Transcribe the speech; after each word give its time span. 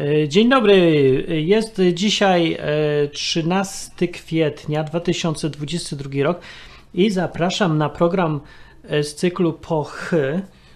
E, 0.00 0.28
Dzień 0.28 0.48
dobry. 0.48 1.24
Jest 1.28 1.80
dzisiaj 1.92 2.52
e, 2.52 3.08
13 3.08 4.08
kwietnia 4.08 4.84
2022 4.84 6.10
rok 6.22 6.40
i 6.94 7.10
zapraszam 7.10 7.78
na 7.78 7.88
program 7.88 8.40
e, 8.84 9.02
z 9.02 9.14
cyklu 9.14 9.52
po 9.52 9.84
ch, 9.84 10.10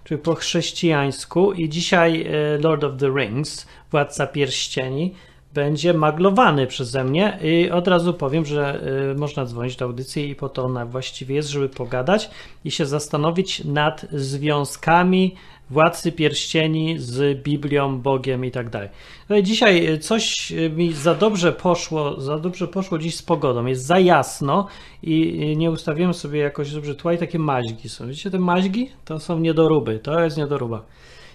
czyli 0.05 0.21
po 0.21 0.35
chrześcijańsku 0.35 1.53
i 1.53 1.69
dzisiaj 1.69 2.27
e, 2.27 2.59
Lord 2.59 2.85
of 2.85 2.93
the 2.97 3.09
Rings, 3.09 3.67
Władca 3.91 4.27
Pierścieni, 4.27 5.15
będzie 5.55 5.95
maglowany 5.95 6.67
przeze 6.67 7.05
mnie 7.05 7.39
i 7.43 7.71
od 7.71 7.89
razu 7.89 8.15
powiem, 8.15 8.45
że 8.45 8.81
e, 9.11 9.15
można 9.15 9.45
dzwonić 9.45 9.77
do 9.77 9.85
audycji 9.85 10.31
i 10.31 10.35
po 10.35 10.49
to 10.49 10.65
ona 10.65 10.87
właściwie 10.87 11.35
jest, 11.35 11.49
żeby 11.49 11.69
pogadać 11.69 12.31
i 12.65 12.71
się 12.71 12.87
zastanowić 12.87 13.65
nad 13.65 14.07
związkami 14.13 15.35
Władcy 15.71 16.13
Pierścieni 16.13 16.99
z 16.99 17.43
Biblią, 17.43 17.99
Bogiem 17.99 18.45
i 18.45 18.51
tak 18.51 18.71
dalej. 18.71 18.89
No 19.29 19.43
dzisiaj 19.43 19.99
coś 19.99 20.53
mi 20.77 20.93
za 20.93 21.15
dobrze 21.15 21.53
poszło, 21.53 22.21
za 22.21 22.39
dobrze 22.39 22.69
poszło 22.69 22.99
dziś 22.99 23.17
z 23.17 23.23
pogodą. 23.23 23.67
Jest 23.67 23.87
za 23.87 23.99
jasno 23.99 24.67
i 25.03 25.55
nie 25.57 25.71
ustawiłem 25.71 26.15
sobie 26.15 26.41
jakoś 26.41 26.73
dobrze 26.73 26.95
tła 26.95 27.13
i 27.13 27.19
takie 27.19 27.39
maźgi 27.39 27.89
są. 27.89 28.07
Widzicie 28.09 28.31
te 28.31 28.39
maźgi? 28.39 28.91
To 29.05 29.19
są 29.21 29.39
niedoróby, 29.39 29.99
to 29.99 30.21
jest 30.21 30.37
niedoruba. 30.37 30.83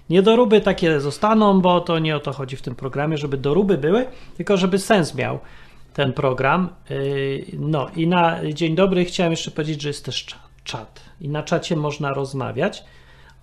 Niedoróby 0.09 0.61
takie 0.61 0.99
zostaną, 0.99 1.61
bo 1.61 1.81
to 1.81 1.99
nie 1.99 2.15
o 2.15 2.19
to 2.19 2.33
chodzi 2.33 2.55
w 2.55 2.61
tym 2.61 2.75
programie, 2.75 3.17
żeby 3.17 3.37
doróby 3.37 3.77
były, 3.77 4.05
tylko 4.37 4.57
żeby 4.57 4.79
sens 4.79 5.15
miał 5.15 5.39
ten 5.93 6.13
program. 6.13 6.69
No 7.53 7.87
i 7.95 8.07
na 8.07 8.39
dzień 8.53 8.75
dobry 8.75 9.05
chciałem 9.05 9.31
jeszcze 9.31 9.51
powiedzieć, 9.51 9.81
że 9.81 9.89
jest 9.89 10.05
też 10.05 10.25
cza- 10.25 10.35
czat. 10.63 11.01
I 11.21 11.29
na 11.29 11.43
czacie 11.43 11.75
można 11.75 12.13
rozmawiać 12.13 12.83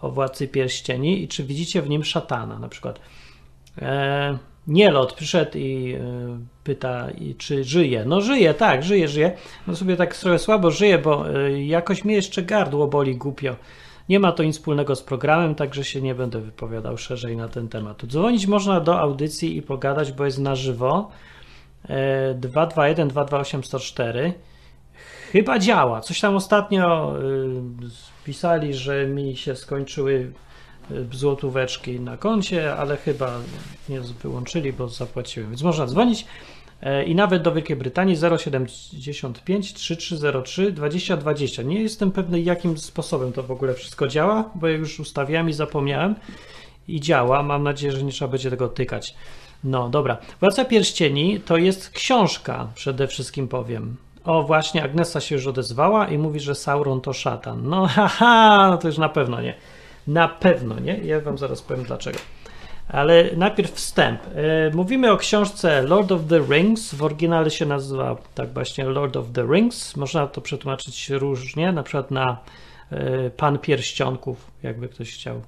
o 0.02 0.10
Władcy 0.10 0.48
Pierścieni 0.48 1.22
i 1.22 1.28
czy 1.28 1.44
widzicie 1.44 1.82
w 1.82 1.88
nim 1.88 2.04
szatana 2.04 2.58
na 2.58 2.68
przykład. 2.68 3.00
E, 3.82 4.38
Nielot 4.66 5.12
przyszedł 5.12 5.58
i 5.58 5.92
e, 5.92 6.00
pyta, 6.64 7.10
i 7.10 7.34
czy 7.34 7.64
żyje. 7.64 8.04
No 8.04 8.20
żyje, 8.20 8.54
tak, 8.54 8.82
żyje, 8.82 9.08
żyje. 9.08 9.32
No 9.66 9.76
sobie 9.76 9.96
tak 9.96 10.16
trochę 10.16 10.38
słabo 10.38 10.70
żyje, 10.70 10.98
bo 10.98 11.30
e, 11.30 11.62
jakoś 11.62 12.04
mnie 12.04 12.14
jeszcze 12.14 12.42
gardło 12.42 12.86
boli 12.86 13.16
głupio. 13.16 13.56
Nie 14.08 14.20
ma 14.20 14.32
to 14.32 14.42
nic 14.42 14.56
wspólnego 14.56 14.96
z 14.96 15.02
programem, 15.02 15.54
także 15.54 15.84
się 15.84 16.02
nie 16.02 16.14
będę 16.14 16.40
wypowiadał 16.40 16.98
szerzej 16.98 17.36
na 17.36 17.48
ten 17.48 17.68
temat. 17.68 18.06
Dzwonić 18.06 18.46
można 18.46 18.80
do 18.80 19.00
audycji 19.00 19.56
i 19.56 19.62
pogadać, 19.62 20.12
bo 20.12 20.24
jest 20.24 20.38
na 20.38 20.54
żywo. 20.54 21.10
E, 21.88 22.34
221 22.34 23.08
228 23.08 23.64
104. 23.64 24.34
Chyba 25.32 25.58
działa. 25.58 26.00
Coś 26.00 26.20
tam 26.20 26.36
ostatnio 26.36 27.14
y, 27.20 28.24
pisali, 28.24 28.74
że 28.74 29.06
mi 29.06 29.36
się 29.36 29.56
skończyły 29.56 30.32
y, 30.90 31.06
złotóweczki 31.12 32.00
na 32.00 32.16
koncie, 32.16 32.74
ale 32.74 32.96
chyba 32.96 33.38
nie 33.88 34.00
wyłączyli, 34.00 34.72
bo 34.72 34.88
zapłaciłem. 34.88 35.50
Więc 35.50 35.62
można 35.62 35.86
dzwonić 35.86 36.26
e, 36.82 37.04
i 37.04 37.14
nawet 37.14 37.42
do 37.42 37.52
Wielkiej 37.52 37.76
Brytanii 37.76 38.16
075 38.96 39.74
3303 39.74 40.72
2020. 40.72 41.62
Nie 41.62 41.82
jestem 41.82 42.12
pewny, 42.12 42.40
jakim 42.40 42.78
sposobem 42.78 43.32
to 43.32 43.42
w 43.42 43.50
ogóle 43.50 43.74
wszystko 43.74 44.08
działa, 44.08 44.50
bo 44.54 44.68
ja 44.68 44.76
już 44.76 45.00
ustawiałem 45.00 45.48
i 45.48 45.52
zapomniałem. 45.52 46.14
I 46.88 47.00
działa. 47.00 47.42
Mam 47.42 47.62
nadzieję, 47.62 47.92
że 47.92 48.02
nie 48.02 48.12
trzeba 48.12 48.30
będzie 48.30 48.50
tego 48.50 48.68
tykać. 48.68 49.14
No 49.64 49.88
dobra. 49.88 50.16
Władca 50.40 50.64
Pierścieni 50.64 51.40
to 51.40 51.56
jest 51.56 51.90
książka, 51.90 52.68
przede 52.74 53.06
wszystkim 53.06 53.48
powiem. 53.48 53.96
O, 54.24 54.42
właśnie, 54.42 54.82
Agnesa 54.82 55.20
się 55.20 55.34
już 55.34 55.46
odezwała 55.46 56.08
i 56.08 56.18
mówi, 56.18 56.40
że 56.40 56.54
Sauron 56.54 57.00
to 57.00 57.12
szatan. 57.12 57.68
No, 57.68 57.86
haha, 57.96 58.68
no 58.70 58.78
to 58.78 58.88
już 58.88 58.98
na 58.98 59.08
pewno 59.08 59.40
nie. 59.40 59.54
Na 60.06 60.28
pewno 60.28 60.80
nie. 60.80 60.98
Ja 60.98 61.20
wam 61.20 61.38
zaraz 61.38 61.62
powiem 61.62 61.84
dlaczego. 61.84 62.18
Ale 62.88 63.24
najpierw 63.36 63.72
wstęp. 63.72 64.20
E, 64.34 64.70
Mówimy 64.74 65.12
o 65.12 65.16
książce 65.16 65.82
Lord 65.82 66.12
of 66.12 66.20
the 66.28 66.38
Rings. 66.38 66.94
W 66.94 67.02
oryginale 67.02 67.50
się 67.50 67.66
nazywa 67.66 68.16
tak 68.34 68.52
właśnie 68.52 68.84
Lord 68.84 69.16
of 69.16 69.26
the 69.32 69.42
Rings. 69.42 69.96
Można 69.96 70.26
to 70.26 70.40
przetłumaczyć 70.40 71.10
różnie, 71.10 71.72
na 71.72 71.82
przykład 71.82 72.10
na 72.10 72.38
e, 72.90 73.30
Pan 73.30 73.58
Pierścionków, 73.58 74.50
jakby 74.62 74.88
ktoś 74.88 75.14
chciał. 75.14 75.42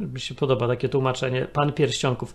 Mi 0.00 0.20
się 0.20 0.34
podoba 0.34 0.68
takie 0.68 0.88
tłumaczenie. 0.88 1.46
Pan 1.52 1.72
Pierścionków. 1.72 2.34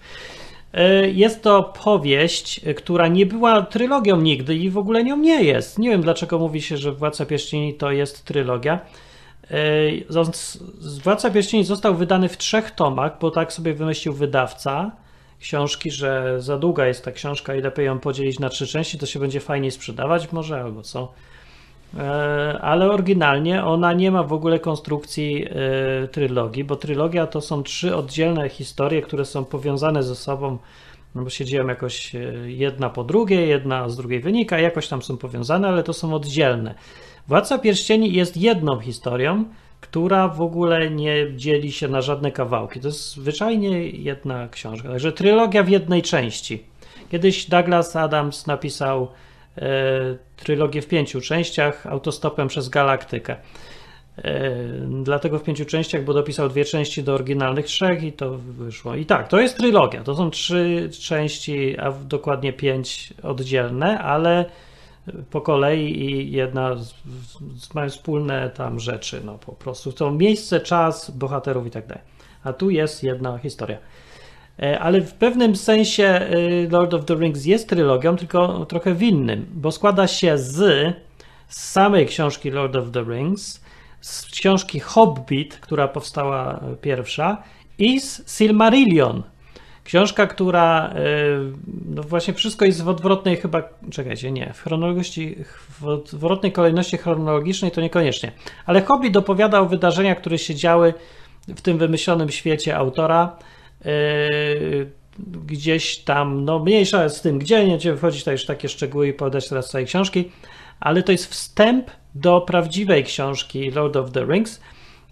E, 0.77 1.09
Jest 1.09 1.43
to 1.43 1.63
powieść, 1.63 2.61
e, 2.65 2.73
która 2.73 3.07
nie 3.07 3.25
była 3.25 3.61
trylogią 3.61 4.21
nigdy 4.21 4.55
i 4.55 4.69
w 4.69 4.77
ogóle 4.77 5.03
nią 5.03 5.17
nie 5.17 5.43
jest. 5.43 5.79
Nie 5.79 5.89
wiem 5.89 6.01
dlaczego 6.01 6.39
mówi 6.39 6.61
się, 6.61 6.77
że 6.77 6.91
Władca 6.91 7.25
Pierścieni 7.25 7.73
to 7.73 7.91
jest 7.91 8.25
trylogia. 8.25 8.79
E, 9.51 9.57
Władca 11.03 11.31
Pierścieni 11.31 11.63
został 11.63 11.95
wydany 11.95 12.29
w 12.29 12.37
trzech 12.37 12.71
tomach, 12.71 13.19
bo 13.19 13.31
tak 13.31 13.53
sobie 13.53 13.73
wymyślił 13.73 14.13
wydawca 14.13 14.91
książki, 15.39 15.91
że 15.91 16.41
za 16.41 16.57
długa 16.57 16.87
jest 16.87 17.05
ta 17.05 17.11
książka 17.11 17.55
i 17.55 17.61
lepiej 17.61 17.85
ją 17.85 17.99
podzielić 17.99 18.39
na 18.39 18.49
trzy 18.49 18.67
części, 18.67 18.97
to 18.97 19.05
się 19.05 19.19
będzie 19.19 19.39
fajniej 19.39 19.71
sprzedawać 19.71 20.31
może 20.31 20.61
albo 20.61 20.81
co. 20.81 21.13
E, 21.97 22.59
Ale 22.61 22.91
oryginalnie 22.91 23.65
ona 23.65 23.93
nie 23.93 24.11
ma 24.11 24.23
w 24.23 24.33
ogóle 24.33 24.59
konstrukcji 24.59 25.45
e, 25.45 26.07
trylogii, 26.07 26.63
bo 26.63 26.75
trylogia 26.75 27.27
to 27.27 27.41
są 27.41 27.63
trzy 27.63 27.95
oddzielne 27.95 28.49
historie, 28.49 29.01
które 29.01 29.25
są 29.25 29.45
powiązane 29.45 30.03
ze 30.03 30.15
sobą, 30.15 30.57
no 31.15 31.23
bo 31.23 31.29
się 31.29 31.45
dzieją 31.45 31.67
jakoś 31.67 32.15
e, 32.15 32.19
jedna 32.45 32.89
po 32.89 33.03
drugiej, 33.03 33.49
jedna 33.49 33.89
z 33.89 33.97
drugiej 33.97 34.19
wynika, 34.19 34.59
jakoś 34.59 34.87
tam 34.87 35.01
są 35.01 35.17
powiązane, 35.17 35.67
ale 35.67 35.83
to 35.83 35.93
są 35.93 36.13
oddzielne. 36.13 36.75
Władca 37.27 37.57
Pierścieni 37.57 38.13
jest 38.13 38.37
jedną 38.37 38.79
historią, 38.79 39.45
która 39.81 40.27
w 40.27 40.41
ogóle 40.41 40.89
nie 40.89 41.27
dzieli 41.35 41.71
się 41.71 41.87
na 41.87 42.01
żadne 42.01 42.31
kawałki. 42.31 42.79
To 42.79 42.87
jest 42.87 43.11
zwyczajnie 43.11 43.89
jedna 43.89 44.47
książka, 44.47 44.89
także 44.89 45.11
trylogia 45.11 45.63
w 45.63 45.69
jednej 45.69 46.01
części. 46.01 46.63
Kiedyś 47.11 47.45
Douglas 47.45 47.95
Adams 47.95 48.47
napisał 48.47 49.07
trylogię 50.35 50.81
w 50.81 50.87
pięciu 50.87 51.21
częściach 51.21 51.87
autostopem 51.87 52.47
przez 52.47 52.69
galaktykę. 52.69 53.35
E, 54.17 54.51
dlatego 55.03 55.39
w 55.39 55.43
pięciu 55.43 55.65
częściach, 55.65 56.03
bo 56.03 56.13
dopisał 56.13 56.49
dwie 56.49 56.65
części 56.65 57.03
do 57.03 57.13
oryginalnych 57.13 57.65
trzech 57.65 58.03
i 58.03 58.13
to 58.13 58.37
wyszło. 58.37 58.95
I 58.95 59.05
tak, 59.05 59.27
to 59.27 59.39
jest 59.39 59.57
trylogia. 59.57 60.03
To 60.03 60.15
są 60.15 60.29
trzy 60.29 60.89
części, 60.99 61.79
a 61.79 61.91
dokładnie 61.91 62.53
pięć 62.53 63.13
oddzielne, 63.23 63.99
ale 63.99 64.45
po 65.29 65.41
kolei 65.41 66.01
i 66.01 66.31
jedna 66.31 66.75
z, 66.75 66.93
z, 67.57 67.73
mają 67.73 67.89
wspólne 67.89 68.49
tam 68.49 68.79
rzeczy, 68.79 69.21
no 69.25 69.37
po 69.37 69.51
prostu. 69.51 69.91
To 69.91 70.11
miejsce, 70.11 70.59
czas, 70.59 71.11
bohaterów 71.11 71.67
i 71.67 71.71
tak 71.71 71.87
dalej. 71.87 72.03
A 72.43 72.53
tu 72.53 72.69
jest 72.69 73.03
jedna 73.03 73.37
historia. 73.37 73.77
E, 74.59 74.79
Ale 74.79 75.01
w 75.01 75.13
pewnym 75.13 75.55
sensie 75.55 76.03
e, 76.03 76.29
Lord 76.69 76.93
of 76.93 77.05
the 77.05 77.15
Rings 77.15 77.45
jest 77.45 77.69
trylogią, 77.69 78.15
tylko 78.15 78.65
trochę 78.65 78.93
w 78.93 79.03
innym, 79.03 79.45
bo 79.53 79.71
składa 79.71 80.07
się 80.07 80.37
z, 80.37 80.55
z 81.47 81.71
samej 81.71 82.05
książki 82.05 82.51
Lord 82.51 82.75
of 82.75 82.91
the 82.91 83.03
Rings, 83.03 83.63
z 84.01 84.25
książki 84.25 84.79
Hobbit, 84.79 85.55
która 85.55 85.87
powstała 85.87 86.59
e, 86.59 86.75
pierwsha, 86.75 87.43
i 87.79 87.99
z 87.99 88.37
Silmarillion. 88.37 89.23
Książka, 89.83 90.27
która, 90.27 90.93
no 91.85 92.03
właśnie 92.03 92.33
wszystko 92.33 92.65
jest 92.65 92.83
w 92.83 92.87
odwrotnej 92.87 93.37
chyba, 93.37 93.63
czekajcie, 93.91 94.31
nie, 94.31 94.53
w 94.53 94.61
chronologii, 94.61 95.35
w 95.79 95.85
odwrotnej 95.85 96.51
kolejności 96.51 96.97
chronologicznej 96.97 97.71
to 97.71 97.81
niekoniecznie, 97.81 98.31
ale 98.65 98.81
Hobbit 98.81 99.17
opowiada 99.17 99.59
o 99.59 99.69
które 100.15 100.37
się 100.37 100.55
działy 100.55 100.93
w 101.47 101.61
tym 101.61 101.77
wymyślonym 101.77 102.29
świecie 102.29 102.77
autora, 102.77 103.37
gdzieś 105.45 105.97
tam, 105.97 106.45
no 106.45 106.59
mniejsza 106.59 107.09
z 107.09 107.21
tym, 107.21 107.39
gdzie, 107.39 107.65
nie 107.65 107.71
będziemy 107.71 107.97
wchodzić 107.97 108.21
tutaj 108.21 108.33
już 108.33 108.45
takie 108.45 108.69
szczegóły 108.69 109.07
i 109.07 109.13
podać 109.13 109.49
teraz 109.49 109.69
całej 109.69 109.87
książki, 109.87 110.31
ale 110.79 111.03
to 111.03 111.11
jest 111.11 111.31
wstęp 111.31 111.91
do 112.15 112.41
prawdziwej 112.41 113.03
książki 113.03 113.71
Lord 113.71 113.95
of 113.95 114.11
the 114.11 114.25
Rings, 114.25 114.61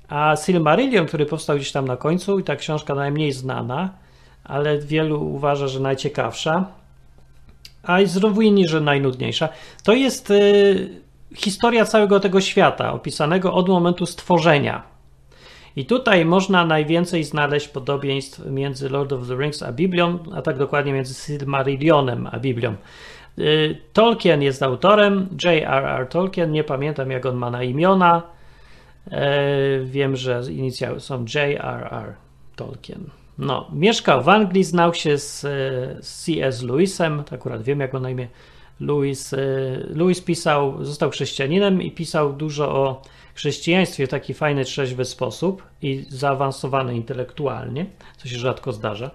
a 0.09 0.35
Silmarillion, 0.45 1.05
który 1.05 1.25
powstał 1.25 1.55
gdzieś 1.55 1.71
tam 1.71 1.87
na 1.87 1.97
końcu 1.97 2.39
i 2.39 2.43
ta 2.43 2.55
książka 2.55 2.95
najmniej 2.95 3.31
znana, 3.31 3.89
ale 4.43 4.79
wielu 4.79 5.33
uważa, 5.33 5.67
że 5.67 5.79
najciekawsza, 5.79 6.65
a 7.83 8.01
i 8.01 8.07
znowu 8.07 8.41
inni, 8.41 8.67
że 8.67 8.81
najnudniejsza, 8.81 9.49
to 9.83 9.93
jest 9.93 10.31
y, 10.31 11.01
historia 11.35 11.85
całego 11.85 12.19
tego 12.19 12.41
świata, 12.41 12.93
opisanego 12.93 13.53
od 13.53 13.69
momentu 13.69 14.05
stworzenia. 14.05 14.94
I 15.75 15.85
tutaj 15.85 16.25
można 16.25 16.65
najwięcej 16.65 17.23
znaleźć 17.23 17.67
podobieństw 17.67 18.45
między 18.45 18.89
Lord 18.89 19.13
of 19.13 19.27
the 19.27 19.35
Rings 19.35 19.63
a 19.63 19.71
Biblią, 19.71 20.19
a 20.35 20.41
tak 20.41 20.57
dokładnie 20.57 20.93
między 20.93 21.13
Silmarillionem 21.13 22.27
a 22.31 22.39
Biblią. 22.39 22.75
Y, 23.39 23.77
Tolkien 23.93 24.41
jest 24.41 24.63
autorem, 24.63 25.27
J.R.R. 25.43 26.07
Tolkien, 26.07 26.51
nie 26.51 26.63
pamiętam 26.63 27.11
jak 27.11 27.25
on 27.25 27.35
ma 27.35 27.51
na 27.51 27.63
imiona. 27.63 28.21
E, 29.11 29.39
Wiem, 29.83 30.15
że 30.15 30.41
inicjały 30.51 30.99
są 30.99 31.25
J.R.R. 31.35 32.13
Tolkien. 32.55 33.09
No, 33.37 33.67
mieszkał 33.73 34.23
w 34.23 34.29
Anglii, 34.29 34.63
znał 34.63 34.93
się 34.93 35.17
z, 35.17 35.41
z 36.05 36.23
C.S. 36.23 36.63
Lewisem, 36.63 37.23
akurat 37.31 37.63
wiem 37.63 37.79
jak 37.79 37.95
on 37.95 38.01
na 38.01 38.09
imię. 38.09 38.27
Lewis, 38.79 39.33
e, 39.33 39.37
Lewis 39.89 40.21
pisał, 40.21 40.83
został 40.83 41.09
chrześcijaninem 41.09 41.81
i 41.81 41.91
pisał 41.91 42.33
dużo 42.33 42.75
o 42.75 43.01
chrześcijaństwie 43.35 44.07
w 44.07 44.09
taki 44.09 44.33
fajny, 44.33 44.65
trzeźwy 44.65 45.05
sposób 45.05 45.63
i 45.81 46.05
zaawansowany 46.09 46.95
intelektualnie, 46.95 47.85
co 48.17 48.27
się 48.27 48.37
rzadko 48.37 48.73
zdarza 48.73 49.11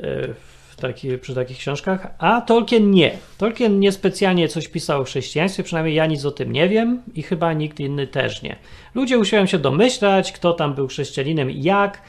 e, 0.00 0.28
taki, 0.76 1.18
przy 1.18 1.34
takich 1.34 1.58
książkach, 1.58 2.14
a 2.18 2.40
Tolkien 2.40 2.90
nie. 2.90 3.18
Tolkien 3.38 3.80
niespecjalnie 3.80 4.48
coś 4.48 4.68
pisał 4.68 5.00
o 5.00 5.04
chrześcijaństwie, 5.04 5.62
przynajmniej 5.62 5.94
ja 5.94 6.06
nic 6.06 6.24
o 6.24 6.30
tym 6.30 6.52
nie 6.52 6.68
wiem 6.68 7.02
i 7.14 7.22
chyba 7.22 7.52
nikt 7.52 7.80
inny 7.80 8.06
też 8.06 8.42
nie. 8.42 8.56
Ludzie 8.94 9.18
usiłują 9.18 9.46
się 9.46 9.58
domyślać, 9.58 10.32
kto 10.32 10.52
tam 10.52 10.74
był 10.74 10.88
chrześcijaninem 10.88 11.50
i 11.50 11.62
jak, 11.62 12.02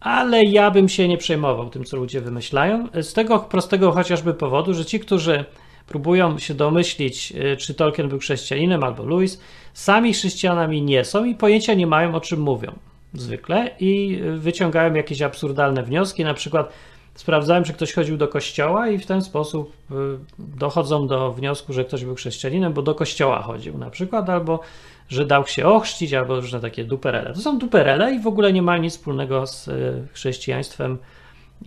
ale 0.00 0.44
ja 0.44 0.70
bym 0.70 0.88
się 0.88 1.08
nie 1.08 1.18
przejmował 1.18 1.70
tym, 1.70 1.84
co 1.84 1.96
ludzie 1.96 2.20
wymyślają. 2.20 2.88
Z 3.02 3.12
tego 3.12 3.38
prostego 3.38 3.92
chociażby 3.92 4.34
powodu, 4.34 4.74
że 4.74 4.84
ci, 4.84 5.00
którzy 5.00 5.44
próbują 5.86 6.38
się 6.38 6.54
domyślić, 6.54 7.32
y, 7.32 7.56
czy 7.56 7.74
Tolkien 7.74 8.08
był 8.08 8.18
chrześcijaninem 8.18 8.84
albo 8.84 9.04
Lewis, 9.04 9.40
sami 9.74 10.12
chrześcijanami 10.12 10.82
nie 10.82 11.04
są 11.04 11.24
i 11.24 11.34
pojęcia 11.34 11.74
nie 11.74 11.86
mają, 11.86 12.14
o 12.14 12.20
czym 12.20 12.40
mówią. 12.40 12.72
Zwykle. 13.14 13.70
I 13.80 14.20
wyciągają 14.36 14.94
jakieś 14.94 15.22
absurdalne 15.22 15.82
wnioski, 15.82 16.24
na 16.24 16.34
przykład 16.34 16.72
sprawdzałem, 17.14 17.64
czy 17.64 17.72
ktoś 17.72 17.92
chodził 17.92 18.16
do 18.16 18.28
kościoła 18.28 18.88
i 18.88 18.98
w 18.98 19.06
ten 19.06 19.22
sposób 19.22 19.72
y, 19.90 19.94
dochodzą 20.38 21.06
do 21.06 21.32
wniosku, 21.32 21.72
że 21.72 21.84
ktoś 21.84 22.04
był 22.04 22.14
chrześcijaninem, 22.14 22.72
bo 22.72 22.82
do 22.82 22.94
kościoła 22.94 23.42
chodził 23.42 23.78
na 23.78 23.90
przykład, 23.90 24.30
albo 24.30 24.60
że 25.08 25.26
dał 25.26 25.46
się 25.46 25.66
ochrzcić, 25.66 26.14
albo 26.14 26.40
różne 26.40 26.60
takie 26.60 26.84
duperele. 26.84 27.34
To 27.34 27.40
są 27.40 27.58
duperele 27.58 28.14
i 28.14 28.20
w 28.20 28.26
ogóle 28.26 28.52
nie 28.52 28.62
ma 28.62 28.78
nic 28.78 28.92
wspólnego 28.92 29.46
z 29.46 29.68
y, 29.68 30.08
chrześcijaństwem 30.12 30.98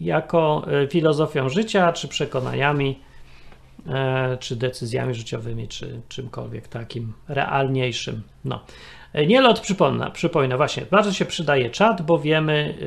jako 0.02 0.66
y, 0.84 0.88
filozofią 0.88 1.50
życia, 1.50 1.94
czy 1.94 2.08
przekonaniami, 2.08 3.00
czy 4.40 4.56
decyzjami 4.56 5.14
życiowymi, 5.14 5.68
czy 5.68 6.02
czymkolwiek 6.10 6.68
takim 6.68 7.14
realniejszym. 7.28 8.22
No. 8.46 8.64
Nielot 9.28 9.60
przypomina, 9.60 10.10
przypomina 10.10 10.58
właśnie, 10.58 10.86
bardzo 10.92 11.14
się 11.14 11.26
przydaje 11.26 11.70
czat, 11.70 12.02
bo 12.02 12.20
wiemy, 12.20 12.78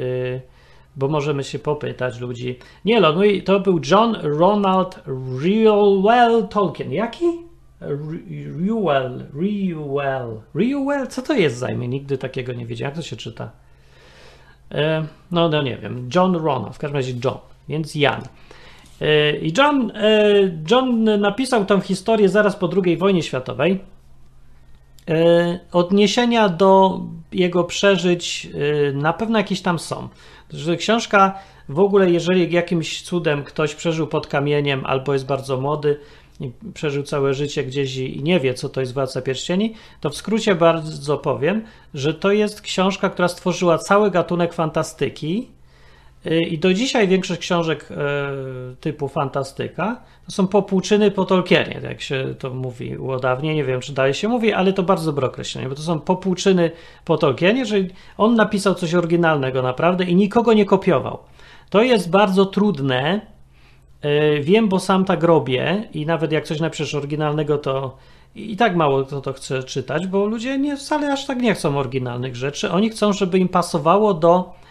bo 0.97 1.09
możemy 1.09 1.45
się 1.45 1.59
popytać 1.59 2.21
ludzi. 2.21 2.59
Nie, 2.85 3.01
no, 3.01 3.13
no 3.13 3.25
i 3.25 3.43
to 3.43 3.61
był 3.61 3.81
John 3.91 4.17
Ronald 4.23 5.01
Reuel 5.43 6.49
Tolkien. 6.49 6.93
Jaki? 6.93 7.25
Reuel, 7.81 9.27
Reuel, 9.35 10.41
Reuel? 10.55 11.07
Co 11.07 11.23
to 11.23 11.35
jest 11.35 11.57
za 11.57 11.71
imię? 11.71 11.89
Nigdy 11.89 12.19
takiego 12.19 12.53
nie 12.53 12.67
wiedziałem. 12.67 12.91
Jak 12.91 12.97
to 12.97 13.09
się 13.09 13.17
czyta? 13.17 13.51
E, 14.73 15.07
no, 15.31 15.49
no 15.49 15.63
nie 15.63 15.77
wiem. 15.77 16.09
John 16.15 16.37
Ronald, 16.37 16.75
w 16.75 16.79
każdym 16.79 16.97
razie 16.97 17.13
John, 17.25 17.39
więc 17.69 17.95
Jan. 17.95 18.23
E, 19.03 19.37
I 19.37 19.53
John, 19.59 19.93
e, 19.95 20.33
John 20.71 21.05
napisał 21.21 21.65
tą 21.65 21.81
historię 21.81 22.29
zaraz 22.29 22.57
po 22.57 22.71
II 22.85 22.97
wojnie 22.97 23.23
światowej. 23.23 23.93
Odniesienia 25.73 26.49
do 26.49 27.01
jego 27.33 27.65
przeżyć 27.65 28.49
na 28.95 29.13
pewno 29.13 29.39
jakieś 29.39 29.61
tam 29.61 29.79
są 29.79 30.09
że 30.53 30.77
książka 30.77 31.39
w 31.69 31.79
ogóle, 31.79 32.11
jeżeli 32.11 32.53
jakimś 32.53 33.03
cudem 33.03 33.45
ktoś 33.45 33.75
przeżył 33.75 34.07
pod 34.07 34.27
kamieniem 34.27 34.87
albo 34.87 35.13
jest 35.13 35.27
bardzo 35.27 35.61
młody 35.61 36.01
i 36.41 36.51
przeżył 36.75 37.03
całe 37.03 37.35
życie 37.35 37.65
gdzieś 37.65 37.97
i 37.97 38.23
nie 38.23 38.41
wie, 38.41 38.55
co 38.55 38.69
to 38.69 38.81
jest 38.81 38.95
Władca 38.95 39.23
Pierścieni, 39.23 39.75
to 40.01 40.11
w 40.11 40.17
skrócie 40.17 40.55
bardzo 40.55 41.19
powiem, 41.19 41.65
że 41.95 42.15
to 42.15 42.33
jest 42.33 42.61
książka, 42.61 43.11
która 43.11 43.29
stworzyła 43.29 43.79
cały 43.79 44.11
gatunek 44.11 44.53
fantastyki 44.53 45.49
i 46.25 46.59
do 46.59 46.75
dzisiaj 46.75 47.09
większość 47.09 47.41
książek 47.41 47.89
y, 47.91 48.77
typu 48.77 49.09
fantastyka 49.09 50.01
to 50.27 50.33
są 50.33 50.47
popłuczyny 50.47 51.11
po 51.11 51.25
Tolkienie, 51.25 51.81
jak 51.83 52.01
się 52.01 52.35
to 52.39 52.51
mówi 52.51 52.97
dawniej, 53.23 53.57
nie 53.57 53.65
wiem 53.65 53.81
czy 53.81 53.93
dalej 53.93 54.15
się 54.15 54.29
mówi, 54.29 54.53
ale 54.53 54.73
to 54.73 54.83
bardzo 54.83 55.13
dobre 55.13 55.27
określenie, 55.27 55.69
bo 55.69 55.75
to 55.75 55.83
są 55.83 56.01
popłuczyny 56.01 56.71
po 57.05 57.19
Tolkienie, 57.19 57.67
że 57.67 57.77
on 58.19 58.35
napisał 58.35 58.75
coś 58.75 58.95
oryginalnego 58.95 59.63
naprawdę 59.63 60.05
i 60.05 60.15
nikogo 60.15 60.53
nie 60.53 60.65
kopiował. 60.65 61.19
To 61.71 61.83
jest 61.83 62.11
bardzo 62.11 62.47
trudne, 62.47 63.21
e, 64.03 64.41
wiem, 64.41 64.69
bo 64.69 64.79
sam 64.79 65.05
tak 65.05 65.23
robię 65.23 65.89
i 65.95 66.07
nawet 66.07 66.33
jak 66.33 66.45
coś 66.45 66.61
napiszesz 66.61 66.95
oryginalnego, 66.95 67.59
to 67.59 67.97
i 68.35 68.57
tak 68.57 68.77
mało 68.77 69.05
kto 69.05 69.21
to 69.21 69.33
chce 69.33 69.63
czytać, 69.63 70.07
bo 70.07 70.27
ludzie 70.27 70.59
nie, 70.59 70.77
wcale 70.77 71.13
aż 71.13 71.27
tak 71.27 71.43
nie 71.43 71.55
chcą 71.55 71.79
oryginalnych 71.79 72.37
rzeczy. 72.37 72.71
Oni 72.71 72.91
chcą, 72.91 73.13
żeby 73.13 73.39
im 73.39 73.49
pasowało 73.49 74.15
do 74.15 74.55
y, 74.59 74.62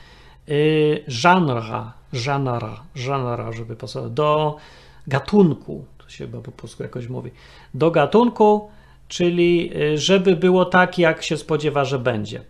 żanra, 1.07 1.93
żanra, 2.13 2.83
żanra, 2.95 3.51
żeby 3.51 3.75
pasowało, 3.75 4.09
do 4.09 4.57
gatunku, 5.07 5.85
to 5.97 6.09
się 6.09 6.25
chyba 6.25 6.41
po 6.41 6.51
polsku 6.51 6.83
jakoś 6.83 7.07
mówi, 7.07 7.31
do 7.73 7.91
gatunku, 7.91 8.69
czyli 9.07 9.71
y, 9.77 9.97
żeby 9.97 10.35
było 10.35 10.65
tak, 10.65 10.99
jak 10.99 11.23
się 11.23 11.37
spodziewa, 11.37 11.85
że 11.85 11.99
będzie. 11.99 12.41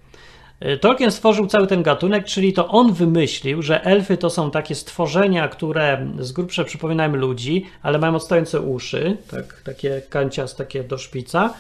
Y, 0.65 0.77
Tolkien 0.77 1.11
stworzył 1.11 1.47
cały 1.47 1.67
ten 1.67 1.83
gatunek, 1.83 2.25
czyli 2.25 2.53
to 2.53 2.67
on 2.67 2.93
wymyślił, 2.93 3.61
że 3.61 3.83
elfy 3.83 4.17
to 4.17 4.29
są 4.29 4.51
takie 4.51 4.75
stworzenia, 4.75 5.47
które 5.47 6.07
z 6.19 6.31
grubsza 6.31 6.63
przypominają 6.63 7.15
ludzi, 7.15 7.65
ale 7.81 7.99
mają 7.99 8.15
odstające 8.15 8.61
uszy, 8.61 9.17
tak, 9.31 9.61
takie 9.65 10.01
kancias, 10.09 10.55
takie 10.55 10.83
do 10.83 10.97
szpica. 10.97 11.53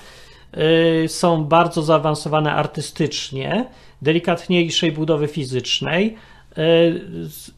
Są 1.07 1.43
bardzo 1.43 1.81
zaawansowane 1.81 2.53
artystycznie, 2.53 3.65
delikatniejszej 4.01 4.91
budowy 4.91 5.27
fizycznej 5.27 6.15
yy, 6.57 7.01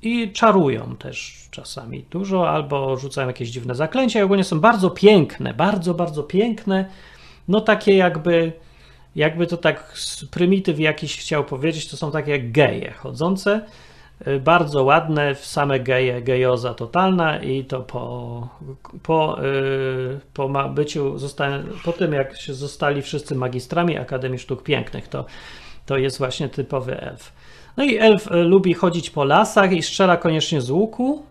i 0.02 0.32
czarują 0.32 0.96
też 0.96 1.48
czasami 1.52 2.06
dużo, 2.10 2.50
albo 2.50 2.98
rzucają 2.98 3.28
jakieś 3.28 3.50
dziwne 3.50 3.76
zaklęcia 3.76 4.20
i 4.20 4.24
ogólnie 4.24 4.44
są 4.44 4.60
bardzo 4.60 4.90
piękne, 4.90 5.54
bardzo, 5.54 5.94
bardzo 5.94 6.24
piękne. 6.24 6.86
No 7.48 7.62
takie 7.62 7.98
jakby, 7.98 8.52
jakby 9.16 9.48
to 9.48 9.58
tak 9.58 9.94
prymityw 10.32 10.80
jakiś 10.80 11.18
chciał 11.18 11.44
powiedzieć, 11.44 11.90
to 11.90 11.98
są 11.98 12.12
takie 12.12 12.32
jak 12.32 12.52
geje 12.52 12.92
chodzące, 12.92 13.62
y, 14.28 14.40
bardzo 14.40 14.84
ładne, 14.84 15.36
same 15.36 15.80
geje, 15.80 16.22
gejoza 16.22 16.74
totalna 16.74 17.40
i 17.40 17.66
to 17.66 17.80
po, 17.80 18.48
po, 19.04 19.38
yy, 19.42 20.20
po 20.34 20.70
byciu, 20.70 21.18
zostałem, 21.18 21.68
po 21.86 21.92
tym 21.92 22.14
jak 22.14 22.42
się 22.42 22.54
zostali 22.54 23.02
wszyscy 23.02 23.36
magistrami 23.36 23.98
Akademii 23.98 24.40
Sztuk 24.40 24.64
Pięknych, 24.64 25.08
to, 25.08 25.26
to 25.86 25.98
jest 25.98 26.18
właśnie 26.18 26.50
typowy 26.50 27.02
elf. 27.02 27.34
No 27.78 27.84
i 27.84 27.98
elf 27.98 28.32
y, 28.32 28.36
lubi 28.36 28.74
chodzić 28.74 29.10
po 29.10 29.24
lasach 29.24 29.72
i 29.72 29.84
strzela 29.84 30.18
koniecznie 30.18 30.62
z 30.62 30.70
łuku, 30.70 31.24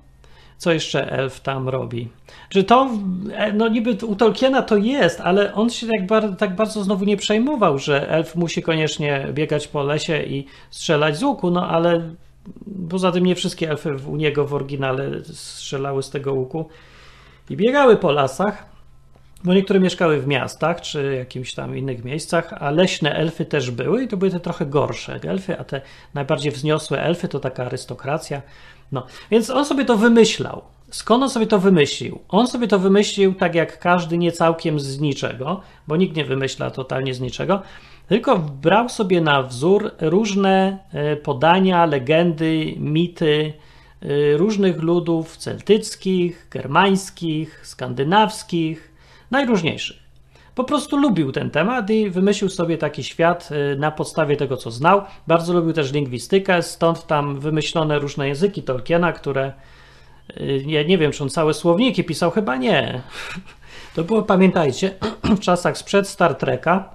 co 0.59 0.73
jeszcze 0.73 1.13
elf 1.13 1.41
tam 1.41 1.69
robi? 1.69 2.09
Że 2.51 2.65
to, 2.65 2.91
e, 3.33 3.53
no 3.53 3.69
niby 3.69 4.07
u 4.07 4.17
Tolkiena 4.17 4.63
to 4.63 4.77
jest, 4.77 5.21
ale 5.21 5.55
on 5.55 5.71
się 5.71 5.87
tak, 5.87 6.39
tak 6.39 6.57
bardzo 6.57 6.85
znowu 6.85 7.05
nie 7.05 7.17
przejmował, 7.17 7.79
że 7.79 8.09
elf 8.09 8.37
musi 8.37 8.63
koniecznie 8.63 9.27
biegać 9.33 9.69
po 9.69 9.83
lesie 9.83 10.23
i 10.23 10.47
strzelać 10.71 11.17
z 11.17 11.23
łuku, 11.23 11.51
no 11.51 11.69
ale 11.69 12.03
poza 12.91 13.13
tym 13.13 13.27
nie 13.27 13.35
wszystkie 13.35 13.71
elfy 13.71 13.97
u 14.09 14.17
niego 14.17 14.47
w 14.47 14.55
oryginale 14.55 15.25
strzelały 15.25 16.03
z 16.03 16.11
tego 16.11 16.33
łuku 16.33 16.69
i 17.51 17.57
biegały 17.57 17.97
po 17.97 18.13
lasach, 18.13 18.72
bo 19.45 19.55
niektóre 19.55 19.81
mieszkały 19.81 20.21
w 20.21 20.27
miastach 20.27 20.81
czy 20.81 21.15
jakimś 21.15 21.55
tam 21.55 21.77
innych 21.79 22.05
miejscach, 22.05 22.53
a 22.53 22.71
leśne 22.71 23.15
elfy 23.15 23.45
też 23.45 23.71
były 23.71 24.05
i 24.05 24.09
to 24.09 24.17
były 24.17 24.31
te 24.31 24.41
trochę 24.41 24.67
gorsze 24.67 25.21
elfy, 25.25 25.59
a 25.59 25.65
te 25.65 25.81
najbardziej 26.15 26.53
wzniosłe 26.53 27.03
elfy 27.03 27.29
to 27.29 27.41
taka 27.41 27.65
arystokracja. 27.65 28.43
No, 28.93 29.07
więc 29.31 29.51
on 29.51 29.65
sobie 29.65 29.85
to 29.85 29.97
wymyślał. 29.97 30.63
Skąd 30.91 31.23
on 31.23 31.31
sobie 31.31 31.47
to 31.47 31.59
wymyślił? 31.59 32.19
On 32.29 32.47
sobie 32.47 32.69
to 32.69 32.79
wymyślił 32.79 33.35
tak 33.35 33.55
jak 33.55 33.79
każdy, 33.79 34.19
nie 34.19 34.33
całkiem 34.33 34.81
z 34.81 35.01
niczego, 35.01 35.61
bo 35.89 35.97
nikt 35.97 36.17
nie 36.17 36.25
wymyśla 36.25 36.71
totalnie 36.71 37.15
z 37.15 37.21
niczego, 37.21 37.63
tylko 38.09 38.39
brał 38.39 38.89
sobie 38.89 39.21
na 39.21 39.43
wzór 39.43 39.91
różne 40.01 40.79
e, 40.93 41.17
podania, 41.17 41.87
legendy, 41.87 42.75
mity 42.79 43.53
e, 44.03 44.37
różnych 44.37 44.83
ludów 44.83 45.37
celtyckich, 45.37 46.47
germańskich, 46.51 47.67
skandynawskich, 47.67 48.92
najróżniejszych. 49.33 50.03
Po 50.55 50.65
prostu 50.65 50.97
lubił 50.97 51.33
ten 51.33 51.51
temat 51.51 51.91
i 51.91 52.11
wymyślił 52.11 52.51
sobie 52.51 52.79
taki 52.79 53.05
świat 53.05 53.49
y, 53.73 53.79
na 53.79 53.91
podstawie 53.91 54.37
tego, 54.37 54.57
co 54.57 54.71
znał. 54.71 55.03
Bardzo 55.27 55.53
lubił 55.53 55.73
też 55.73 55.93
lingwistykę, 55.93 56.63
stąd 56.63 57.07
tam 57.07 57.41
wymyślone 57.41 57.99
różne 57.99 58.29
języki 58.29 58.63
Tolkiena, 58.63 59.13
które 59.13 59.53
y, 60.41 60.65
ja 60.67 60.83
nie 60.83 60.99
wiem, 60.99 61.13
czy 61.13 61.23
on 61.23 61.31
całe 61.31 61.55
słowniki 61.55 62.05
pisał, 62.05 62.31
chyba 62.31 62.57
nie. 62.57 63.03
To 63.95 64.05
było, 64.05 64.23
pamiętajcie, 64.23 64.95
w 65.37 65.41
czasach 65.41 65.79
sprzed 65.79 66.09
Star 66.09 66.35
Treka, 66.35 66.95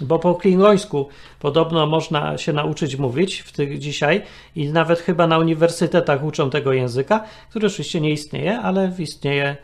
bo 0.00 0.18
po 0.18 0.34
klingońsku 0.34 1.08
podobno 1.40 1.86
można 1.86 2.38
się 2.38 2.52
nauczyć 2.52 2.96
mówić 2.96 3.40
w 3.40 3.52
tych 3.52 3.78
dzisiaj 3.78 4.22
i 4.56 4.68
nawet 4.68 4.98
chyba 4.98 5.26
na 5.26 5.38
uniwersytetach 5.38 6.24
uczą 6.24 6.50
tego 6.50 6.72
języka, 6.72 7.24
który 7.50 7.66
oczywiście 7.66 8.00
nie 8.00 8.10
istnieje, 8.10 8.58
ale 8.58 8.92
istnieje 8.98 9.56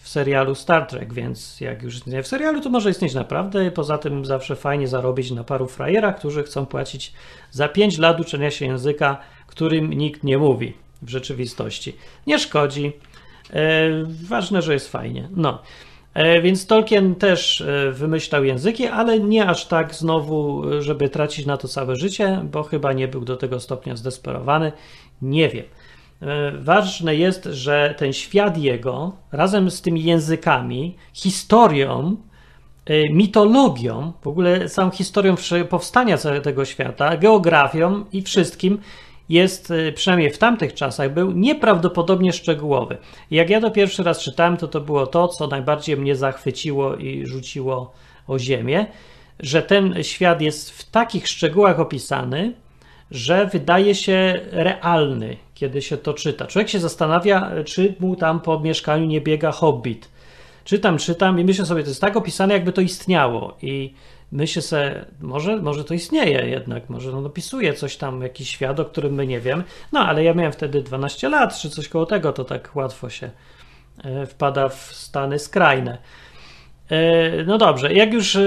w 0.00 0.08
serialu 0.08 0.54
Star 0.54 0.86
Trek, 0.86 1.14
więc 1.14 1.60
jak 1.60 1.82
już 1.82 2.06
nie 2.06 2.22
w 2.22 2.26
serialu, 2.26 2.60
to 2.60 2.70
może 2.70 2.90
istnieć 2.90 3.14
naprawdę. 3.14 3.70
Poza 3.70 3.98
tym 3.98 4.24
zawsze 4.24 4.56
fajnie 4.56 4.88
zarobić 4.88 5.30
na 5.30 5.44
paru 5.44 5.66
frajerach, 5.66 6.18
którzy 6.18 6.42
chcą 6.42 6.66
płacić 6.66 7.12
za 7.50 7.68
5 7.68 7.98
lat 7.98 8.20
uczenia 8.20 8.50
się 8.50 8.66
języka, 8.66 9.18
którym 9.46 9.92
nikt 9.92 10.24
nie 10.24 10.38
mówi 10.38 10.74
w 11.02 11.08
rzeczywistości. 11.08 11.96
Nie 12.26 12.38
szkodzi. 12.38 12.92
E, 13.52 13.90
ważne, 14.28 14.62
że 14.62 14.72
jest 14.72 14.92
fajnie. 14.92 15.28
No. 15.36 15.62
E, 16.14 16.40
więc 16.40 16.66
Tolkien 16.66 17.14
też 17.14 17.60
e, 17.60 17.90
wymyślał 17.92 18.44
języki, 18.44 18.86
ale 18.86 19.20
nie 19.20 19.46
aż 19.46 19.66
tak 19.66 19.94
znowu, 19.94 20.62
żeby 20.82 21.08
tracić 21.08 21.46
na 21.46 21.56
to 21.56 21.68
całe 21.68 21.96
życie, 21.96 22.40
bo 22.44 22.62
chyba 22.62 22.92
nie 22.92 23.08
był 23.08 23.24
do 23.24 23.36
tego 23.36 23.60
stopnia 23.60 23.96
zdesperowany. 23.96 24.72
Nie 25.22 25.48
wiem. 25.48 25.64
E, 26.22 26.52
ważne 26.52 27.16
jest, 27.16 27.44
że 27.44 27.94
ten 27.98 28.12
świat 28.12 28.58
jego 28.58 29.12
razem 29.32 29.70
z 29.70 29.82
tymi 29.82 30.04
językami, 30.04 30.96
historią, 31.12 32.16
e, 32.86 33.10
mitologią, 33.10 34.12
w 34.22 34.26
ogóle 34.26 34.68
całą 34.68 34.90
historią 34.90 35.34
powstania 35.68 36.16
tego 36.42 36.64
świata, 36.64 37.16
geografią 37.16 38.04
i 38.12 38.22
wszystkim 38.22 38.78
jest, 39.28 39.70
e, 39.70 39.92
przynajmniej 39.92 40.30
w 40.30 40.38
tamtych 40.38 40.74
czasach, 40.74 41.14
był 41.14 41.32
nieprawdopodobnie 41.32 42.32
szczegółowy. 42.32 42.96
jak 43.30 43.50
ja 43.50 43.60
to 43.60 43.70
pierwszy 43.70 44.02
raz 44.02 44.20
czytałem, 44.20 44.56
to 44.56 44.68
to 44.68 44.80
było 44.80 45.06
to, 45.06 45.28
co 45.28 45.46
najbardziej 45.46 45.96
mnie 45.96 46.16
zachwyciło 46.16 46.96
i 46.96 47.26
rzuciło 47.26 47.92
o 48.28 48.38
ziemię, 48.38 48.86
że 49.40 49.62
ten 49.62 49.94
świat 50.02 50.40
jest 50.40 50.70
w 50.70 50.90
takich 50.90 51.28
szczegółach 51.28 51.80
opisany, 51.80 52.54
że 53.10 53.46
wydaje 53.46 53.94
się 53.94 54.40
realny, 54.50 55.36
kiedy 55.54 55.82
się 55.82 55.96
to 55.96 56.14
czyta. 56.14 56.46
Człowiek 56.46 56.68
się 56.68 56.80
zastanawia, 56.80 57.50
czy 57.64 57.94
mu 58.00 58.16
tam 58.16 58.40
po 58.40 58.60
mieszkaniu 58.60 59.06
nie 59.06 59.20
biega 59.20 59.52
hobbit. 59.52 60.08
Czytam, 60.64 60.98
czytam 60.98 61.40
i 61.40 61.44
myślę 61.44 61.66
sobie, 61.66 61.82
to 61.82 61.88
jest 61.88 62.00
tak 62.00 62.16
opisane, 62.16 62.54
jakby 62.54 62.72
to 62.72 62.80
istniało. 62.80 63.56
I 63.62 63.94
myślę 64.32 64.62
sobie, 64.62 65.04
może, 65.20 65.56
może 65.56 65.84
to 65.84 65.94
istnieje 65.94 66.48
jednak, 66.48 66.90
może 66.90 67.16
on 67.16 67.26
opisuje 67.26 67.74
coś 67.74 67.96
tam, 67.96 68.22
jakiś 68.22 68.50
świat, 68.50 68.80
o 68.80 68.84
którym 68.84 69.14
my 69.14 69.26
nie 69.26 69.40
wiem. 69.40 69.62
No, 69.92 70.00
ale 70.00 70.24
ja 70.24 70.34
miałem 70.34 70.52
wtedy 70.52 70.82
12 70.82 71.28
lat, 71.28 71.58
czy 71.58 71.70
coś 71.70 71.88
koło 71.88 72.06
tego, 72.06 72.32
to 72.32 72.44
tak 72.44 72.76
łatwo 72.76 73.10
się 73.10 73.30
e, 74.04 74.26
wpada 74.26 74.68
w 74.68 74.94
stany 74.94 75.38
skrajne. 75.38 75.98
E, 76.90 77.44
no 77.44 77.58
dobrze, 77.58 77.92
jak 77.92 78.12
już 78.12 78.36
e, 78.36 78.40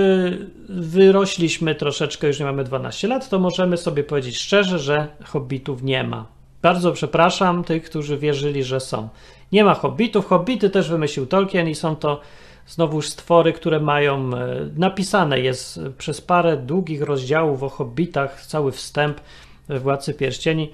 wyrośliśmy 0.69 1.75
troszeczkę, 1.75 2.27
już 2.27 2.39
nie 2.39 2.45
mamy 2.45 2.63
12 2.63 3.07
lat, 3.07 3.29
to 3.29 3.39
możemy 3.39 3.77
sobie 3.77 4.03
powiedzieć 4.03 4.37
szczerze, 4.37 4.79
że 4.79 5.07
hobbitów 5.23 5.83
nie 5.83 6.03
ma. 6.03 6.25
Bardzo 6.61 6.91
przepraszam 6.91 7.63
tych, 7.63 7.83
którzy 7.83 8.17
wierzyli, 8.17 8.63
że 8.63 8.79
są. 8.79 9.09
Nie 9.51 9.63
ma 9.63 9.73
hobbitów. 9.73 10.25
Hobbity 10.25 10.69
też 10.69 10.89
wymyślił 10.89 11.25
Tolkien 11.25 11.69
i 11.69 11.75
są 11.75 11.95
to 11.95 12.21
znowuż 12.67 13.07
stwory, 13.07 13.53
które 13.53 13.79
mają 13.79 14.35
e, 14.35 14.55
napisane 14.77 15.39
jest 15.39 15.79
przez 15.97 16.21
parę 16.21 16.57
długich 16.57 17.01
rozdziałów 17.01 17.63
o 17.63 17.69
hobbitach, 17.69 18.45
cały 18.45 18.71
wstęp 18.71 19.21
Władcy 19.69 20.13
Pierścieni 20.13 20.69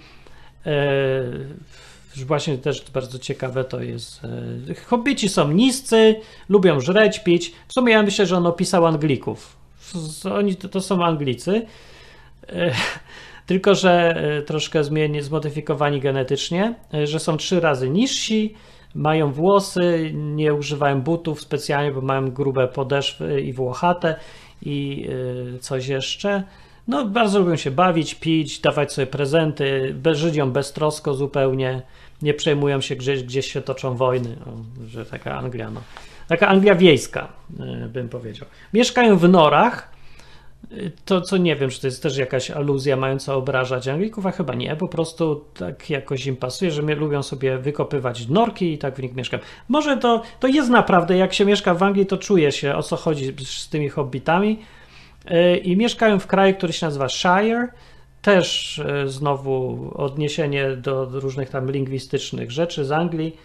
właśnie 2.15 2.57
też 2.57 2.91
bardzo 2.91 3.19
ciekawe 3.19 3.63
to 3.63 3.81
jest. 3.81 4.21
E, 4.69 4.73
hobbici 4.75 5.29
są 5.29 5.51
niscy, 5.51 6.15
lubią 6.49 6.79
żreć, 6.79 7.19
pić. 7.19 7.53
W 7.67 7.73
sumie 7.73 7.93
ja 7.93 8.03
myślę, 8.03 8.25
że 8.25 8.37
on 8.37 8.45
opisał 8.45 8.85
Anglików. 8.85 9.57
Oni 10.33 10.55
to, 10.55 10.69
to 10.69 10.81
są 10.81 11.03
Anglicy, 11.03 11.65
e, 12.49 12.71
tylko 13.47 13.75
że 13.75 13.91
e, 13.91 14.41
troszkę 14.41 14.83
zmieni, 14.83 15.21
zmodyfikowani 15.21 15.99
genetycznie, 15.99 16.75
że 17.03 17.19
są 17.19 17.37
trzy 17.37 17.59
razy 17.59 17.89
niżsi, 17.89 18.55
mają 18.95 19.31
włosy, 19.31 20.11
nie 20.13 20.53
używają 20.53 21.01
butów 21.01 21.41
specjalnie, 21.41 21.91
bo 21.91 22.01
mają 22.01 22.31
grube 22.31 22.67
podeszwy 22.67 23.41
i 23.41 23.53
włochate 23.53 24.15
i 24.61 25.07
coś 25.59 25.87
jeszcze. 25.87 26.43
No, 26.89 27.05
bardzo 27.05 27.39
lubią 27.39 27.55
się 27.55 27.71
bawić, 27.71 28.15
pić, 28.15 28.59
dawać 28.59 28.93
sobie 28.93 29.07
prezenty, 29.07 29.95
żyją 30.11 30.51
beztrosko 30.51 31.13
zupełnie, 31.13 31.81
nie 32.21 32.33
przejmują 32.33 32.81
się 32.81 32.95
gdzieś, 32.95 33.23
gdzieś 33.23 33.51
się 33.51 33.61
toczą 33.61 33.95
wojny, 33.95 34.35
o, 34.45 34.85
że 34.87 35.05
taka 35.05 35.37
Anglia, 35.37 35.71
no. 35.71 35.81
Taka 36.27 36.47
Anglia 36.47 36.75
wiejska, 36.75 37.27
e, 37.59 37.87
bym 37.87 38.09
powiedział. 38.09 38.47
Mieszkają 38.73 39.17
w 39.17 39.29
norach, 39.29 39.91
e, 40.71 40.75
to 41.05 41.21
co 41.21 41.37
nie 41.37 41.55
wiem, 41.55 41.69
czy 41.69 41.81
to 41.81 41.87
jest 41.87 42.03
też 42.03 42.17
jakaś 42.17 42.51
aluzja 42.51 42.95
mająca 42.95 43.35
obrażać 43.35 43.87
Anglików, 43.87 44.25
a 44.25 44.31
chyba 44.31 44.53
nie, 44.53 44.75
po 44.75 44.87
prostu 44.87 45.45
tak 45.53 45.89
jakoś 45.89 46.25
im 46.25 46.35
pasuje, 46.35 46.71
że 46.71 46.81
lubią 46.81 47.23
sobie 47.23 47.57
wykopywać 47.57 48.27
norki 48.27 48.73
i 48.73 48.77
tak 48.77 48.95
w 48.95 49.01
nich 49.01 49.15
mieszkają. 49.15 49.43
Może 49.67 49.97
to, 49.97 50.21
to 50.39 50.47
jest 50.47 50.69
naprawdę, 50.69 51.17
jak 51.17 51.33
się 51.33 51.45
mieszka 51.45 51.73
w 51.73 51.83
Anglii, 51.83 52.05
to 52.05 52.17
czuje 52.17 52.51
się 52.51 52.75
o 52.75 52.83
co 52.83 52.95
chodzi 52.95 53.33
z 53.45 53.69
tymi 53.69 53.89
hobbitami, 53.89 54.59
i 55.63 55.77
mieszkają 55.77 56.19
w 56.19 56.27
kraju, 56.27 56.55
który 56.55 56.73
się 56.73 56.85
nazywa 56.85 57.09
Shire. 57.09 57.67
Też 58.21 58.79
e, 58.79 59.07
znowu 59.07 59.91
odniesienie 59.95 60.75
do 60.75 61.05
różnych 61.05 61.49
tam 61.49 61.71
lingwistycznych 61.71 62.51
rzeczy 62.51 62.85
z 62.85 62.91
Anglii. 62.91 63.37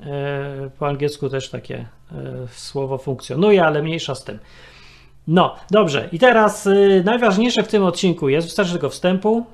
E, 0.00 0.70
po 0.78 0.88
angielsku 0.88 1.28
też 1.28 1.50
takie 1.50 1.86
słowo 2.50 2.98
funkcjonuje, 2.98 3.64
ale 3.64 3.82
mniejsza 3.82 4.14
z 4.14 4.24
tym. 4.24 4.38
No, 5.28 5.56
dobrze. 5.70 6.08
I 6.12 6.18
teraz 6.18 6.68
najważniejsze 7.04 7.62
w 7.62 7.68
tym 7.68 7.82
odcinku 7.82 8.28
jest, 8.28 8.46
wystarczy 8.46 8.72
tego 8.72 8.90
wstępu. 8.90 9.46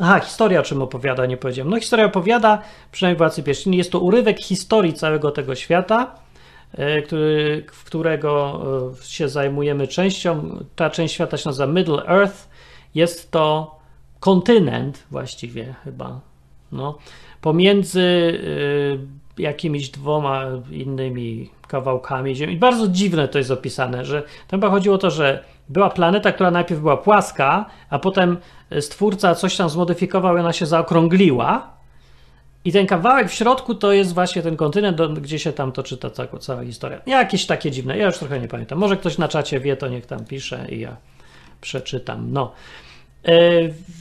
Aha, 0.00 0.20
historia 0.20 0.60
o 0.60 0.62
czym 0.62 0.82
opowiada, 0.82 1.26
nie 1.26 1.36
powiedziałem. 1.36 1.70
No, 1.70 1.80
historia 1.80 2.06
opowiada, 2.06 2.62
przynajmniej 2.92 3.18
Władcy 3.18 3.42
Pierścieni, 3.42 3.76
jest 3.76 3.92
to 3.92 4.00
urywek 4.00 4.40
historii 4.40 4.92
całego 4.92 5.30
tego 5.30 5.54
świata 5.54 6.14
E, 6.27 6.27
który, 7.06 7.64
w 7.72 7.84
którego 7.84 8.62
e, 9.00 9.06
się 9.06 9.28
zajmujemy 9.28 9.88
częścią. 9.88 10.58
Ta 10.76 10.90
część 10.90 11.14
świata 11.14 11.36
się 11.36 11.48
nazywa 11.48 11.72
Middle 11.72 12.06
Earth. 12.06 12.48
Jest 12.94 13.30
to 13.30 13.78
kontynent 14.20 15.06
właściwie 15.10 15.74
chyba. 15.84 16.20
No, 16.72 16.98
pomiędzy 17.40 18.40
e, 19.38 19.42
jakimiś 19.42 19.88
dwoma 19.88 20.44
innymi 20.70 21.50
kawałkami 21.68 22.36
Ziemi. 22.36 22.56
Bardzo 22.56 22.88
dziwne 22.88 23.28
to 23.28 23.38
jest 23.38 23.50
opisane, 23.50 24.04
że 24.04 24.22
tam 24.22 24.60
chyba 24.60 24.70
chodziło 24.70 24.94
o 24.94 24.98
to, 24.98 25.10
że 25.10 25.44
była 25.68 25.90
planeta, 25.90 26.32
która 26.32 26.50
najpierw 26.50 26.80
była 26.80 26.96
płaska, 26.96 27.66
a 27.90 27.98
potem 27.98 28.36
stwórca 28.80 29.34
coś 29.34 29.56
tam 29.56 29.68
zmodyfikował 29.68 30.36
i 30.36 30.40
ona 30.40 30.52
się 30.52 30.66
zaokrągliła 30.66 31.77
i 32.64 32.72
ten 32.72 32.86
kawałek 32.86 33.28
w 33.28 33.32
środku 33.32 33.74
to 33.74 33.92
jest 33.92 34.14
właśnie 34.14 34.42
ten 34.42 34.56
kontynent, 34.56 35.20
gdzie 35.20 35.38
się 35.38 35.52
tam 35.52 35.72
toczy 35.72 35.96
ta 35.96 36.10
cała, 36.40 36.64
historia. 36.64 37.00
Jakieś 37.06 37.46
takie 37.46 37.70
dziwne, 37.70 37.98
ja 37.98 38.06
już 38.06 38.18
trochę 38.18 38.40
nie 38.40 38.48
pamiętam. 38.48 38.78
Może 38.78 38.96
ktoś 38.96 39.18
na 39.18 39.28
czacie 39.28 39.60
wie, 39.60 39.76
to 39.76 39.88
niech 39.88 40.06
tam 40.06 40.24
pisze 40.24 40.66
i 40.68 40.80
ja 40.80 40.96
przeczytam. 41.60 42.32
No. 42.32 42.52
E, 43.24 43.32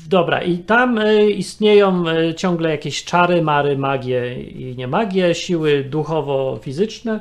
dobra, 0.09 0.41
i 0.41 0.57
tam 0.57 0.97
e, 0.97 1.29
istnieją 1.29 2.09
e, 2.09 2.35
ciągle 2.35 2.69
jakieś 2.69 3.03
czary, 3.03 3.41
mary, 3.41 3.77
magie 3.77 4.43
i 4.43 4.75
nie 4.75 4.87
magie, 4.87 5.35
siły 5.35 5.83
duchowo-fizyczne, 5.83 7.19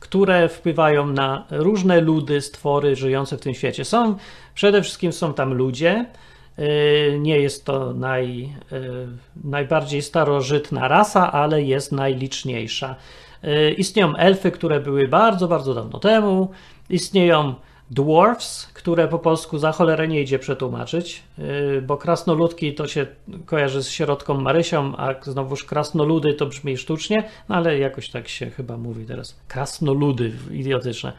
które 0.00 0.48
wpływają 0.48 1.06
na 1.06 1.44
różne 1.50 2.00
ludy, 2.00 2.40
stwory 2.40 2.96
żyjące 2.96 3.36
w 3.36 3.40
tym 3.40 3.54
świecie. 3.54 3.84
Są, 3.84 4.16
przede 4.54 4.82
wszystkim 4.82 5.12
są 5.12 5.34
tam 5.34 5.54
ludzie, 5.54 6.06
nie 7.18 7.38
jest 7.38 7.64
to 7.64 7.94
naj, 7.94 8.52
y, 8.72 9.06
najbardziej 9.44 10.02
starożytna 10.02 10.88
rasa, 10.88 11.32
ale 11.32 11.62
jest 11.62 11.92
najliczniejsza. 11.92 12.96
Y, 13.44 13.72
istnieją 13.72 14.16
elfy, 14.16 14.50
które 14.50 14.80
były 14.80 15.08
bardzo, 15.08 15.48
bardzo 15.48 15.74
dawno 15.74 15.98
temu. 15.98 16.50
Istnieją 16.90 17.54
dwarfs, 17.90 18.66
które 18.66 19.08
po 19.08 19.18
polsku 19.18 19.58
za 19.58 19.72
cholerę 19.72 20.08
nie 20.08 20.22
idzie 20.22 20.38
przetłumaczyć, 20.38 21.22
bo 21.82 21.96
krasnoludki 21.96 22.74
to 22.74 22.88
się 22.88 23.06
kojarzy 23.46 23.82
z 23.82 23.90
środką 23.90 24.40
Marysią, 24.40 24.96
a 24.96 25.14
znowuż 25.22 25.64
krasnoludy 25.64 26.34
to 26.34 26.46
brzmi 26.46 26.76
sztucznie, 26.76 27.24
no 27.48 27.54
ale 27.54 27.78
jakoś 27.78 28.10
tak 28.10 28.28
się 28.28 28.50
chyba 28.50 28.76
mówi 28.76 29.06
teraz. 29.06 29.40
Krasnoludy, 29.48 30.32
idiotyczne. 30.52 31.12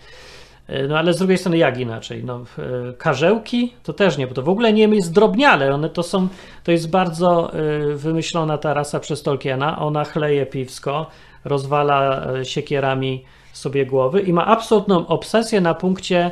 E, 0.69 0.88
no 0.88 0.97
ale 0.97 1.13
z 1.13 1.17
drugiej 1.17 1.38
strony 1.38 1.57
jak 1.57 1.79
inaczej? 1.79 2.23
No, 2.23 2.43
e, 2.57 2.93
karzełki 2.93 3.73
to 3.83 3.93
też 3.93 4.17
nie, 4.17 4.27
bo 4.27 4.33
to 4.33 4.43
w 4.43 4.49
ogóle 4.49 4.73
nie 4.73 4.88
jest 4.88 5.13
drobniale, 5.13 5.73
one 5.73 5.89
to 5.89 6.03
są, 6.03 6.27
to 6.63 6.71
jest 6.71 6.89
bardzo 6.89 7.53
e, 7.53 7.95
wymyślona 7.95 8.57
ta 8.57 8.73
rasa 8.73 8.99
przez 8.99 9.23
Tolkiena, 9.23 9.79
ona 9.79 10.03
chleje 10.03 10.45
piwsko, 10.45 11.07
rozwala 11.45 12.27
siekierami 12.43 13.23
sobie 13.53 13.85
głowy 13.85 14.21
i 14.21 14.33
ma 14.33 14.45
absolutną 14.45 15.07
obsesję 15.07 15.61
na 15.61 15.73
punkcie 15.73 16.31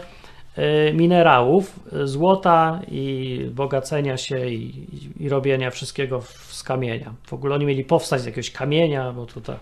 minerałów, 0.93 1.79
złota 2.03 2.79
i 2.87 3.39
bogacenia 3.53 4.17
się 4.17 4.49
i, 4.49 4.87
i 5.19 5.29
robienia 5.29 5.71
wszystkiego 5.71 6.21
z 6.47 6.63
kamienia. 6.63 7.13
W 7.23 7.33
ogóle 7.33 7.55
oni 7.55 7.65
mieli 7.65 7.83
powstać 7.83 8.21
z 8.21 8.25
jakiegoś 8.25 8.51
kamienia, 8.51 9.11
bo 9.11 9.25
tutaj 9.25 9.55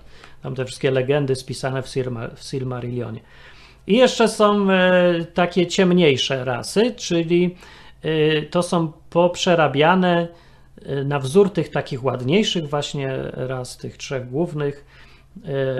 tam 0.43 0.55
te 0.55 0.65
wszystkie 0.65 0.91
legendy 0.91 1.35
spisane 1.35 1.81
w, 1.81 1.87
Silmar, 1.87 2.35
w 2.35 2.43
Silmarillionie. 2.43 3.19
I 3.87 3.97
jeszcze 3.97 4.27
są 4.27 4.71
e, 4.71 5.25
takie 5.33 5.67
ciemniejsze 5.67 6.45
rasy, 6.45 6.93
czyli 6.95 7.55
e, 8.01 8.41
to 8.41 8.63
są 8.63 8.91
poprzerabiane 9.09 10.27
e, 10.85 11.03
na 11.03 11.19
wzór 11.19 11.49
tych 11.49 11.69
takich 11.69 12.03
ładniejszych 12.03 12.69
właśnie 12.69 13.17
ras, 13.33 13.77
tych 13.77 13.97
trzech 13.97 14.29
głównych. 14.29 14.85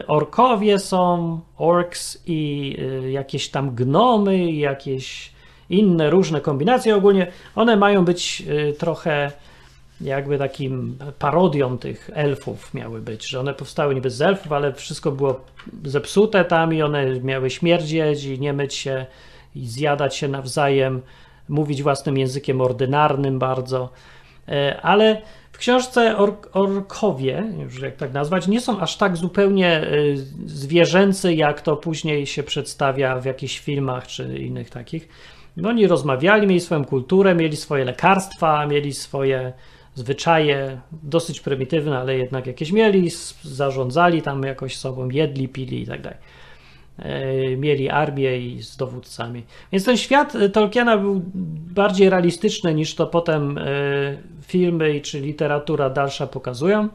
Orkowie 0.08 0.80
są, 0.80 1.40
orks 1.58 2.24
i 2.26 2.78
jakieś 3.12 3.50
tam 3.50 3.76
gnomy, 3.76 4.52
jakieś 4.52 5.32
inne 5.70 6.10
różne 6.10 6.42
kombinacje. 6.42 6.96
Ogólnie 6.96 7.28
one 7.56 7.76
mają 7.76 8.06
być 8.06 8.44
trochę 8.80 9.32
jakby 10.02 10.38
takim 10.38 10.98
parodią 11.20 11.78
tych 11.78 12.10
elfów 12.14 12.74
miały 12.74 13.02
być, 13.02 13.28
że 13.28 13.40
one 13.40 13.54
powstały 13.54 13.96
niby 13.96 14.10
z 14.10 14.22
elfów, 14.22 14.52
ale 14.52 14.74
wszystko 14.74 15.12
było 15.12 15.42
zepsute 15.84 16.46
tam 16.46 16.74
i 16.74 16.82
one 16.82 17.20
miały 17.20 17.50
śmierdzieć 17.50 18.24
i 18.24 18.40
nie 18.40 18.54
myć 18.54 18.74
się 18.74 19.06
i 19.56 19.68
zjadać 19.68 20.16
się 20.16 20.28
nawzajem, 20.28 21.02
mówić 21.50 21.84
własnym 21.84 22.18
językiem 22.18 22.62
ordynarnym 22.62 23.40
bardzo. 23.40 23.90
E, 24.50 24.82
ale 24.82 25.22
w 25.52 25.58
książce 25.58 26.18
ork 26.18 26.50
orkowie, 26.54 27.44
już 27.60 27.80
jak 27.80 27.96
tak 27.96 28.14
nazwać, 28.14 28.48
nie 28.48 28.62
są 28.62 28.80
aż 28.80 28.98
tak 28.98 29.18
zupełnie 29.18 29.68
e, 29.68 29.88
zwierzęcy, 30.46 31.34
jak 31.34 31.62
to 31.62 31.78
później 31.78 32.28
się 32.28 32.44
przedstawia 32.44 33.20
w 33.20 33.26
jakichś 33.26 33.60
filmach 33.60 34.08
czy 34.08 34.38
innych 34.38 34.70
takich. 34.70 35.10
No, 35.58 35.70
oni 35.70 35.88
rozmawiali, 35.88 36.48
mieli 36.48 36.62
swoją 36.62 36.86
kulturę, 36.86 37.36
mieli 37.36 37.58
swoje 37.58 37.86
lekarstwa, 37.86 38.66
mieli 38.66 38.94
swoje 38.94 39.54
zwyczaje, 39.96 40.80
dosyć 40.92 41.40
prymitywne, 41.40 41.98
ale 41.98 42.18
jednak 42.18 42.48
jakieś 42.48 42.72
mieli, 42.72 43.10
zarządzali 43.44 44.22
tam 44.22 44.44
jakoś 44.44 44.78
sobą, 44.78 45.10
jedli, 45.10 45.48
pili 45.48 45.82
i 45.82 45.88
tak 45.88 46.02
dalej. 46.02 46.18
E, 47.00 47.58
mieli 47.58 47.90
armię 47.90 48.38
i 48.38 48.62
z 48.62 48.78
dowódcami. 48.78 49.44
Więc 49.72 49.86
ten 49.86 49.98
świat 49.98 50.34
Tolkiena 50.54 50.98
był 50.98 51.22
bardziej 51.74 52.10
realistyczny 52.10 52.74
niż 52.74 52.96
to 52.96 53.08
potem 53.08 53.58
e, 53.58 53.62
filmy 54.42 55.02
czy 55.02 55.20
literatura 55.20 55.90
dalsza 55.90 56.28
pokazują, 56.28 56.90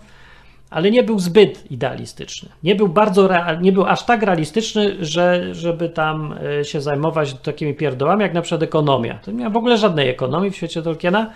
ale 0.70 0.90
nie 0.90 1.02
był 1.02 1.18
zbyt 1.18 1.70
idealistyczny. 1.70 2.48
Nie 2.62 2.74
był 2.74 2.88
bardzo, 2.88 3.28
nie 3.60 3.72
był 3.72 3.84
aż 3.84 4.06
tak 4.06 4.22
realistyczny, 4.22 5.04
że, 5.04 5.54
żeby 5.54 5.88
tam 5.88 6.34
e, 6.60 6.64
się 6.64 6.80
zajmować 6.80 7.34
takimi 7.34 7.74
pierdołami, 7.74 8.22
jak 8.22 8.34
na 8.34 8.42
przykład 8.42 8.62
ekonomia. 8.62 9.14
To 9.14 9.30
nie 9.30 9.44
ma 9.44 9.50
w 9.50 9.56
ogóle 9.56 9.78
żadnej 9.78 10.08
ekonomii 10.08 10.50
w 10.50 10.56
świecie 10.56 10.82
Tolkiena 10.82 11.30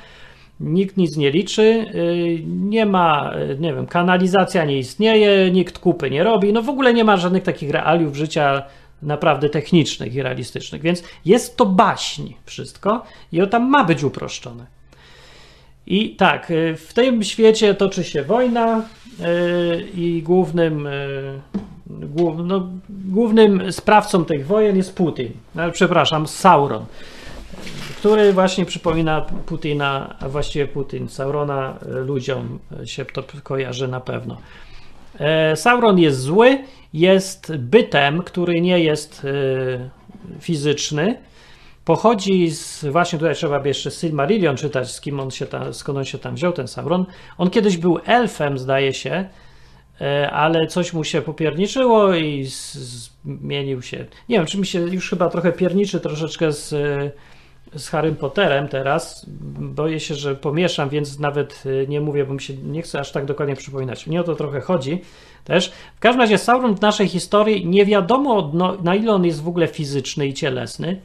nikt 0.61 0.97
nic 0.97 1.17
nie 1.17 1.31
liczy, 1.31 1.87
y, 1.95 2.43
nie 2.47 2.87
ma, 2.87 3.33
y, 3.51 3.59
nie 3.61 3.75
wiem, 3.75 3.87
kanalizacja 3.87 4.65
nie 4.65 4.79
istnieje, 4.79 5.51
nikt 5.51 5.79
kupy 5.79 6.11
nie 6.11 6.25
robi, 6.25 6.53
no 6.53 6.63
w 6.63 6.69
ogóle 6.69 6.95
nie 6.95 7.05
ma 7.05 7.17
żadnych 7.17 7.43
takich 7.43 7.71
realiów 7.71 8.17
życia 8.17 8.63
naprawdę 9.03 9.51
technicznych 9.51 10.15
i 10.15 10.23
realistycznych, 10.23 10.83
więc 10.83 11.03
jest 11.25 11.57
to 11.57 11.67
baśń 11.67 12.33
wszystko 12.45 13.05
i 13.33 13.43
o 13.43 13.47
tam 13.47 13.71
ma 13.71 13.85
być 13.85 14.05
uproszczone. 14.05 14.67
I 15.87 16.17
tak, 16.17 16.51
y, 16.51 16.77
w 16.77 16.95
tym 16.95 17.23
świecie 17.23 17.75
toczy 17.75 18.05
się 18.05 18.23
wojna 18.23 18.83
i 19.95 20.23
głównym, 20.23 20.89
no, 22.45 22.69
głównym 22.89 23.73
sprawcą 23.73 24.25
tych 24.25 24.47
wojen 24.47 24.77
jest 24.77 24.97
Putin, 24.97 25.31
no, 25.55 25.71
przepraszam, 25.71 26.27
Sauron 26.27 26.85
który 28.05 28.33
właśnie 28.33 28.65
przypomina 28.67 29.21
Putina, 29.21 30.17
a 30.21 30.29
właściwie 30.29 30.67
Putin, 30.67 31.09
Saurona 31.09 31.79
e, 31.83 31.89
ludziom 31.89 32.59
się 32.85 33.05
to 33.05 33.25
kojarzy 33.43 33.89
na 33.89 34.01
pewno. 34.01 34.41
E, 35.19 35.57
Sauron 35.57 35.99
jest 35.99 36.21
zły, 36.21 36.59
jest 36.93 37.57
bytem, 37.57 38.23
który 38.23 38.61
nie 38.61 38.79
jest 38.81 39.25
e, 39.25 40.41
fizyczny. 40.41 41.19
Pochodzi 41.85 42.51
z, 42.51 42.85
właśnie 42.85 43.19
tutaj 43.19 43.35
trzeba 43.35 43.61
by 43.61 43.69
jeszcze 43.69 43.91
Silmarillion 43.91 44.57
czytać, 44.57 44.93
z 44.93 45.01
kim 45.01 45.21
on 45.21 45.31
się 45.31 45.47
tam, 45.47 45.75
skąd 45.75 45.99
on 45.99 46.05
się 46.05 46.19
tam 46.19 46.35
wziął, 46.35 46.53
ten 46.53 46.69
Sauron. 46.69 47.07
On 47.39 47.51
kiedyś 47.51 47.77
był 47.77 47.99
elfem, 48.07 48.59
zdaje 48.59 48.93
się, 48.93 49.29
ale 50.31 50.67
coś 50.67 50.93
mu 50.93 51.05
się 51.05 51.23
popierniczyło 51.23 52.15
i 52.15 52.47
zmienił 53.25 53.83
się. 53.83 54.07
Nie 54.29 54.37
wiem, 54.37 54.47
czy 54.47 54.59
mi 54.59 54.67
się 54.67 54.81
już 54.81 55.11
chyba 55.11 55.31
trochę 55.31 55.53
pierniczy 55.53 56.01
troszeczkę 56.01 56.53
z 56.53 56.75
z 57.77 57.89
Harrym 57.89 58.17
Potterem 58.17 58.69
teraz. 58.69 59.27
Boję 59.59 60.01
się, 60.01 60.15
że 60.15 60.35
pomieszam, 60.35 60.89
więc 60.89 61.19
nawet 61.19 61.63
y, 61.67 61.87
nie 61.89 62.01
mówię, 62.01 62.25
bo 62.25 62.35
mi 62.35 62.41
się 62.41 62.57
nie 62.57 62.83
chcę 62.83 63.01
aż 63.01 63.13
tak 63.13 63.25
dokładnie 63.25 63.57
przypominać. 63.57 64.07
Mnie 64.07 64.21
o 64.21 64.25
to 64.25 64.35
trochę 64.35 64.61
chodzi 64.61 65.01
też. 65.45 65.73
W 65.97 66.01
każdym 66.01 66.21
razie 66.21 66.39
Sauron 66.39 66.75
w 66.75 66.81
naszej 66.81 67.09
historii 67.09 67.67
nie 67.67 67.87
wiadomo 67.87 68.51
no, 68.55 68.77
na 68.83 68.95
ile 68.95 69.13
on 69.13 69.25
jest 69.25 69.43
w 69.43 69.49
ogóle 69.49 69.69
fizyczny 69.69 70.27
i 70.27 70.35
cielesny. 70.35 71.01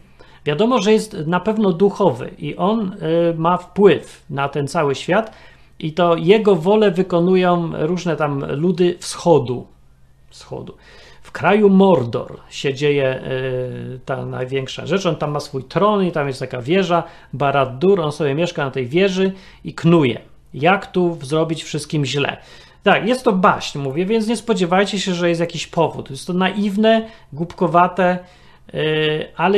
Wiadomo, 0.45 0.81
że 0.81 0.93
jest 0.93 1.17
na 1.27 1.39
pewno 1.39 1.73
duchowy 1.73 2.31
i 2.37 2.55
on 2.55 2.93
y, 2.93 3.33
ma 3.37 3.57
wpływ 3.57 4.23
na 4.29 4.49
ten 4.49 4.67
cały 4.67 4.95
świat 4.95 5.31
i 5.79 5.93
to 5.93 6.15
jego 6.15 6.55
wolę 6.55 6.91
wykonują 6.91 7.71
różne 7.87 8.15
tam 8.15 8.45
ludy 8.51 8.95
wschodu. 8.99 9.67
Wschodu 10.29 10.73
w 11.29 11.31
kraju 11.31 11.69
Mordor 11.69 12.39
się 12.49 12.73
dzieje 12.73 13.23
y, 13.23 13.99
ta 14.05 14.25
największa 14.25 14.85
rzecz. 14.85 15.05
On 15.05 15.15
tam 15.15 15.31
ma 15.31 15.39
swój 15.39 15.63
tron 15.63 16.05
i 16.05 16.11
tam 16.11 16.27
jest 16.27 16.39
taka 16.39 16.61
wieża, 16.61 17.03
Barad-dur, 17.33 18.01
on 18.01 18.11
sobie 18.11 18.35
mieszka 18.35 18.65
na 18.65 18.71
tej 18.71 18.87
wieży 18.87 19.31
i 19.63 19.73
knuje. 19.73 20.21
Jak 20.53 20.91
tu 20.91 21.17
zrobić 21.21 21.63
wszystkim 21.63 22.05
źle? 22.05 22.37
Tak, 22.83 23.07
jest 23.07 23.23
to 23.23 23.31
baśń, 23.33 23.79
mówię, 23.79 24.05
więc 24.05 24.27
nie 24.27 24.37
spodziewajcie 24.37 24.99
się, 24.99 25.13
że 25.13 25.29
jest 25.29 25.41
jakiś 25.41 25.67
powód. 25.67 26.09
Jest 26.09 26.27
to 26.27 26.33
naiwne, 26.33 27.07
głupkowate, 27.33 28.19
yy, 28.73 29.27
ale 29.35 29.57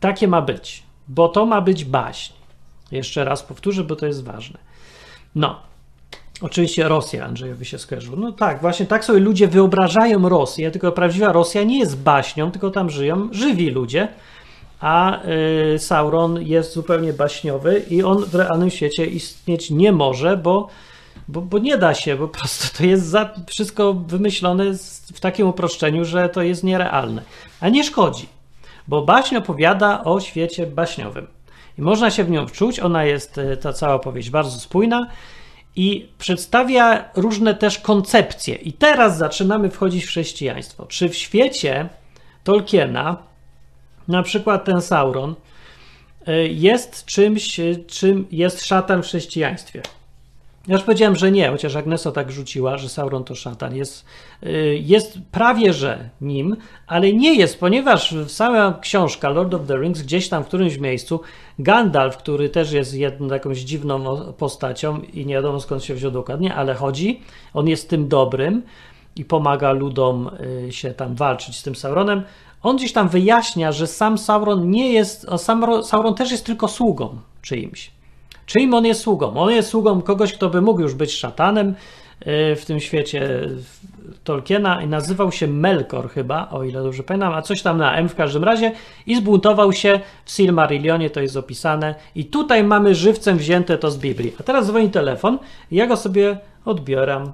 takie 0.00 0.28
ma 0.28 0.42
być, 0.42 0.82
bo 1.08 1.28
to 1.28 1.46
ma 1.46 1.60
być 1.60 1.84
baśń. 1.84 2.32
Jeszcze 2.92 3.24
raz 3.24 3.42
powtórzę, 3.42 3.84
bo 3.84 3.96
to 3.96 4.06
jest 4.06 4.24
ważne. 4.24 4.58
No, 5.34 5.60
Oczywiście 6.42 6.88
Rosja 6.88 7.24
Andrzejowi 7.24 7.64
się 7.64 7.78
skojarzyło. 7.78 8.16
No 8.16 8.32
tak, 8.32 8.60
właśnie 8.60 8.86
tak 8.86 9.04
sobie 9.04 9.20
ludzie 9.20 9.48
wyobrażają 9.48 10.28
Rosję, 10.28 10.70
tylko 10.70 10.92
prawdziwa 10.92 11.32
Rosja 11.32 11.62
nie 11.62 11.78
jest 11.78 12.02
baśnią, 12.02 12.50
tylko 12.50 12.70
tam 12.70 12.90
żyją 12.90 13.28
żywi 13.32 13.70
ludzie, 13.70 14.08
a 14.80 15.20
y, 15.74 15.78
Sauron 15.78 16.42
jest 16.42 16.72
zupełnie 16.72 17.12
baśniowy 17.12 17.82
i 17.90 18.02
on 18.02 18.24
w 18.24 18.34
realnym 18.34 18.70
świecie 18.70 19.06
istnieć 19.06 19.70
nie 19.70 19.92
może, 19.92 20.36
bo, 20.36 20.68
bo, 21.28 21.40
bo 21.40 21.58
nie 21.58 21.78
da 21.78 21.94
się, 21.94 22.16
po 22.16 22.28
prostu 22.28 22.78
to 22.78 22.84
jest 22.84 23.06
za, 23.06 23.34
wszystko 23.46 23.94
wymyślone 23.94 24.64
w 25.14 25.20
takim 25.20 25.48
uproszczeniu, 25.48 26.04
że 26.04 26.28
to 26.28 26.42
jest 26.42 26.64
nierealne. 26.64 27.22
A 27.60 27.68
nie 27.68 27.84
szkodzi, 27.84 28.28
bo 28.88 29.02
baśń 29.02 29.36
opowiada 29.36 30.04
o 30.04 30.20
świecie 30.20 30.66
baśniowym. 30.66 31.26
I 31.78 31.82
można 31.82 32.10
się 32.10 32.24
w 32.24 32.30
nią 32.30 32.46
wczuć, 32.46 32.80
ona 32.80 33.04
jest, 33.04 33.38
y, 33.38 33.56
ta 33.56 33.72
cała 33.72 33.94
opowieść, 33.94 34.30
bardzo 34.30 34.60
spójna 34.60 35.06
i 35.76 36.08
przedstawia 36.18 37.10
różne 37.16 37.54
też 37.54 37.78
koncepcje. 37.78 38.54
I 38.54 38.72
teraz 38.72 39.18
zaczynamy 39.18 39.70
wchodzić 39.70 40.04
w 40.04 40.08
chrześcijaństwo. 40.08 40.86
Czy 40.86 41.08
w 41.08 41.16
świecie 41.16 41.88
Tolkiena, 42.44 43.16
na 44.08 44.22
przykład 44.22 44.64
ten 44.64 44.82
Sauron, 44.82 45.34
y, 46.28 46.48
jest 46.48 47.04
czymś, 47.04 47.60
czym 47.86 48.26
jest 48.30 48.64
szatan 48.64 49.02
w 49.02 49.06
chrześcijaństwie? 49.06 49.82
Ja 50.68 50.74
już 50.74 50.82
powiedziałem, 50.82 51.16
że 51.16 51.30
nie, 51.30 51.50
chociaż 51.50 51.76
Agnesa 51.76 52.12
tak 52.12 52.32
rzuciła, 52.32 52.78
że 52.78 52.88
Sauron 52.88 53.24
to 53.24 53.34
szatan. 53.34 53.76
Jest, 53.76 54.04
y, 54.42 54.78
jest 54.82 55.18
prawie 55.32 55.72
że 55.72 56.10
nim, 56.20 56.56
ale 56.86 57.12
nie 57.12 57.34
jest, 57.34 57.60
ponieważ 57.60 58.14
cała 58.28 58.78
książka 58.80 59.28
Lord 59.28 59.54
of 59.54 59.66
the 59.66 59.76
Rings 59.76 60.02
gdzieś 60.02 60.28
tam 60.28 60.44
w 60.44 60.46
którymś 60.46 60.78
miejscu 60.78 61.20
Gandalf, 61.58 62.16
który 62.16 62.48
też 62.48 62.72
jest 62.72 62.94
jedną 62.94 63.26
jakąś 63.34 63.58
dziwną 63.58 64.32
postacią 64.32 65.00
i 65.00 65.26
nie 65.26 65.34
wiadomo 65.34 65.60
skąd 65.60 65.84
się 65.84 65.94
wziął 65.94 66.10
dokładnie, 66.10 66.54
ale 66.54 66.74
chodzi, 66.74 67.20
on 67.54 67.68
jest 67.68 67.90
tym 67.90 68.08
dobrym 68.08 68.62
i 69.16 69.24
pomaga 69.24 69.72
ludom 69.72 70.30
y, 70.68 70.72
się 70.72 70.90
tam 70.90 71.14
walczyć 71.14 71.56
z 71.56 71.62
tym 71.62 71.74
Sauronem. 71.74 72.22
On 72.62 72.76
gdzieś 72.76 72.92
tam 72.92 73.08
wyjaśnia, 73.08 73.72
że 73.72 73.86
sam 73.86 74.18
Sauron 74.18 74.70
nie 74.70 74.92
jest, 74.92 75.26
Sauron 75.82 76.14
też 76.14 76.30
jest 76.30 76.46
tylko 76.46 76.68
sługą 76.68 77.18
czyimś. 77.42 78.01
Czyim 78.52 78.74
on 78.74 78.86
jest 78.86 79.00
sługą? 79.00 79.36
On 79.36 79.50
jest 79.50 79.68
sługą 79.68 80.02
kogoś, 80.02 80.32
kto 80.32 80.50
by 80.50 80.60
mógł 80.60 80.80
już 80.80 80.94
być 80.94 81.12
szatanem 81.12 81.68
y, 81.70 82.56
w 82.56 82.64
tym 82.64 82.80
świecie 82.80 83.48
Tolkiena 84.24 84.82
i 84.82 84.86
nazywał 84.86 85.32
się 85.32 85.46
Melkor 85.46 86.10
chyba, 86.10 86.48
o 86.50 86.64
ile 86.64 86.82
dobrze 86.82 87.02
pamiętam, 87.02 87.34
a 87.34 87.42
coś 87.42 87.62
tam 87.62 87.78
na 87.78 87.96
M 87.96 88.08
w 88.08 88.14
każdym 88.14 88.44
razie 88.44 88.72
i 89.06 89.16
zbuntował 89.16 89.72
się 89.72 90.00
w 90.24 90.30
Silmarillionie, 90.30 91.10
to 91.10 91.20
jest 91.20 91.36
opisane 91.36 91.94
i 92.14 92.24
tutaj 92.24 92.64
mamy 92.64 92.94
żywcem 92.94 93.38
wzięte 93.38 93.78
to 93.78 93.90
z 93.90 93.98
Biblii. 93.98 94.34
A 94.40 94.42
teraz 94.42 94.66
dzwoni 94.66 94.90
telefon 94.90 95.38
ja 95.70 95.86
go 95.86 95.96
sobie 95.96 96.38
odbieram, 96.64 97.32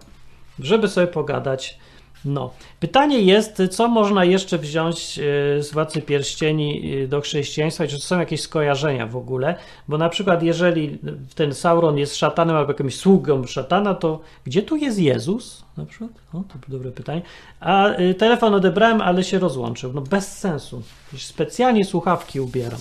żeby 0.59 0.89
sobie 0.89 1.07
pogadać 1.07 1.79
no. 2.25 2.51
Pytanie 2.81 3.21
jest, 3.21 3.63
co 3.71 3.89
można 3.89 4.25
jeszcze 4.25 4.59
wziąć 4.59 5.19
e, 5.19 5.23
z 5.63 5.73
Władcy 5.73 6.03
Pierścieni 6.03 6.95
e, 7.05 7.09
do 7.09 7.21
chrześcijaństwa 7.21 7.87
czy 7.87 7.99
są 7.99 8.19
jakieś 8.19 8.41
skojarzenia 8.41 9.07
w 9.07 9.17
ogóle? 9.17 9.55
Bo 9.89 9.99
na 9.99 10.09
przykład 10.09 10.43
jeżeli 10.43 10.99
ten 11.35 11.55
Sauron 11.55 11.99
jest 11.99 12.17
szatanem 12.17 12.57
albo 12.57 12.73
jakimś 12.73 12.97
sługą 12.97 13.47
szatana, 13.47 13.95
to 13.95 14.21
gdzie 14.45 14.63
tu 14.63 14.77
jest 14.77 14.99
Jezus? 14.99 15.65
Na 15.77 15.87
przykład? 15.87 16.11
O, 16.33 16.37
to 16.37 16.59
dobre 16.69 16.91
pytanie. 16.91 17.23
A 17.61 17.89
e, 17.89 18.15
telefon 18.15 18.55
odebrałem, 18.55 19.01
ale 19.01 19.25
się 19.25 19.39
rozłączył. 19.39 19.93
No 19.93 20.01
bez 20.01 20.39
sensu. 20.39 20.83
Specjalnie 21.17 21.85
słuchawki 21.85 22.41
ubieram. 22.41 22.81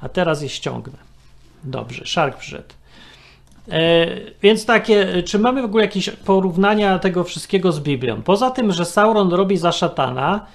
A 0.00 0.08
teraz 0.08 0.42
je 0.42 0.48
ściągnę. 0.48 0.98
Dobrze, 1.64 2.06
szark 2.06 2.36
przyszedł. 2.36 2.74
E, 3.68 4.06
więc 4.42 4.66
takie, 4.66 5.22
czy 5.22 5.38
mamy 5.38 5.62
w 5.62 5.64
ogóle 5.64 5.84
jakieś 5.84 6.10
porównania 6.10 6.98
tego 6.98 7.24
wszystkiego 7.24 7.72
z 7.72 7.80
Biblią? 7.80 8.22
Poza 8.22 8.50
tym, 8.50 8.72
że 8.72 8.84
Sauron 8.84 9.32
robi 9.32 9.56
za 9.56 9.72
szatana, 9.72 10.46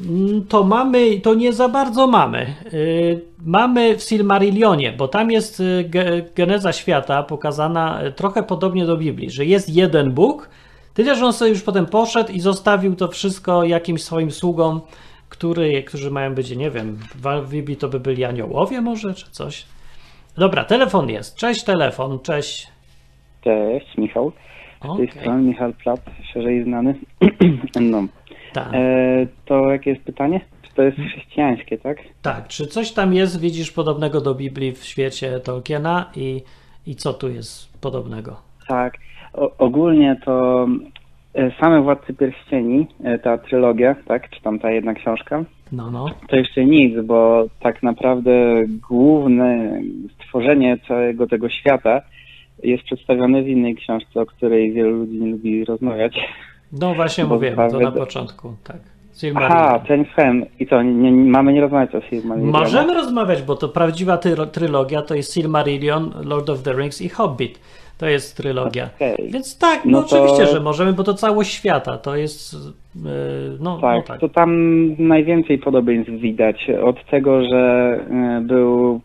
mm, 0.00 0.44
to 0.44 0.64
mamy, 0.64 1.20
to 1.20 1.34
nie 1.34 1.52
za 1.52 1.68
bardzo 1.68 2.06
mamy. 2.06 2.38
E, 2.38 2.70
mamy 3.44 3.96
w 3.96 4.02
Silmarillionie, 4.02 4.92
bo 4.92 5.08
tam 5.08 5.30
jest 5.30 5.60
e, 5.60 5.84
geneza 6.34 6.72
świata 6.72 7.22
pokazana 7.22 8.00
trochę 8.16 8.42
podobnie 8.42 8.86
do 8.86 8.96
Biblii, 8.96 9.30
że 9.30 9.44
jest 9.44 9.68
jeden 9.68 10.10
Bóg, 10.10 10.48
tyle, 10.94 11.16
że 11.16 11.26
on 11.26 11.32
sobie 11.32 11.50
już 11.50 11.62
potem 11.62 11.86
poszedł 11.86 12.32
i 12.32 12.40
zostawił 12.40 12.96
to 12.96 13.08
wszystko 13.08 13.64
jakimś 13.64 14.02
swoim 14.02 14.30
sługom, 14.30 14.80
który, 15.28 15.82
którzy 15.82 16.10
mają 16.10 16.34
być, 16.34 16.50
nie 16.50 16.70
wiem, 16.70 16.98
w 17.44 17.50
Biblii 17.50 17.76
to 17.76 17.88
by 17.88 18.00
byli 18.00 18.24
aniołowie 18.24 18.80
może, 18.80 19.14
czy 19.14 19.30
coś 19.30 19.64
Dobra, 20.38 20.64
telefon 20.64 21.10
jest. 21.10 21.36
Cześć, 21.36 21.64
telefon, 21.64 22.18
cześć. 22.20 22.68
Cześć, 23.40 23.96
Michał. 23.98 24.32
Z 24.78 24.80
tej 24.82 24.90
Okej. 24.90 25.08
strony 25.08 25.42
Michał 25.42 25.72
Plat, 25.72 26.00
szerzej 26.32 26.64
znany. 26.64 26.94
no. 27.80 28.02
Tak, 28.52 28.68
E, 28.72 29.26
to 29.44 29.70
jakie 29.70 29.90
jest 29.90 30.02
pytanie? 30.02 30.40
Czy 30.62 30.74
to 30.74 30.82
jest 30.82 30.98
chrześcijańskie, 30.98 31.78
tak? 31.78 31.98
tak. 32.22 32.48
Czy 32.48 32.66
coś 32.66 32.92
tam 32.92 33.14
jest, 33.14 33.40
widzisz, 33.40 33.72
podobnego 33.72 34.20
do 34.20 34.34
Biblii 34.34 34.72
w 34.72 34.84
świecie 34.84 35.40
Tolkiena 35.40 36.10
i, 36.16 36.42
i 36.86 36.94
co 36.94 37.12
tu 37.12 37.28
jest 37.28 37.80
podobnego? 37.80 38.36
Tak. 38.68 38.94
O, 39.32 39.50
ogólnie 39.58 40.16
to 40.24 40.66
e, 41.34 41.50
same 41.60 41.82
Władcy 41.82 42.14
Pierścieni, 42.14 42.86
e, 43.04 43.18
ta 43.18 43.38
trylogia, 43.38 43.96
tak? 44.06 44.30
Czy 44.30 44.42
tam 44.42 44.58
ta 44.58 44.70
jedna 44.70 44.94
książka, 44.94 45.44
No, 45.76 45.90
no. 45.90 46.06
to 46.28 46.36
jeszcze 46.36 46.64
nic, 46.64 47.00
bo 47.04 47.46
tak 47.60 47.82
naprawdę 47.82 48.32
główne 48.88 49.80
stworzenie 50.14 50.78
całego 50.88 51.26
tego 51.26 51.48
świata 51.48 52.02
jest 52.62 52.84
przedstawione 52.84 53.42
w 53.42 53.48
innej 53.48 53.74
książce, 53.74 54.20
o 54.20 54.26
której 54.26 54.72
wielu 54.72 54.90
ludzi 54.90 55.20
nie 55.20 55.30
lubi 55.30 55.64
rozmawiać. 55.64 56.18
No 56.80 56.94
właśnie 56.94 57.24
Bo 57.24 57.34
mówiłem, 57.34 57.70
to 57.70 57.80
na 57.80 57.92
początku, 57.92 58.54
tak. 58.64 58.76
Aha, 58.76 59.20
Silmarillion. 59.20 59.80
ten 59.86 60.04
film. 60.04 60.46
I 60.60 60.66
co, 60.66 60.82
nie, 60.82 61.12
nie, 61.12 61.30
mamy 61.30 61.52
nie 61.52 61.60
rozmawiać 61.60 61.94
o 61.94 62.00
Silmarillionie? 62.00 62.52
Możemy 62.52 62.94
rozmawiać, 62.94 63.42
bo 63.42 63.56
to 63.56 63.68
prawdziwa 63.68 64.18
trylogia 64.52 65.02
to 65.02 65.14
jest 65.14 65.34
Silmarillion, 65.34 66.12
Lord 66.24 66.50
of 66.50 66.62
the 66.62 66.72
Rings 66.72 67.02
i 67.02 67.08
Hobbit. 67.08 67.60
To 67.98 68.06
jest 68.08 68.36
trylogia. 68.36 68.90
Okej. 68.96 69.30
Więc 69.30 69.58
tak, 69.58 69.84
no, 69.84 69.90
No 69.90 70.02
to- 70.02 70.22
oczywiście, 70.22 70.52
że 70.52 70.60
możemy, 70.60 70.92
bo 70.92 71.04
to 71.04 71.14
całość 71.14 71.52
świata. 71.52 71.98
To 71.98 72.16
jest. 72.16 72.54
Yy, 72.54 73.02
no, 73.60 73.78
Tak, 73.80 73.96
no 73.96 74.02
tak. 74.02 74.20
to 74.20 74.28
tam 74.28 74.50
najwięcej 74.98 75.58
podobieństw 75.58 76.12
widać. 76.12 76.66
Od 76.84 77.06
tego, 77.06 77.44
że 77.48 77.60
e, 78.10 78.40
był 78.40 79.00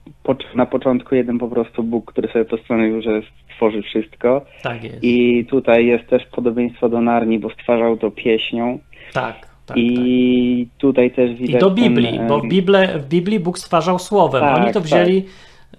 na 0.56 0.66
początku 0.66 1.16
jeden 1.16 1.40
po 1.40 1.48
prostu 1.48 1.84
Bóg, 1.84 2.12
który 2.12 2.28
sobie 2.28 2.46
postanowił, 2.46 3.02
że 3.02 3.22
stworzy 3.54 3.82
wszystko. 3.82 4.42
tak 4.64 4.84
jest. 4.84 4.98
I 5.02 5.46
tutaj 5.50 5.86
jest 5.86 6.08
też 6.08 6.26
podobieństwo 6.26 6.90
do 6.90 7.02
Narni, 7.02 7.40
bo 7.40 7.50
stwarzał 7.50 7.98
to 7.98 8.12
pieśnią. 8.12 8.80
tak, 9.14 9.36
tak. 9.40 9.48
tak. 9.66 9.78
I 9.78 10.68
tutaj 10.78 11.12
też 11.12 11.32
I 11.32 11.36
widać. 11.36 11.62
do 11.62 11.72
ten, 11.72 11.76
Biblii, 11.84 12.20
e, 12.20 12.28
bo 12.28 12.40
w, 12.40 12.48
Bible, 12.48 13.00
w 13.00 13.08
Biblii 13.08 13.40
Bóg 13.40 13.60
stwarzał 13.60 14.00
słowem. 14.00 14.42
Tak, 14.42 14.58
Oni 14.58 14.68
to 14.68 14.74
tak. 14.74 14.84
wzięli 14.84 15.26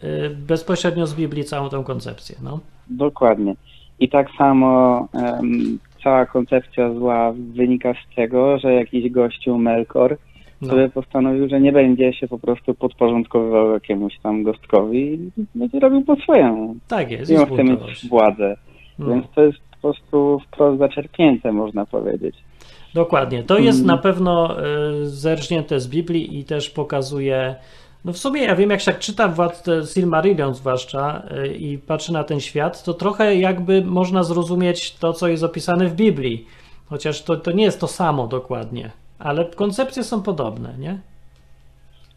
y, 0.04 0.30
bezpośrednio 0.30 1.06
z 1.06 1.14
Biblii 1.14 1.44
całą 1.44 1.68
tą 1.68 1.84
koncepcję. 1.84 2.36
No. 2.42 2.60
Dokładnie. 2.90 3.54
I 4.00 4.08
tak 4.08 4.28
samo 4.38 4.98
em, 5.14 5.78
cała 6.04 6.26
koncepcja 6.26 6.94
zła 6.94 7.32
wynika 7.54 7.94
z 7.94 8.14
tego, 8.16 8.58
że 8.58 8.74
jakiś 8.74 9.10
gościu 9.10 9.58
Melkor 9.58 10.16
No. 10.62 10.68
sobie 10.68 10.88
postanowił, 10.88 11.48
że 11.48 11.60
nie 11.60 11.72
będzie 11.72 12.12
się 12.12 12.28
po 12.28 12.38
prostu 12.38 12.74
podporządkowywał 12.74 13.72
jakiemuś 13.72 14.18
tam 14.22 14.42
gostkowi 14.42 15.12
i 15.36 15.44
będzie 15.54 15.80
robił 15.80 16.02
po 16.04 16.16
swojemu. 16.16 16.76
Tak 16.88 17.10
jest, 17.10 17.32
on 17.32 17.46
chce 17.46 17.64
mieć 17.64 18.08
władzę. 18.08 18.56
No. 18.98 19.06
Więc 19.06 19.24
to 19.34 19.42
jest 19.42 19.58
po 19.70 19.76
prostu 19.80 20.40
wprost 20.46 20.78
zaczerpnięte, 20.78 21.52
można 21.52 21.86
powiedzieć. 21.86 22.36
Dokładnie. 22.94 23.42
To 23.42 23.58
jest 23.58 23.80
Mhm. 23.80 23.96
na 23.96 24.02
pewno 24.02 24.56
y, 24.60 25.06
zerżnięte 25.08 25.80
z 25.80 25.88
Biblii 25.88 26.38
i 26.38 26.44
też 26.44 26.70
pokazuje. 26.70 27.54
No 28.04 28.12
w 28.12 28.18
sumie 28.18 28.42
ja 28.42 28.56
wiem, 28.56 28.70
jak 28.70 28.80
się 28.80 28.92
tak 28.92 29.00
czyta 29.00 29.28
Władcę 29.28 29.86
Silmarillion 29.86 30.54
zwłaszcza 30.54 31.22
y, 31.44 31.54
i 31.54 31.78
patrzy 31.78 32.12
na 32.12 32.24
ten 32.24 32.40
świat, 32.40 32.84
to 32.84 32.94
trochę 32.94 33.36
jakby 33.36 33.84
można 33.84 34.22
zrozumieć 34.22 34.94
to, 34.94 35.12
co 35.12 35.28
jest 35.28 35.42
opisane 35.42 35.88
w 35.88 35.94
Biblii. 35.94 36.46
Chociaż 36.86 37.22
to, 37.22 37.36
to 37.36 37.52
nie 37.52 37.64
jest 37.64 37.80
to 37.80 37.86
samo 37.86 38.26
dokładnie, 38.26 38.90
ale 39.18 39.44
koncepcje 39.44 40.04
są 40.04 40.22
podobne, 40.22 40.74
nie? 40.78 40.98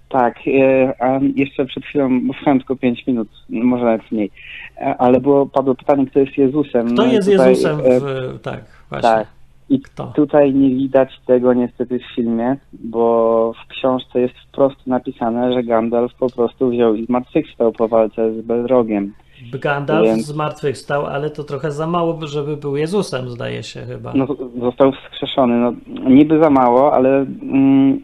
Tak, 0.09 0.39
e, 0.47 0.93
a 1.01 1.19
jeszcze 1.35 1.65
przed 1.65 1.85
chwilą, 1.85 2.27
bo 2.27 2.33
słuchałem 2.33 2.59
tylko 2.59 2.75
5 2.75 3.07
minut, 3.07 3.27
może 3.49 3.85
nawet 3.85 4.11
mniej, 4.11 4.31
e, 4.77 4.97
ale 4.97 5.21
było, 5.21 5.45
padło 5.45 5.75
pytanie, 5.75 6.05
kto 6.05 6.19
jest 6.19 6.37
Jezusem. 6.37 6.85
Kto 6.85 6.95
No 6.95 7.05
jest 7.05 7.31
tutaj, 7.31 7.49
Jezusem 7.49 7.79
e, 7.79 7.99
w. 7.99 8.39
Tak, 8.41 8.63
właśnie. 8.89 9.09
Tak. 9.09 9.27
I 9.69 9.79
Kto? 9.79 10.11
tutaj 10.15 10.53
nie 10.53 10.69
widać 10.69 11.09
tego 11.25 11.53
niestety 11.53 11.99
w 11.99 12.15
filmie, 12.15 12.55
bo 12.73 13.53
w 13.65 13.67
książce 13.67 14.19
jest 14.19 14.33
wprost 14.47 14.87
napisane, 14.87 15.53
że 15.53 15.63
Gandalf 15.63 16.13
po 16.13 16.29
prostu 16.29 16.69
wziął 16.69 16.95
i 16.95 17.05
zmartwychwstał 17.05 17.71
po 17.71 17.87
walce 17.87 18.33
z 18.33 18.41
Belrogiem. 18.41 19.13
Gandalf 19.51 20.07
Więc- 20.07 20.25
zmartwychwstał, 20.25 21.05
ale 21.05 21.29
to 21.29 21.43
trochę 21.43 21.71
za 21.71 21.87
mało, 21.87 22.27
żeby 22.27 22.57
był 22.57 22.77
Jezusem, 22.77 23.29
zdaje 23.29 23.63
się 23.63 23.81
chyba. 23.81 24.13
No, 24.15 24.27
został 24.61 24.91
wskrzeszony. 24.91 25.57
No, 25.57 25.73
niby 26.09 26.39
za 26.39 26.49
mało, 26.49 26.93
ale 26.93 27.09
mm, 27.41 27.99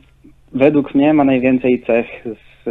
według 0.53 0.95
mnie 0.95 1.13
ma 1.13 1.23
najwięcej 1.23 1.83
cech 1.87 2.05
z, 2.25 2.65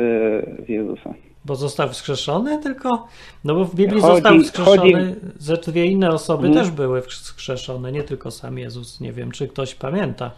z 0.66 0.68
Jezusa. 0.68 1.14
Bo 1.44 1.56
został 1.56 1.88
wskrzeszony 1.88 2.58
tylko? 2.62 3.06
No 3.44 3.54
bo 3.54 3.64
w 3.64 3.74
Biblii 3.74 4.00
Chodzi- 4.02 4.14
został 4.14 4.40
wskrzeszony, 4.40 5.16
że 5.40 5.56
dwie 5.56 5.86
inne 5.86 6.10
osoby 6.10 6.46
Mhm. 6.46 6.64
też 6.66 6.74
były 6.74 7.02
wskrzeszone, 7.02 7.92
nie 7.92 8.02
tylko 8.02 8.30
sam 8.30 8.58
Jezus. 8.58 9.00
Nie 9.00 9.12
wiem, 9.12 9.30
czy 9.30 9.48
ktoś 9.48 9.74
pamięta. 9.74 10.30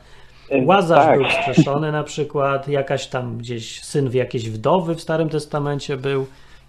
E, 0.50 0.64
Łazarz 0.64 1.04
tak. 1.06 1.18
był 1.18 1.28
wskrzeszony 1.30 1.92
na 1.92 2.02
przykład, 2.04 2.68
jakaś 2.68 3.06
tam 3.06 3.38
gdzieś 3.38 3.84
syn 3.84 4.08
w 4.10 4.14
jakiejś 4.14 4.50
wdowy 4.50 4.94
w 4.94 5.00
Starym 5.00 5.28
Testamencie 5.28 5.96
był. 5.96 6.26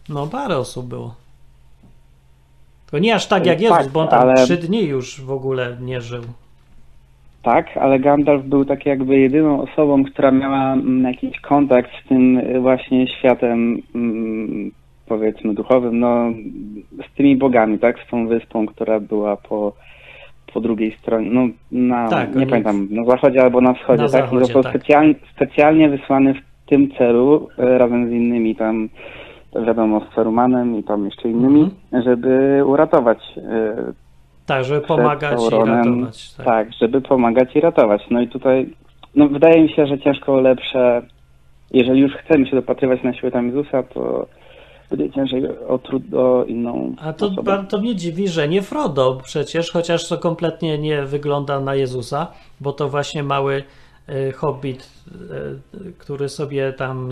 No 0.10 0.28
parę 0.28 0.58
osób 0.58 0.86
było. 0.86 1.16
To 2.92 3.00
nie 3.00 3.16
aż 3.16 3.26
tak 3.28 3.46
jak 3.46 3.56
Tak, 3.62 3.62
Jezus, 3.80 3.92
bo 3.94 4.00
on 4.02 4.08
tam 4.08 4.22
ale- 4.22 4.46
trzy 4.46 4.58
dni 4.58 4.84
już 4.84 5.22
w 5.22 5.32
ogóle 5.32 5.78
nie 5.82 6.02
żył. 6.02 6.24
Tak, 7.44 7.78
ale 7.78 8.00
Gandalf 8.00 8.44
był 8.46 8.66
tak 8.66 8.86
jakby 8.86 9.20
jedyną 9.20 9.62
osobą, 9.62 10.04
która 10.04 10.32
miała 10.32 10.74
mm, 10.74 11.04
jakiś 11.04 11.40
kontakt 11.40 11.90
z 12.06 12.08
tym 12.08 12.38
y, 12.38 12.60
właśnie 12.60 13.08
światem, 13.08 13.82
mm, 13.96 14.72
powiedzmy, 15.08 15.54
duchowym, 15.54 16.00
no, 16.00 16.32
z 17.12 17.16
tymi 17.16 17.36
bogami, 17.36 17.80
tak, 17.80 18.00
z 18.08 18.10
tą 18.12 18.28
wyspą, 18.28 18.66
która 18.66 19.00
była 19.00 19.38
po, 19.38 19.74
po 20.54 20.62
drugiej 20.62 20.92
stronie, 20.92 21.30
no, 21.32 21.48
na, 21.72 22.10
Tak, 22.10 22.36
nie 22.36 22.48
pamiętam, 22.48 22.88
na 22.92 23.06
zachodzie 23.06 23.42
albo 23.42 23.62
na 23.62 23.74
wschodzie, 23.74 24.04
Na 24.04 24.10
tak, 24.10 24.22
zachodzie, 24.22 24.40
został 24.40 24.64
tak. 24.64 24.72
specjalnie, 24.72 25.16
specjalnie 25.36 25.90
wysłany 25.90 26.34
w 26.34 26.70
tym 26.70 26.92
celu, 26.92 27.48
y, 27.60 27.78
razem 27.78 28.10
z 28.10 28.12
innymi 28.12 28.56
tam, 28.56 28.90
wiadomo, 29.66 30.02
z 30.12 30.16
Sarumanem 30.16 30.76
i 30.80 30.84
tam 30.84 31.06
jeszcze 31.06 31.30
innymi, 31.30 31.62
Mhm. 31.94 32.04
żeby 32.04 32.62
uratować 32.66 33.18
y, 33.38 33.42
Tak, 34.52 34.66
żeby 34.66 34.82
pomagać 34.82 35.40
i 35.42 35.50
ratować. 35.50 36.34
Tak. 36.34 36.46
Tak. 36.46 36.68
żeby 36.82 37.02
pomagać 37.02 37.56
i 37.56 37.62
ratować. 37.62 38.02
No 38.10 38.22
i 38.22 38.28
tutaj, 38.28 38.70
no 39.16 39.28
wydaje 39.28 39.62
mi 39.62 39.70
się, 39.70 39.88
że 39.88 40.00
ciężko 40.00 40.42
lepsze, 40.42 41.02
jeżeli 41.72 42.02
już 42.02 42.14
chcemy 42.14 42.48
się 42.48 42.56
dopatrywać 42.56 43.04
na 43.04 43.14
siłę 43.14 43.32
tam 43.32 43.48
Jezusa, 43.48 43.84
to 43.84 44.26
będzie 44.90 45.14
ciężej 45.14 45.44
o, 45.68 45.78
trud, 45.78 46.14
o 46.14 46.46
inną 46.46 46.96
A 47.02 47.14
to, 47.14 47.26
osobę. 47.26 47.66
to 47.70 47.78
mnie 47.78 47.96
dziwi, 47.96 48.28
że 48.28 48.48
nie 48.48 48.62
Frodo 48.62 49.22
przecież, 49.24 49.72
chociaż 49.72 50.08
to 50.08 50.18
kompletnie 50.18 50.78
nie 50.78 51.04
wygląda 51.04 51.60
na 51.60 51.76
Jezusa, 51.76 52.28
bo 52.62 52.74
to 52.74 52.90
właśnie 52.90 53.24
mały 53.24 53.64
e, 54.08 54.32
hobbit, 54.32 54.90
e, 55.16 55.92
który 55.98 56.30
sobie 56.30 56.74
tam, 56.74 57.10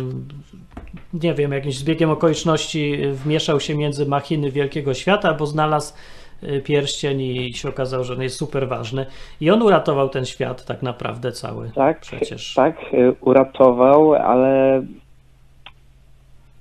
nie 1.14 1.34
wiem, 1.34 1.52
jakimś 1.52 1.78
zbiegiem 1.78 2.10
okoliczności 2.10 2.98
wmieszał 3.12 3.60
się 3.60 3.76
między 3.76 4.06
machiny 4.06 4.52
wielkiego 4.52 4.94
świata, 4.94 5.34
bo 5.34 5.46
znalazł 5.46 5.94
pierścień 6.64 7.22
i 7.22 7.54
się 7.54 7.70
okazało, 7.70 8.04
że 8.04 8.14
on 8.14 8.22
jest 8.22 8.36
super 8.36 8.68
ważny. 8.68 9.06
I 9.42 9.52
on 9.52 9.62
uratował 9.62 10.10
ten 10.10 10.26
świat 10.26 10.66
tak 10.66 10.82
naprawdę 10.82 11.32
cały. 11.32 11.72
Tak, 11.76 12.00
Przecież. 12.00 12.54
tak, 12.54 12.76
y, 12.94 13.14
uratował, 13.22 14.14
ale 14.14 14.84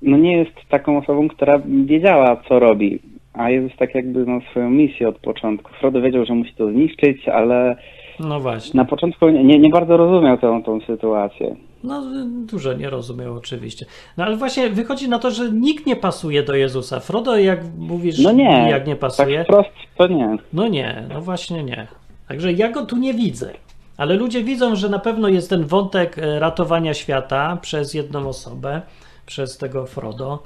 no 0.02 0.16
nie 0.16 0.36
jest 0.36 0.52
taką 0.68 0.98
osobą, 0.98 1.28
która 1.28 1.58
wiedziała, 1.84 2.36
co 2.48 2.58
robi. 2.58 2.98
A 3.32 3.50
Jezus 3.50 3.76
tak 3.76 3.94
jakby 3.94 4.26
miał 4.26 4.40
swoją 4.40 4.70
misję 4.70 5.08
od 5.08 5.18
początku. 5.18 5.70
Frodo 5.80 6.00
wiedział, 6.00 6.24
że 6.24 6.34
musi 6.34 6.54
to 6.54 6.70
zniszczyć, 6.70 7.28
ale 7.28 7.76
No 8.20 8.40
właśnie. 8.40 8.78
na 8.78 8.84
początku 8.84 9.28
nie, 9.28 9.58
nie 9.58 9.68
bardzo 9.70 9.96
rozumiał 9.96 10.38
całą 10.38 10.62
tą 10.62 10.80
sytuację. 10.86 11.56
No, 11.84 12.02
dużo 12.46 12.72
nie 12.72 12.90
rozumiał 12.90 13.34
oczywiście. 13.34 13.86
No 14.16 14.24
ale 14.24 14.36
właśnie 14.36 14.68
wychodzi 14.70 15.08
na 15.08 15.18
to, 15.18 15.30
że 15.30 15.50
nikt 15.52 15.86
nie 15.86 15.96
pasuje 15.96 16.42
do 16.42 16.54
Jezusa. 16.54 17.00
Frodo, 17.00 17.36
jak 17.36 17.60
mówisz, 17.78 18.18
No 18.18 18.32
nie, 18.32 18.66
jak 18.70 18.86
nie 18.86 18.96
pasuje. 18.96 19.38
tak 19.38 19.46
wprost 19.46 19.68
to 19.98 20.06
nie. 20.06 20.36
No 20.52 20.68
nie, 20.68 21.04
no 21.14 21.20
właśnie 21.20 21.64
nie. 21.64 21.86
Także 22.28 22.52
ja 22.52 22.70
go 22.70 22.86
tu 22.86 22.96
nie 22.96 23.14
widzę. 23.14 23.52
Ale 23.96 24.14
ludzie 24.14 24.44
widzą, 24.44 24.76
że 24.76 24.88
na 24.88 24.98
pewno 24.98 25.28
jest 25.28 25.50
ten 25.50 25.64
wątek 25.66 26.18
e, 26.18 26.38
ratowania 26.40 26.94
świata 26.94 27.58
przez 27.60 27.94
jedną 27.94 28.28
osobę, 28.28 28.82
przez 29.26 29.58
tego 29.58 29.86
Frodo. 29.86 30.42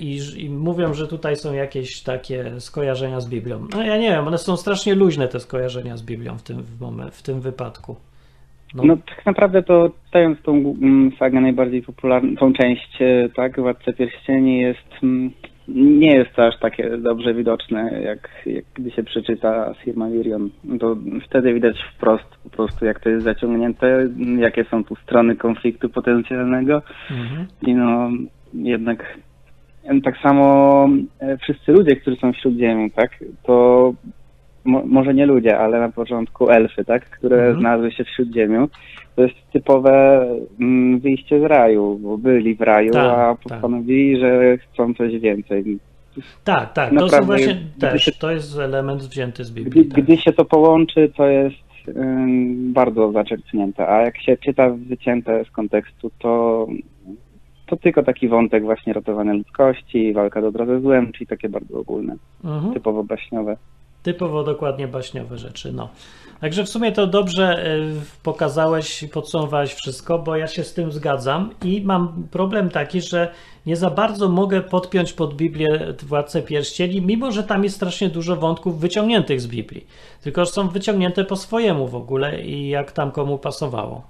I, 0.00 0.20
I 0.36 0.50
mówią, 0.50 0.94
że 0.94 1.08
tutaj 1.08 1.36
są 1.36 1.52
jakieś 1.52 2.02
takie 2.02 2.60
skojarzenia 2.60 3.20
z 3.20 3.28
Biblią. 3.28 3.66
No 3.72 3.82
ja 3.82 3.96
nie 3.96 4.10
wiem, 4.10 4.28
one 4.28 4.38
są 4.38 4.56
strasznie 4.56 4.94
luźne 4.94 5.28
te 5.28 5.40
skojarzenia 5.40 5.96
z 5.96 6.02
Biblią 6.02 6.38
w 6.38 6.42
tym, 6.42 6.62
w 6.62 6.80
momen- 6.80 7.10
w 7.10 7.22
tym 7.22 7.40
wypadku. 7.40 7.96
No, 8.74 8.82
No 8.84 8.96
tak 8.96 9.26
naprawdę 9.26 9.62
to 9.62 9.90
czytając 10.04 10.42
tą 10.42 10.52
mm, 10.52 11.12
sagę 11.18 11.40
najbardziej 11.40 11.82
popularną, 11.82 12.36
tą 12.36 12.52
część, 12.52 13.02
e, 13.02 13.28
tak, 13.36 13.60
Władcę 13.60 13.92
Pierścieni 13.92 14.60
jest, 14.60 15.02
mm, 15.02 15.30
nie 15.68 16.14
jest 16.16 16.34
to 16.36 16.46
aż 16.46 16.58
takie 16.58 16.98
dobrze 16.98 17.34
widoczne, 17.34 18.00
jak, 18.04 18.30
jak 18.46 18.64
gdy 18.74 18.90
się 18.90 19.02
przeczyta 19.02 19.74
Silmarillion. 19.84 20.50
To 20.80 20.96
wtedy 21.26 21.54
widać 21.54 21.76
wprost 21.94 22.36
po 22.44 22.50
prostu, 22.50 22.84
jak 22.84 23.00
to 23.00 23.08
jest 23.08 23.24
zaciągnięte, 23.24 24.08
jakie 24.38 24.64
są 24.64 24.84
tu 24.84 24.96
strony 24.96 25.36
konfliktu 25.36 25.88
potencjalnego 25.88 26.82
mhm. 27.10 27.46
i 27.62 27.74
no 27.74 28.10
jednak 28.54 29.18
tak 30.04 30.18
samo 30.22 30.88
e, 31.20 31.36
wszyscy 31.38 31.72
ludzie, 31.72 31.96
którzy 31.96 32.16
są 32.16 32.32
wśród 32.32 32.58
Ziemi, 32.58 32.90
tak, 32.90 33.10
to 33.42 33.94
mo, 34.64 34.82
może 34.86 35.14
nie 35.14 35.26
ludzie, 35.26 35.58
ale 35.58 35.80
na 35.80 35.88
początku 35.88 36.50
elfy, 36.50 36.84
tak, 36.84 37.10
które 37.10 37.36
Mhm. 37.36 37.58
znalazły 37.60 37.92
się 37.92 38.04
wśród 38.04 38.34
Ziemi, 38.34 38.56
to 39.16 39.22
jest 39.22 39.34
typowe 39.52 40.26
mm, 40.60 41.00
wyjście 41.00 41.40
z 41.40 41.42
raju, 41.42 41.98
bo 42.02 42.18
byli 42.18 42.54
w 42.54 42.60
raju, 42.60 42.92
Tak, 42.92 43.04
a 43.18 43.34
tak. 43.34 43.38
postanowili, 43.38 44.20
że 44.20 44.58
chcą 44.58 44.94
coś 44.94 45.18
więcej. 45.20 45.78
Tak, 46.44 46.72
tak, 46.72 46.90
to 46.98 47.22
właśnie 47.22 47.56
też, 47.80 48.04
się- 48.04 48.12
to 48.12 48.30
jest 48.30 48.58
element 48.58 49.02
wzięty 49.02 49.44
z 49.44 49.50
Biblii. 49.50 49.84
Gdy, 49.84 49.94
Tak. 49.94 50.04
gdy 50.04 50.16
się 50.16 50.32
to 50.32 50.44
połączy, 50.44 51.12
to 51.16 51.26
jest 51.26 51.56
bardzo 52.56 53.12
zaczerpnięte, 53.12 53.88
a 53.88 54.02
jak 54.02 54.18
się 54.22 54.36
czyta 54.36 54.70
wycięte 54.70 55.44
z 55.44 55.50
kontekstu, 55.50 56.10
to, 56.18 56.66
to 57.66 57.76
tylko 57.76 58.02
taki 58.02 58.28
wątek 58.28 58.64
właśnie 58.64 58.92
ratowania 58.92 59.32
ludzkości, 59.32 60.12
walka 60.12 60.42
dobra 60.42 60.66
ze 60.66 60.80
złem, 60.80 61.12
czyli 61.12 61.26
takie 61.26 61.48
bardzo 61.48 61.78
ogólne, 61.78 62.16
Mhm. 62.44 62.74
typowo 62.74 63.04
baśniowe. 63.04 63.56
Typowo 64.02 64.44
dokładnie 64.44 64.88
baśniowe 64.88 65.38
rzeczy, 65.38 65.72
no. 65.72 65.88
Także 66.40 66.64
w 66.64 66.68
sumie 66.68 66.92
to 66.92 67.06
dobrze 67.06 67.66
y, 67.76 68.22
pokazałeś 68.22 69.02
i 69.02 69.08
podsumowałeś 69.08 69.74
wszystko, 69.74 70.18
bo 70.18 70.36
ja 70.36 70.46
się 70.46 70.64
z 70.64 70.74
tym 70.74 70.92
zgadzam 70.92 71.50
i 71.64 71.82
mam 71.84 72.28
problem 72.30 72.68
taki, 72.70 73.00
że 73.00 73.32
nie 73.66 73.76
za 73.76 73.90
bardzo 73.90 74.28
mogę 74.28 74.60
podpiąć 74.60 75.12
pod 75.12 75.34
Biblię 75.34 75.94
Władcę 76.02 76.42
Pierścieni, 76.42 77.02
mimo 77.02 77.32
że 77.32 77.42
tam 77.42 77.64
jest 77.64 77.76
strasznie 77.76 78.08
dużo 78.08 78.36
wątków 78.36 78.80
wyciągniętych 78.80 79.40
z 79.40 79.46
Biblii. 79.46 79.86
Tylko, 80.22 80.44
że 80.44 80.50
są 80.50 80.68
wyciągnięte 80.68 81.24
po 81.24 81.36
swojemu 81.36 81.88
w 81.88 81.94
ogóle 81.94 82.42
i 82.42 82.68
jak 82.68 82.92
tam 82.92 83.10
komu 83.10 83.38
pasowało. 83.38 84.02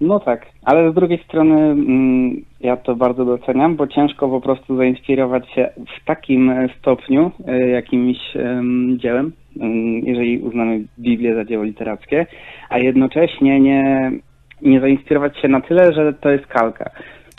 No 0.00 0.20
tak, 0.20 0.46
ale 0.62 0.92
z 0.92 0.94
drugiej 0.94 1.24
strony 1.24 1.54
mm, 1.54 2.44
ja 2.60 2.76
to 2.76 2.96
bardzo 2.96 3.24
doceniam, 3.24 3.76
bo 3.76 3.86
ciężko 3.86 4.28
po 4.28 4.40
prostu 4.40 4.76
zainspirować 4.76 5.50
się 5.50 5.70
w 5.76 6.04
takim 6.04 6.52
stopniu 6.78 7.30
e, 7.46 7.68
jakimś 7.68 8.16
em, 8.36 8.98
dziełem, 9.00 9.32
em, 9.60 9.98
jeżeli 9.98 10.38
uznamy 10.38 10.84
Biblię 10.98 11.34
za 11.34 11.44
dzieło 11.44 11.64
literackie, 11.64 12.26
a 12.68 12.78
jednocześnie 12.78 13.60
nie, 13.60 14.12
nie 14.62 14.80
zainspirować 14.80 15.38
się 15.38 15.48
na 15.48 15.60
tyle, 15.60 15.92
że 15.92 16.12
to 16.12 16.30
jest 16.30 16.46
kalka. 16.46 16.90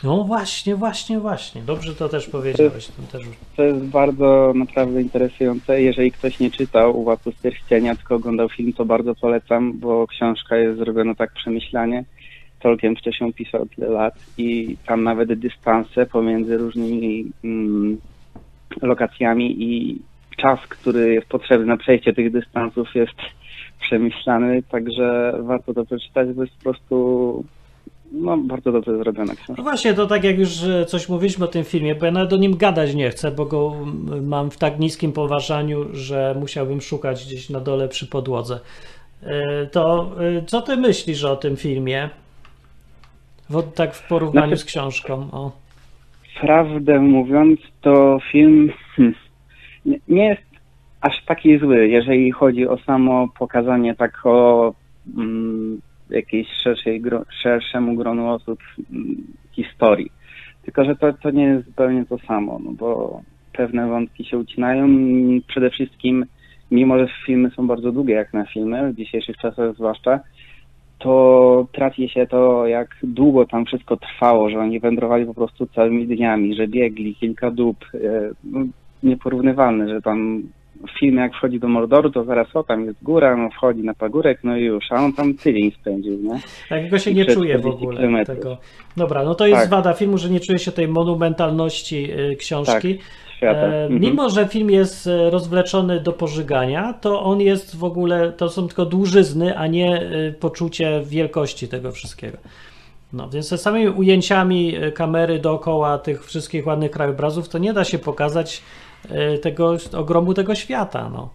No 0.03 0.23
właśnie, 0.23 0.75
właśnie, 0.75 1.19
właśnie. 1.19 1.61
Dobrze 1.61 1.95
to 1.95 2.09
też 2.09 2.29
powiedziałeś. 2.29 2.87
To 2.87 3.17
też... 3.17 3.27
To 3.55 3.63
jest 3.63 3.85
bardzo 3.85 4.51
naprawdę 4.55 5.01
interesujące. 5.01 5.81
Jeżeli 5.81 6.11
ktoś 6.11 6.39
nie 6.39 6.51
czytał 6.51 7.03
Władców 7.03 7.41
Pierścienia, 7.41 7.95
tylko 7.95 8.15
oglądał 8.15 8.49
film, 8.49 8.73
to 8.73 8.85
bardzo 8.85 9.15
polecam, 9.15 9.79
bo 9.79 10.07
książka 10.07 10.57
jest 10.57 10.79
zrobiona 10.79 11.15
tak 11.15 11.33
przemyślanie. 11.33 12.03
Tolkien 12.59 12.95
wcześniej 12.95 13.33
pisał 13.33 13.65
tyle 13.65 13.89
lat 13.89 14.13
i 14.37 14.77
tam 14.85 15.03
nawet 15.03 15.33
dystanse 15.33 16.05
pomiędzy 16.05 16.57
różnymi 16.57 17.31
mm, 17.43 17.97
lokacjami 18.81 19.63
i 19.63 20.01
czas, 20.37 20.59
który 20.69 21.13
jest 21.13 21.27
potrzebny 21.27 21.65
na 21.65 21.77
przejście 21.77 22.13
tych 22.13 22.31
dystansów 22.31 22.95
jest 22.95 23.15
przemyślany, 23.81 24.63
także 24.63 25.33
warto 25.39 25.73
to 25.73 25.85
przeczytać, 25.85 26.29
bo 26.33 26.41
jest 26.43 26.55
po 26.55 26.63
prostu 26.63 27.43
no, 28.11 28.37
bardzo 28.37 28.71
dobrze 28.71 28.97
zrobiona 28.97 29.35
książka. 29.35 29.53
No 29.57 29.63
właśnie, 29.63 29.93
to 29.93 30.07
tak 30.07 30.23
jak 30.23 30.39
już 30.39 30.49
coś 30.87 31.09
mówiliśmy 31.09 31.45
o 31.45 31.47
tym 31.47 31.63
filmie, 31.63 31.95
bo 31.95 32.05
ja 32.05 32.11
nawet 32.11 32.33
o 32.33 32.37
nim 32.37 32.57
gadać 32.57 32.95
nie 32.95 33.09
chcę, 33.09 33.31
bo 33.31 33.45
go 33.45 33.75
mam 34.21 34.51
w 34.51 34.57
tak 34.57 34.79
niskim 34.79 35.11
poważaniu, 35.11 35.85
że 35.93 36.35
musiałbym 36.39 36.81
szukać 36.81 37.25
gdzieś 37.25 37.49
na 37.49 37.59
dole 37.59 37.87
przy 37.87 38.07
podłodze. 38.07 38.59
E, 39.23 39.65
To 39.65 40.11
e, 40.37 40.45
co 40.45 40.61
ty 40.61 40.77
myślisz 40.77 41.23
o 41.23 41.35
tym 41.35 41.57
filmie? 41.57 42.09
Wo- 43.49 43.63
tak 43.63 43.93
w 43.95 44.07
porównaniu 44.07 44.47
Znaczy- 44.47 44.61
z 44.61 44.65
książką. 44.65 45.27
O. 45.31 45.51
Prawdę 46.41 46.99
mówiąc, 46.99 47.59
to 47.81 48.19
film 48.31 48.71
hmm, 48.95 49.15
nie- 49.85 49.99
nie 50.07 50.25
jest 50.25 50.41
aż 51.01 51.25
taki 51.25 51.59
zły, 51.59 51.87
jeżeli 51.87 52.31
chodzi 52.31 52.67
o 52.67 52.77
samo 52.77 53.27
pokazanie 53.39 53.95
tak 53.95 54.25
o 54.25 54.73
mm, 55.17 55.81
jakiejś 56.09 56.47
szerszej, 56.63 57.01
gro, 57.01 57.25
szerszemu 57.41 57.95
gronu 57.95 58.29
osób 58.29 58.59
mm, 58.93 59.15
historii. 59.51 60.11
Tylko, 60.63 60.85
że 60.85 60.95
to, 60.95 61.13
to 61.13 61.31
nie 61.31 61.43
jest 61.43 61.65
zupełnie 61.65 62.05
to 62.05 62.17
samo, 62.17 62.59
no 62.63 62.71
bo 62.71 63.21
pewne 63.53 63.87
wątki 63.87 64.25
się 64.25 64.37
ucinają. 64.37 64.87
Przede 65.47 65.69
wszystkim, 65.69 66.25
mimo 66.71 66.99
że 66.99 67.07
filmy 67.25 67.49
są 67.51 67.67
bardzo 67.67 67.91
długie 67.91 68.13
jak 68.13 68.33
na 68.33 68.45
filmy, 68.45 68.93
w 68.93 68.95
dzisiejszych 68.95 69.37
czasach 69.37 69.73
zwłaszcza, 69.75 70.19
to 70.99 71.67
traci 71.71 72.09
się 72.09 72.27
to, 72.27 72.67
jak 72.67 72.87
długo 73.03 73.45
tam 73.45 73.65
wszystko 73.65 73.97
trwało, 73.97 74.49
że 74.49 74.59
oni 74.59 74.79
wędrowali 74.79 75.25
po 75.25 75.33
prostu 75.33 75.67
całymi 75.67 76.07
dniami, 76.07 76.55
że 76.55 76.67
biegli 76.67 77.15
kilka 77.15 77.51
dób. 77.51 77.77
e, 77.93 78.29
No, 78.43 78.59
nieporównywalne, 79.03 79.89
że 79.89 80.01
tam 80.01 80.43
w 80.95 80.99
filmie 80.99 81.21
jak 81.21 81.33
wchodzi 81.35 81.59
do 81.59 81.67
Mordoru, 81.67 82.09
to 82.09 82.23
zaraz 82.23 82.55
o, 82.55 82.63
tam 82.63 82.85
jest 82.85 83.03
góra, 83.03 83.37
no 83.37 83.49
wchodzi 83.49 83.83
na 83.83 83.93
pagórek, 83.93 84.39
no 84.43 84.57
i 84.57 84.63
już, 84.63 84.83
a 84.91 84.95
on 84.95 85.13
tam 85.13 85.33
tydzień 85.33 85.71
spędził, 85.71 86.13
nie? 86.21 86.39
Takiego 86.69 86.99
się 86.99 87.11
I 87.11 87.15
nie 87.15 87.25
czuje 87.25 87.57
w 87.57 87.59
40 87.59 87.83
ogóle. 87.83 87.97
kilometrów. 87.97 88.37
Tego. 88.37 88.57
Dobra, 88.97 89.23
no 89.23 89.35
to 89.35 89.47
jest 89.47 89.61
Tak. 89.61 89.69
wada 89.69 89.93
filmu, 89.93 90.17
że 90.17 90.29
nie 90.29 90.39
czuje 90.39 90.59
się 90.59 90.71
tej 90.71 90.87
monumentalności 90.87 92.11
e, 92.11 92.35
książki. 92.35 92.97
Świata. 93.39 93.59
E, 93.59 93.83
Mhm. 93.83 94.01
Mimo, 94.01 94.29
że 94.29 94.47
film 94.47 94.69
jest 94.69 95.07
e, 95.07 95.29
rozwleczony 95.29 95.99
do 95.99 96.13
pożygania, 96.13 96.93
to 96.93 97.23
on 97.23 97.41
jest 97.41 97.75
w 97.75 97.83
ogóle, 97.83 98.31
to 98.31 98.49
są 98.49 98.67
tylko 98.67 98.85
dłużyzny, 98.85 99.57
a 99.57 99.67
nie 99.67 100.01
e, 100.01 100.31
poczucie 100.31 101.01
wielkości 101.05 101.67
tego 101.67 101.91
wszystkiego. 101.91 102.37
No, 103.13 103.29
więc 103.29 103.47
ze 103.49 103.57
samymi 103.57 103.87
ujęciami 103.87 104.73
kamery 104.95 105.39
dookoła 105.39 105.97
tych 105.97 106.25
wszystkich 106.25 106.67
ładnych 106.67 106.91
krajobrazów, 106.91 107.49
to 107.49 107.57
nie 107.57 107.73
da 107.73 107.83
się 107.83 107.99
pokazać 107.99 108.61
tego 109.41 109.77
ogromu 109.97 110.33
tego 110.33 110.55
świata. 110.55 111.09
No. 111.13 111.29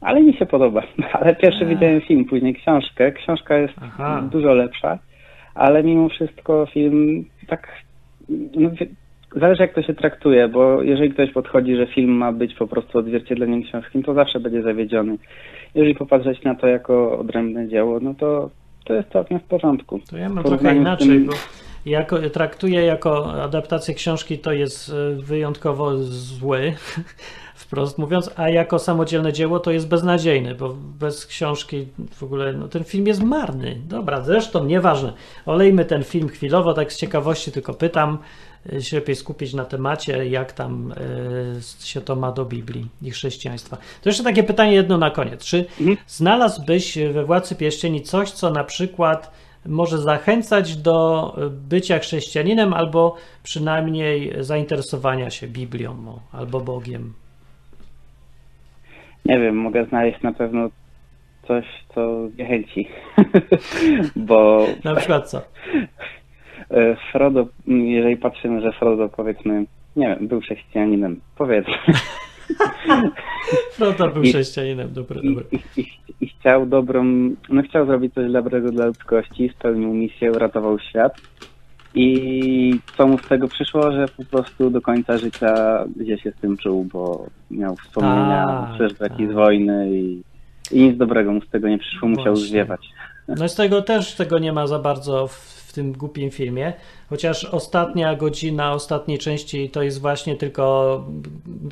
Ale 0.00 0.20
mi 0.22 0.34
się 0.34 0.46
podoba. 0.46 0.82
Ale 1.20 1.36
pierwszy 1.36 1.66
widziałem 1.66 2.00
film, 2.00 2.24
później 2.24 2.54
książkę. 2.54 3.12
Książka 3.12 3.56
jest 3.58 3.74
Aha. 3.82 4.28
dużo 4.32 4.54
lepsza, 4.54 4.98
ale 5.54 5.82
mimo 5.82 6.08
wszystko 6.08 6.66
film 6.72 7.24
tak. 7.46 7.68
No, 8.28 8.70
zależy 9.36 9.62
jak 9.62 9.74
to 9.74 9.82
się 9.82 9.94
traktuje, 9.94 10.48
bo 10.48 10.82
jeżeli 10.82 11.10
ktoś 11.10 11.32
podchodzi, 11.32 11.76
że 11.76 11.86
film 11.86 12.10
ma 12.10 12.32
być 12.32 12.54
po 12.54 12.66
prostu 12.66 12.98
odzwierciedleniem 12.98 13.62
książki, 13.62 14.02
to 14.02 14.14
zawsze 14.14 14.40
będzie 14.40 14.62
zawiedziony. 14.62 15.18
Jeżeli 15.74 15.94
popatrzeć 15.94 16.42
na 16.42 16.54
to 16.54 16.66
jako 16.66 17.18
odrębne 17.18 17.68
dzieło, 17.68 18.00
no 18.00 18.14
to 18.14 18.50
to 18.84 18.94
jest 18.94 19.08
całkiem 19.08 19.40
w 19.40 19.44
porządku. 19.44 20.00
To 20.10 20.16
ja 20.16 20.28
mam 20.28 20.44
trochę 20.44 20.76
inaczej, 20.76 21.08
tym- 21.08 21.26
bo 21.26 21.32
jako, 21.86 22.18
traktuję 22.18 22.82
jako 22.82 23.42
adaptację 23.42 23.94
książki 23.94 24.38
to 24.38 24.52
jest 24.52 24.90
e, 24.90 25.22
wyjątkowo 25.22 25.98
zły, 25.98 26.72
wprost 27.74 27.98
mówiąc, 27.98 28.30
a 28.36 28.48
jako 28.48 28.78
samodzielne 28.78 29.32
dzieło 29.32 29.60
to 29.60 29.70
jest 29.70 29.88
beznadziejny, 29.88 30.54
bo 30.54 30.74
bez 30.98 31.26
książki 31.26 31.86
w 32.12 32.22
ogóle 32.22 32.52
no, 32.52 32.68
ten 32.68 32.84
film 32.84 33.06
jest 33.06 33.22
marny. 33.22 33.80
Dobra, 33.88 34.20
zresztą 34.20 34.64
nieważne. 34.64 35.12
Olejmy 35.46 35.84
ten 35.84 36.04
film 36.04 36.28
chwilowo, 36.28 36.74
tak 36.74 36.92
z 36.92 36.96
ciekawości 36.96 37.52
tylko 37.52 37.74
pytam, 37.74 38.18
e, 38.72 38.82
się 38.82 38.96
lepiej 38.96 39.16
skupić 39.16 39.54
na 39.54 39.64
temacie, 39.64 40.26
jak 40.28 40.52
tam 40.52 40.92
e, 41.80 41.84
się 41.86 42.00
to 42.00 42.16
ma 42.16 42.32
do 42.32 42.44
Biblii 42.44 42.86
i 43.02 43.10
chrześcijaństwa. 43.10 43.76
To 43.76 44.08
jeszcze 44.08 44.24
takie 44.24 44.42
pytanie 44.42 44.72
jedno 44.72 44.98
na 44.98 45.10
koniec. 45.10 45.44
Czy 45.44 45.64
Mhm. 45.80 45.96
znalazłbyś 46.06 46.98
we 47.12 47.24
Władcy 47.24 47.54
Pierścieni 47.54 48.02
coś, 48.02 48.30
co 48.30 48.50
na 48.50 48.64
przykład 48.64 49.30
może 49.66 49.98
zachęcać 49.98 50.76
do 50.76 51.36
bycia 51.50 51.98
chrześcijaninem 51.98 52.74
albo 52.74 53.16
przynajmniej 53.42 54.34
zainteresowania 54.40 55.30
się 55.30 55.48
Biblią 55.48 56.20
albo 56.32 56.60
Bogiem? 56.60 57.23
Nie 59.24 59.38
wiem, 59.40 59.56
mogę 59.56 59.84
znaleźć 59.84 60.22
na 60.22 60.32
pewno 60.32 60.68
coś, 61.46 61.64
co 61.94 62.28
zniechęci. 62.28 62.88
bo 64.16 64.66
Na 64.84 64.94
przykład 64.94 65.30
co? 65.30 65.42
e, 66.70 66.96
Frodo, 67.12 67.46
jeżeli 67.66 68.16
patrzymy, 68.16 68.60
że 68.60 68.72
Frodo 68.72 69.08
powiedzmy, 69.08 69.64
nie 69.96 70.06
wiem, 70.08 70.28
był 70.28 70.40
chrześcijaninem, 70.40 71.20
powiedzmy. 71.36 71.74
To 73.98 74.08
był 74.14 74.22
I- 74.22 74.28
chrześcijaninem, 74.28 74.92
dobra, 74.92 75.20
I, 75.22 75.28
dobra. 75.34 75.44
i, 75.52 75.80
i, 75.80 75.86
I 76.20 76.28
chciał 76.28 76.66
dobrą, 76.66 77.04
no 77.48 77.62
chciał 77.62 77.86
zrobić 77.86 78.14
coś 78.14 78.32
dobrego 78.32 78.70
dla 78.72 78.86
ludzkości, 78.86 79.48
spełnił 79.58 79.94
misję, 79.94 80.32
uratował 80.32 80.78
świat. 80.78 81.20
I 81.94 82.80
co 82.96 83.06
mu 83.06 83.18
z 83.18 83.28
tego 83.28 83.48
przyszło, 83.48 83.92
że 83.92 84.08
po 84.08 84.24
prostu 84.24 84.70
do 84.70 84.80
końca 84.80 85.18
życia 85.18 85.84
gdzieś 85.96 86.22
się 86.22 86.30
z 86.30 86.40
tym 86.40 86.56
czuł, 86.56 86.84
bo 86.92 87.26
miał 87.50 87.76
wspomnienia, 87.76 88.46
Tak, 88.46 88.76
flashbacki 88.76 89.22
tak. 89.22 89.30
z 89.32 89.34
wojny 89.34 89.90
i, 89.92 90.22
i 90.72 90.82
nic 90.82 90.98
dobrego 90.98 91.32
mu 91.32 91.40
z 91.40 91.48
tego 91.48 91.68
nie 91.68 91.78
przyszło, 91.78 92.08
musiał 92.08 92.24
Właśnie. 92.34 92.48
zwiewać. 92.48 92.80
No 93.28 93.48
z 93.48 93.54
tego 93.54 93.82
też 93.82 94.14
tego 94.14 94.38
nie 94.38 94.52
ma 94.52 94.66
za 94.66 94.78
bardzo 94.78 95.26
w 95.28 95.63
tym 95.74 95.92
głupim 95.92 96.30
filmie, 96.30 96.72
chociaż 97.10 97.44
ostatnia 97.44 98.14
godzina 98.14 98.72
ostatniej 98.72 99.18
części 99.18 99.70
to 99.70 99.82
jest 99.82 100.00
właśnie 100.00 100.36
tylko 100.36 101.04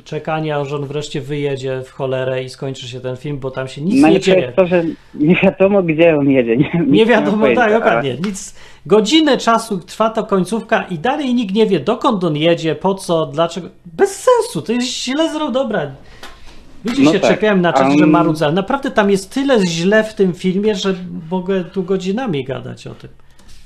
czekanie, 0.03 0.55
aż 0.55 0.73
on 0.73 0.85
wreszcie 0.85 1.21
wyjedzie 1.21 1.81
w 1.85 1.91
cholerę 1.91 2.43
i 2.43 2.49
skończy 2.49 2.87
się 2.87 2.99
ten 2.99 3.17
film, 3.17 3.39
bo 3.39 3.51
tam 3.51 3.67
się 3.67 3.81
nic 3.81 4.03
nie 4.03 4.19
dzieje. 4.19 4.53
to, 4.55 4.67
że 4.67 4.83
nie 5.13 5.35
wiadomo 5.35 5.83
gdzie 5.83 6.17
on 6.17 6.29
jedzie. 6.29 6.57
Nie, 6.57 6.71
Nie 6.87 7.05
wiadomo, 7.05 7.45
tak, 7.55 7.73
dokładnie. 7.73 8.17
Nic, 8.25 8.55
Godzinę 8.85 9.37
czasu 9.37 9.77
trwa 9.77 10.09
ta 10.09 10.23
końcówka 10.23 10.83
i 10.83 10.99
dalej 10.99 11.33
nikt 11.35 11.55
nie 11.55 11.65
wie, 11.65 11.79
dokąd 11.79 12.23
on 12.23 12.37
jedzie, 12.37 12.75
po 12.75 12.95
co, 12.95 13.25
dlaczego. 13.25 13.67
Bez 13.85 14.09
sensu, 14.15 14.61
to 14.61 14.73
jest 14.73 14.87
źle 14.87 15.29
zrobione. 15.33 15.53
Dobra. 15.53 15.91
Ludzie 16.85 17.03
No 17.03 17.11
się 17.11 17.19
tak, 17.19 17.31
czepiają 17.31 17.57
na 17.57 17.73
czas, 17.73 17.81
a 17.81 17.97
że 18.37 18.45
ale 18.45 18.53
Naprawdę 18.53 18.91
tam 18.91 19.11
jest 19.11 19.33
tyle 19.33 19.67
źle 19.67 20.03
w 20.03 20.13
tym 20.13 20.33
filmie, 20.33 20.75
że 20.75 20.95
mogę 21.31 21.63
tu 21.63 21.83
godzinami 21.83 22.43
gadać 22.43 22.87
o 22.87 22.95
tym. 22.95 23.09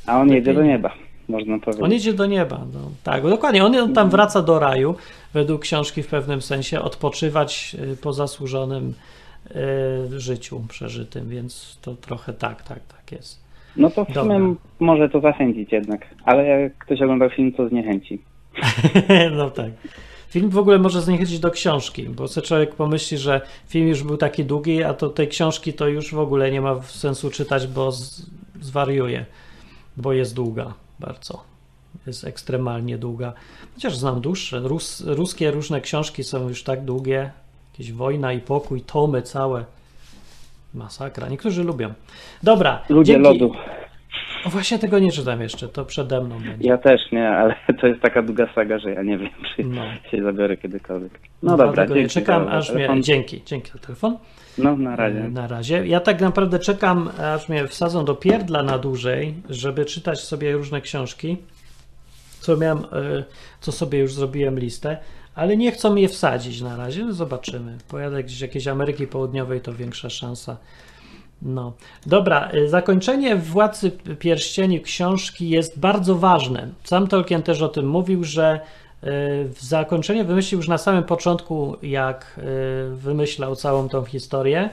A 0.08 0.20
on 0.22 0.30
jedzie 0.30 0.54
do 0.54 0.64
nieba, 0.64 0.94
można 1.30 1.60
powiedzieć. 1.60 1.84
On 1.84 1.94
idzie 1.94 2.14
do 2.14 2.26
nieba. 2.26 2.66
No, 2.74 2.80
tak, 3.04 3.24
dokładnie. 3.24 3.66
On, 3.66 3.76
on 3.76 3.94
tam 3.94 4.10
wraca 4.10 4.42
do 4.42 4.60
raju, 4.60 4.96
według 5.34 5.62
książki 5.62 6.04
w 6.04 6.08
pewnym 6.08 6.42
sensie, 6.42 6.82
odpoczywać 6.82 7.76
y, 7.94 7.98
po 7.98 8.14
zasłużonym 8.14 8.94
y, 10.14 10.20
życiu 10.20 10.62
przeżytym, 10.70 11.30
więc 11.30 11.80
to 11.82 11.96
trochę 11.96 12.34
tak, 12.34 12.64
tak, 12.64 12.80
tak 12.80 13.12
jest. 13.12 13.48
No 13.78 13.90
to 13.90 14.06
w 14.06 14.08
Dobra. 14.08 14.24
sumie 14.24 14.56
może 14.80 15.10
to 15.10 15.20
zachęcić 15.20 15.72
jednak, 15.72 16.08
ale 16.26 16.46
jak 16.46 16.78
ktoś 16.78 17.02
oglądał 17.02 17.30
film, 17.30 17.52
to 17.54 17.70
zniechęci. 17.70 18.22
no 19.38 19.50
tak. 19.50 19.72
Film 20.30 20.50
w 20.50 20.58
ogóle 20.58 20.80
może 20.80 21.02
zniechęcić 21.02 21.40
do 21.40 21.52
książki, 21.52 22.04
bo 22.04 22.28
sobie 22.28 22.48
człowiek 22.48 22.76
pomyśli, 22.76 23.18
że 23.18 23.42
film 23.68 23.88
już 23.88 24.04
był 24.04 24.18
taki 24.18 24.46
długi, 24.46 24.84
a 24.84 24.94
to 24.94 25.10
tej 25.10 25.28
książki 25.28 25.74
to 25.74 25.88
już 25.88 26.14
w 26.14 26.20
ogóle 26.20 26.52
nie 26.52 26.62
ma 26.62 26.82
sensu 26.82 27.30
czytać, 27.30 27.68
bo 27.68 27.92
z, 27.92 28.26
zwariuje, 28.62 29.26
bo 29.98 30.14
jest 30.14 30.36
długa 30.36 30.74
bardzo. 31.00 31.44
Jest 32.08 32.24
ekstremalnie 32.24 32.98
długa. 32.98 33.34
Chociaż 33.74 33.96
znam 33.98 34.22
dłuższe. 34.22 34.60
Rus, 34.60 35.04
ruskie 35.06 35.52
różne 35.52 35.82
książki 35.82 36.24
są 36.24 36.50
już 36.50 36.64
tak 36.64 36.86
długie. 36.86 37.32
Jakieś 37.74 37.92
Wojna 37.92 38.34
i 38.34 38.40
Pokój, 38.40 38.82
tomy 38.82 39.22
całe. 39.22 39.66
Masakra. 40.74 41.30
Niektórzy 41.30 41.64
lubią. 41.64 41.94
Dobra. 42.44 42.84
Ludzie 42.90 43.14
dzięki. 43.14 43.30
lodu. 43.40 43.52
O, 44.46 44.50
właśnie 44.50 44.80
tego 44.80 45.00
nie 45.00 45.12
czytam 45.12 45.42
jeszcze, 45.42 45.68
to 45.68 45.86
przede 45.86 46.22
mną 46.22 46.40
będzie. 46.40 46.68
Ja 46.68 46.78
też 46.78 47.02
nie, 47.12 47.30
ale 47.30 47.56
to 47.82 47.88
jest 47.88 48.02
taka 48.02 48.22
długa 48.22 48.48
saga, 48.56 48.80
że 48.80 48.92
ja 48.92 49.04
nie 49.04 49.18
wiem, 49.18 49.30
czy 49.56 49.64
No. 49.64 49.82
się 50.12 50.24
zabiorę 50.24 50.58
kiedykolwiek. 50.58 51.20
No 51.44 51.52
dobra, 51.52 51.66
Dlatego 51.74 51.94
nie 51.96 52.02
dzięki 52.02 52.14
czekam, 52.14 52.48
aż 52.48 52.74
mnie. 52.74 52.90
Dzięki, 53.02 53.42
dzięki 53.46 53.72
za 53.72 53.80
telefon. 53.80 54.18
No, 54.58 54.78
na 54.78 54.96
razie. 54.96 55.30
Na 55.30 55.48
razie. 55.48 55.88
Ja 55.88 56.00
tak 56.00 56.22
naprawdę 56.22 56.60
czekam, 56.60 57.10
aż 57.36 57.50
mnie 57.50 57.68
wsadzą 57.68 58.06
do 58.06 58.16
pierdla 58.16 58.64
na 58.64 58.78
dłużej, 58.78 59.34
żeby 59.50 59.86
czytać 59.86 60.20
sobie 60.20 60.54
różne 60.54 60.82
książki, 60.82 61.38
co 62.40 62.58
miałem, 62.58 62.78
e, 62.78 63.24
co 63.62 63.72
sobie 63.72 64.00
już 64.00 64.14
zrobiłem 64.14 64.60
listę, 64.60 64.98
ale 65.36 65.58
nie 65.58 65.72
chcą 65.72 65.94
mnie 65.94 66.10
wsadzić 66.10 66.62
na 66.62 66.78
razie, 66.78 67.06
no 67.06 67.14
zobaczymy. 67.14 67.78
Pojadę 67.88 68.24
gdzieś 68.24 68.42
jakiejś 68.42 68.68
Ameryki 68.68 69.08
Południowej, 69.08 69.62
to 69.62 69.74
większa 69.74 70.10
szansa. 70.10 70.58
No, 71.42 71.74
dobra, 72.06 72.52
y, 72.54 72.70
zakończenie 72.70 73.36
Władcy 73.36 73.92
Pierścieni 74.20 74.82
książki 74.82 75.50
jest 75.50 75.80
bardzo 75.80 76.16
ważne. 76.16 76.68
Sam 76.84 77.08
Tolkien 77.08 77.44
też 77.44 77.62
o 77.62 77.68
tym 77.68 77.90
mówił, 77.90 78.24
że 78.24 78.60
w 79.02 79.58
zakończenie 79.60 80.24
wymyślił 80.24 80.60
już 80.60 80.68
na 80.68 80.78
samym 80.78 81.04
początku, 81.04 81.78
jak 81.82 82.40
y, 82.92 82.96
wymyślał 82.96 83.56
całą 83.56 83.90
tą 83.90 84.06
historię. 84.06 84.70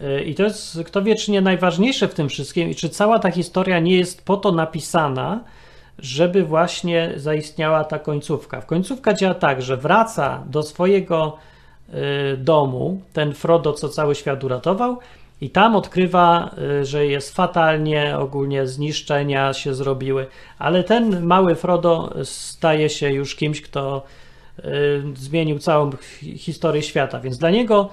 Y, 0.00 0.24
I 0.24 0.34
to 0.34 0.42
jest, 0.42 0.78
kto 0.84 1.02
wie, 1.02 1.14
czy 1.14 1.30
nie 1.30 1.40
najważniejsze 1.40 2.08
w 2.08 2.14
tym 2.14 2.28
wszystkim, 2.28 2.70
i 2.70 2.74
czy 2.74 2.88
cała 2.88 3.18
ta 3.18 3.30
historia 3.30 3.78
nie 3.78 3.96
jest 3.96 4.24
po 4.24 4.36
to 4.36 4.52
napisana, 4.52 5.40
żeby 5.98 6.44
właśnie 6.44 7.12
zaistniała 7.16 7.84
ta 7.84 7.98
końcówka. 7.98 8.60
W 8.60 8.66
końcówka 8.66 9.14
działa 9.14 9.34
tak, 9.34 9.62
że 9.62 9.76
wraca 9.76 10.42
do 10.46 10.62
swojego 10.62 11.36
y, 11.88 12.36
domu 12.36 13.00
ten 13.12 13.34
Frodo, 13.34 13.72
co 13.72 13.88
cały 13.88 14.14
świat 14.14 14.44
uratował, 14.44 14.98
i 15.40 15.50
tam 15.50 15.76
odkrywa, 15.76 16.50
y, 16.80 16.84
że 16.84 17.06
jest 17.06 17.34
fatalnie, 17.34 18.18
ogólnie 18.18 18.66
zniszczenia 18.66 19.52
się 19.52 19.74
zrobiły, 19.74 20.26
ale 20.58 20.84
ten 20.84 21.26
mały 21.26 21.54
Frodo 21.54 22.14
staje 22.24 22.90
się 22.90 23.12
już 23.12 23.34
kimś, 23.34 23.62
kto 23.62 24.02
y, 24.58 24.62
zmienił 25.14 25.58
całą 25.58 25.90
hi- 25.92 26.38
historię 26.38 26.82
świata, 26.82 27.20
więc 27.20 27.38
dla 27.38 27.50
niego 27.50 27.90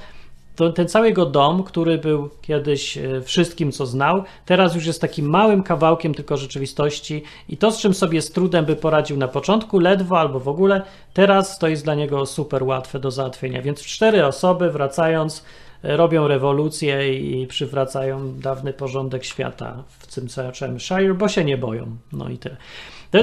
to, 0.56 0.72
ten 0.72 0.88
cały 0.88 1.08
jego 1.08 1.26
dom, 1.26 1.64
który 1.64 1.98
był 1.98 2.30
kiedyś 2.42 2.98
e, 2.98 3.22
wszystkim, 3.22 3.72
co 3.72 3.86
znał, 3.86 4.24
teraz 4.46 4.76
już 4.76 4.86
jest 4.86 5.02
takim 5.02 5.30
małym 5.30 5.64
kawałkiem 5.64 6.14
tylko 6.14 6.38
rzeczywistości. 6.38 7.24
I 7.50 7.58
to, 7.58 7.72
z 7.72 7.80
czym 7.80 7.94
sobie 7.94 8.22
z 8.22 8.32
trudem 8.32 8.66
by 8.66 8.76
poradził 8.76 9.18
na 9.18 9.28
początku, 9.28 9.80
ledwo 9.80 10.20
albo 10.20 10.40
w 10.40 10.48
ogóle, 10.48 10.82
teraz 11.14 11.60
to 11.60 11.68
jest 11.68 11.84
dla 11.84 11.96
niego 11.96 12.26
super 12.26 12.64
łatwe 12.64 13.00
do 13.00 13.12
załatwienia. 13.12 13.62
Więc 13.62 13.82
cztery 13.82 14.26
osoby 14.26 14.72
wracając 14.72 15.44
robią 15.84 16.28
rewolucję 16.28 17.20
i 17.20 17.48
przywracają 17.48 18.40
dawny 18.40 18.74
porządek 18.74 19.26
świata 19.26 19.84
w 19.88 20.16
tym 20.16 20.28
całym 20.28 20.80
Shire, 20.80 21.14
bo 21.14 21.28
się 21.28 21.44
nie 21.46 21.58
boją. 21.58 21.98
No 22.14 22.30
i 22.30 22.38
tyle. 22.38 22.58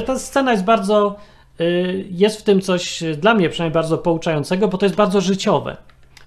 Ta- 0.06 0.18
scena 0.18 0.52
jest 0.52 0.64
bardzo, 0.64 1.16
y, 1.60 2.04
jest 2.10 2.40
w 2.40 2.42
tym 2.42 2.60
coś 2.60 3.02
dla 3.18 3.34
mnie 3.34 3.48
przynajmniej 3.48 3.74
bardzo 3.74 3.98
pouczającego, 3.98 4.68
bo 4.68 4.78
to 4.78 4.86
jest 4.86 4.96
bardzo 4.96 5.20
życiowe. 5.20 5.76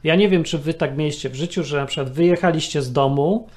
Ja 0.03 0.15
nie 0.15 0.29
wiem, 0.29 0.43
czy 0.43 0.57
wy 0.57 0.73
tak 0.73 0.97
mieliście 0.97 1.29
w 1.29 1.35
życiu, 1.35 1.63
że 1.63 1.77
na 1.77 1.85
przykład 1.85 2.13
wyjechaliście 2.13 2.81
z 2.81 2.91
domu, 2.91 3.47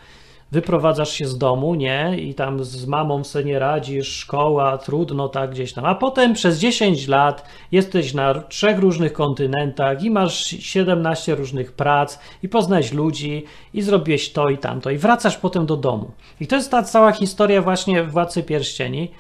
wyprowadzasz 0.53 1.13
się 1.13 1.27
z 1.27 1.39
domu, 1.39 1.75
nie? 1.75 2.17
I 2.19 2.35
tam 2.35 2.65
z 2.65 2.87
mamą 2.87 3.25
sobie 3.25 3.45
nie 3.45 3.59
radzisz, 3.59 4.09
szkoła, 4.09 4.79
trudno 4.79 5.29
tak 5.29 5.51
gdzieś 5.51 5.73
tam. 5.73 5.85
A 5.85 5.95
potem 5.95 6.35
przez 6.35 6.59
10 6.59 7.09
lat 7.09 7.49
jesteś 7.73 8.15
na 8.15 8.35
trzech 8.35 8.79
różnych 8.79 9.13
kontynentach 9.13 10.03
i 10.03 10.11
masz 10.11 10.45
17 10.47 11.35
różnych 11.35 11.73
prac 11.73 12.19
i 12.43 12.49
poznałeś 12.49 12.93
ludzi 12.93 13.45
i 13.75 13.83
zrobiłeś 13.83 14.33
to 14.33 14.49
i 14.49 14.59
tamto 14.59 14.91
i 14.91 14.99
wracasz 14.99 15.37
potem 15.37 15.67
do 15.67 15.77
domu. 15.77 16.11
I 16.41 16.47
to 16.47 16.57
jest 16.57 16.71
ta 16.71 16.83
cała 16.83 17.13
historia 17.13 17.63
właśnie 17.63 18.05
Władcy 18.05 18.43
Pierścieni. 18.43 19.11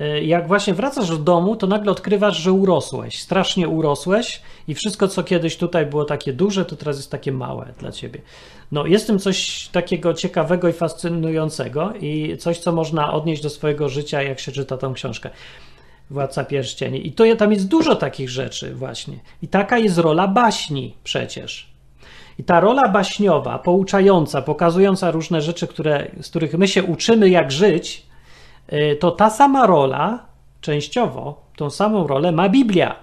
Y, 0.00 0.24
jak 0.24 0.48
właśnie 0.48 0.74
wracasz 0.74 1.08
do 1.08 1.18
domu, 1.18 1.56
to 1.56 1.66
nagle 1.66 1.92
odkrywasz, 1.92 2.36
że 2.36 2.52
urosłeś, 2.52 3.22
strasznie 3.22 3.68
urosłeś 3.68 4.42
i 4.68 4.74
wszystko, 4.74 5.08
co 5.08 5.22
kiedyś 5.22 5.56
tutaj 5.56 5.86
było 5.86 6.04
takie 6.04 6.32
duże, 6.32 6.64
to 6.64 6.76
teraz 6.76 6.96
jest 6.96 7.10
takie 7.10 7.32
małe 7.32 7.72
dla 7.78 7.92
ciebie. 7.92 8.20
No, 8.72 8.86
jest 8.86 9.04
w 9.04 9.06
tym 9.06 9.18
coś 9.18 9.68
takiego 9.68 10.14
ciekawego 10.14 10.68
i 10.68 10.72
fascynującego 10.72 11.92
i 12.00 12.36
coś, 12.38 12.58
co 12.58 12.72
można 12.72 13.12
odnieść 13.12 13.42
do 13.42 13.50
swojego 13.50 13.88
życia, 13.88 14.22
jak 14.22 14.40
się 14.40 14.52
czyta 14.52 14.76
tą 14.76 14.94
książkę. 14.94 15.30
Władca 16.10 16.44
Pierścieni. 16.44 17.06
I 17.06 17.12
to 17.12 17.24
tam 17.38 17.52
jest 17.52 17.68
dużo 17.68 17.96
takich 17.96 18.30
rzeczy 18.30 18.74
właśnie. 18.74 19.18
I 19.42 19.48
taka 19.48 19.78
jest 19.78 19.98
rola 19.98 20.28
baśni 20.28 20.94
przecież. 21.04 21.70
I 22.38 22.44
ta 22.44 22.60
rola 22.60 22.88
baśniowa, 22.88 23.58
pouczająca, 23.58 24.42
pokazująca 24.42 25.10
różne 25.10 25.42
rzeczy, 25.42 25.66
które, 25.66 26.10
z 26.20 26.30
których 26.30 26.54
my 26.54 26.68
się 26.68 26.82
uczymy, 26.82 27.28
jak 27.28 27.52
żyć, 27.52 28.07
to 29.00 29.10
ta 29.10 29.30
sama 29.30 29.66
rola, 29.66 30.26
częściowo, 30.60 31.42
tą 31.56 31.70
samą 31.70 32.06
rolę 32.06 32.32
ma 32.32 32.48
Biblia. 32.48 32.96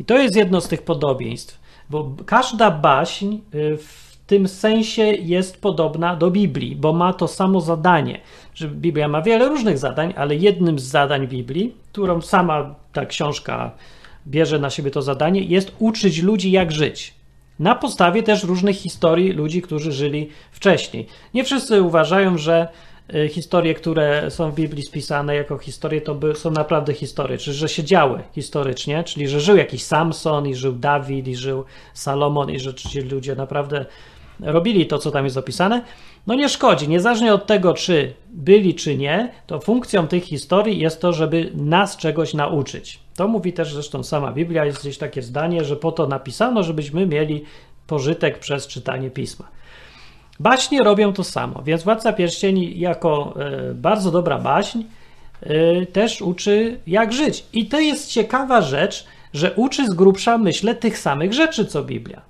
I 0.00 0.04
to 0.04 0.18
jest 0.18 0.36
jedno 0.36 0.60
z 0.60 0.68
tych 0.68 0.82
podobieństw, 0.82 1.60
bo 1.90 2.10
każda 2.26 2.70
baśń 2.70 3.38
y, 3.54 3.76
w 3.76 4.16
tym 4.26 4.48
sensie 4.48 5.02
jest 5.02 5.60
podobna 5.60 6.16
do 6.16 6.30
Biblii, 6.30 6.76
bo 6.76 6.92
ma 6.92 7.12
to 7.12 7.28
samo 7.28 7.60
zadanie. 7.60 8.20
Że 8.54 8.68
Biblia 8.68 9.08
ma 9.08 9.22
wiele 9.22 9.48
różnych 9.48 9.78
zadań, 9.78 10.14
ale 10.16 10.36
jednym 10.36 10.78
z 10.78 10.82
zadań 10.82 11.28
Biblii, 11.28 11.74
którą 11.92 12.20
sama 12.20 12.74
ta 12.92 13.06
książka 13.06 13.70
bierze 14.26 14.58
na 14.58 14.70
siebie 14.70 14.90
to 14.90 15.02
zadanie, 15.02 15.40
jest 15.40 15.72
uczyć 15.78 16.22
ludzi, 16.22 16.50
jak 16.50 16.72
żyć. 16.72 17.14
Na 17.58 17.74
podstawie 17.74 18.22
też 18.22 18.44
różnych 18.44 18.76
historii 18.76 19.32
ludzi, 19.32 19.62
którzy 19.62 19.92
żyli 19.92 20.28
wcześniej. 20.52 21.06
Nie 21.34 21.44
wszyscy 21.44 21.82
uważają, 21.82 22.38
że 22.38 22.68
y, 22.68 22.91
historie, 23.30 23.74
które 23.74 24.30
są 24.30 24.50
w 24.50 24.54
Biblii 24.54 24.82
spisane 24.82 25.34
jako 25.34 25.58
historie, 25.58 26.00
to 26.00 26.34
są 26.34 26.50
naprawdę 26.50 26.94
historie, 26.94 27.38
czy 27.38 27.52
że 27.52 27.68
się 27.68 27.84
działy 27.84 28.22
historycznie, 28.34 29.04
czyli 29.04 29.28
że 29.28 29.40
żył 29.40 29.56
jakiś 29.56 29.82
Samson 29.82 30.48
i 30.48 30.54
żył 30.54 30.72
Dawid 30.72 31.28
i 31.28 31.36
żył 31.36 31.64
Salomon 31.94 32.50
i 32.50 32.58
że 32.58 32.74
ci 32.74 33.00
ludzie 33.00 33.34
naprawdę 33.34 33.86
robili 34.40 34.86
to, 34.86 34.98
co 34.98 35.10
tam 35.10 35.24
jest 35.24 35.36
opisane. 35.36 35.82
No 36.26 36.34
nie 36.34 36.48
szkodzi, 36.48 36.88
niezależnie 36.88 37.34
od 37.34 37.46
tego, 37.46 37.74
czy 37.74 38.14
byli, 38.30 38.74
czy 38.74 38.96
nie, 38.96 39.32
to 39.46 39.60
funkcją 39.60 40.08
tych 40.08 40.24
historii 40.24 40.78
jest 40.78 41.00
to, 41.00 41.12
żeby 41.12 41.50
nas 41.54 41.96
czegoś 41.96 42.34
nauczyć. 42.34 43.00
To 43.16 43.28
mówi 43.28 43.52
też 43.52 43.74
zresztą 43.74 44.02
sama 44.02 44.32
Biblia, 44.32 44.64
jest 44.64 44.80
gdzieś 44.80 44.98
takie 44.98 45.22
zdanie, 45.22 45.64
że 45.64 45.76
po 45.76 45.92
to 45.92 46.06
napisano, 46.06 46.62
żebyśmy 46.62 47.06
mieli 47.06 47.44
pożytek 47.86 48.38
przez 48.38 48.66
czytanie 48.66 49.10
pisma. 49.10 49.48
Baśnie 50.40 50.78
robią 50.82 51.12
to 51.12 51.24
samo, 51.24 51.62
więc 51.62 51.82
Władca 51.82 52.12
Pierścieni 52.12 52.78
jako 52.78 53.34
e, 53.40 53.74
bardzo 53.74 54.10
dobra 54.10 54.38
baśń 54.38 54.82
e, 55.42 55.86
też 55.86 56.22
uczy 56.22 56.80
jak 56.86 57.12
żyć. 57.12 57.44
I 57.52 57.66
to 57.66 57.80
jest 57.80 58.10
ciekawa 58.10 58.62
rzecz, 58.62 59.06
że 59.34 59.52
uczy 59.52 59.86
z 59.86 59.94
grubsza, 59.94 60.38
myślę, 60.38 60.74
tych 60.74 60.98
samych 60.98 61.32
rzeczy, 61.32 61.66
co 61.66 61.84
Biblia. 61.84 62.22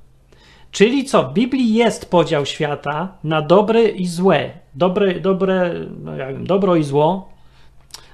Czyli 0.70 1.04
co, 1.04 1.22
w 1.22 1.32
Biblii 1.32 1.74
jest 1.74 2.10
podział 2.10 2.46
świata 2.46 3.18
na 3.24 3.42
dobre 3.42 3.88
i 3.88 4.06
złe. 4.06 4.50
Dobre, 4.74 5.20
dobre 5.20 5.74
no 6.04 6.16
ja 6.16 6.28
wiem, 6.28 6.46
dobro 6.46 6.76
i 6.76 6.84
zło. 6.84 7.32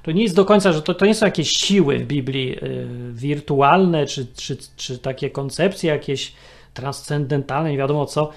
To 0.03 0.13
nie 0.13 0.23
jest 0.23 0.35
do 0.35 0.45
końca, 0.45 0.73
że 0.73 0.83
to, 0.83 0.95
to 0.95 1.07
nie 1.07 1.15
są 1.15 1.27
jakieś 1.27 1.51
siły 1.51 1.99
w 1.99 2.07
Biblii 2.07 2.65
y, 2.65 2.87
wirtualne, 3.13 4.07
czy, 4.07 4.27
czy, 4.37 4.57
czy 4.77 4.99
takie 4.99 5.31
koncepcje 5.31 5.91
jakieś 5.91 6.33
transcendentalne, 6.75 7.71
nie 7.71 7.79
wiadomo 7.79 8.07
co. 8.07 8.31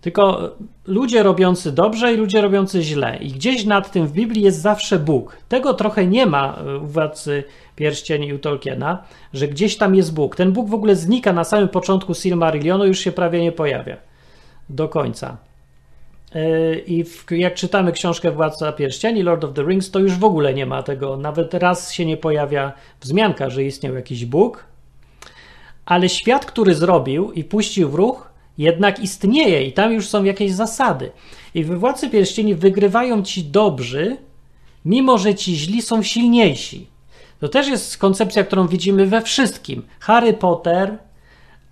Tylko 0.00 0.50
ludzie 0.86 1.22
robiący 1.22 1.72
dobrze 1.72 2.14
i 2.14 2.16
ludzie 2.16 2.40
robiący 2.40 2.82
źle. 2.82 3.18
I 3.20 3.28
gdzieś 3.32 3.64
nad 3.64 3.92
tym 3.92 4.06
w 4.06 4.12
Biblii 4.12 4.42
jest 4.42 4.60
zawsze 4.60 4.98
Bóg. 4.98 5.36
Tego 5.48 5.74
trochę 5.74 6.06
nie 6.06 6.26
ma 6.26 6.58
u 6.82 6.86
Władcy 6.86 7.44
Pierścieni 7.76 8.28
i 8.28 8.34
u 8.34 8.38
Tolkiena, 8.38 9.02
że 9.32 9.48
gdzieś 9.48 9.76
tam 9.76 9.94
jest 9.94 10.14
Bóg. 10.14 10.36
Ten 10.36 10.52
Bóg 10.52 10.68
w 10.68 10.74
ogóle 10.74 10.96
znika 10.96 11.32
na 11.32 11.44
samym 11.44 11.68
początku 11.68 12.14
Silmarillionu, 12.14 12.86
już 12.86 12.98
się 12.98 13.12
prawie 13.12 13.40
nie 13.40 13.52
pojawia 13.52 13.96
do 14.68 14.88
końca. 14.88 15.36
Yy, 16.34 16.84
I 16.86 17.04
jak 17.30 17.54
czytamy 17.54 17.92
książkę 17.92 18.30
Władca 18.30 18.72
Pierścieni, 18.72 19.22
Lord 19.22 19.44
of 19.44 19.54
the 19.54 19.62
Rings, 19.62 19.90
to 19.90 19.98
już 19.98 20.12
w 20.12 20.24
ogóle 20.24 20.54
nie 20.54 20.66
ma 20.66 20.82
tego. 20.82 21.16
Nawet 21.16 21.54
raz 21.54 21.92
się 21.92 22.06
nie 22.06 22.16
pojawia 22.16 22.72
wzmianka, 23.00 23.50
że 23.50 23.64
istniał 23.64 23.94
jakiś 23.94 24.24
Bóg. 24.24 24.64
Ale 25.86 26.08
świat, 26.08 26.46
który 26.46 26.74
zrobił 26.74 27.32
i 27.32 27.44
puścił 27.44 27.90
w 27.90 27.94
ruch, 27.94 28.29
jednak 28.60 28.98
istnieje 28.98 29.66
i 29.66 29.72
tam 29.72 29.92
już 29.92 30.08
są 30.08 30.24
jakieś 30.24 30.52
zasady. 30.52 31.10
I 31.54 31.64
we 31.64 31.76
Władcy 31.76 32.10
Pierścieni 32.10 32.54
wygrywają 32.54 33.22
ci 33.22 33.44
dobrzy, 33.44 34.16
mimo 34.84 35.18
że 35.18 35.34
ci 35.34 35.56
źli 35.56 35.82
są 35.82 36.02
silniejsi. 36.02 36.86
To 37.40 37.48
też 37.48 37.68
jest 37.68 37.98
koncepcja, 37.98 38.44
którą 38.44 38.68
widzimy 38.68 39.06
we 39.06 39.22
wszystkim. 39.22 39.82
Harry 40.00 40.32
Potter, 40.32 40.98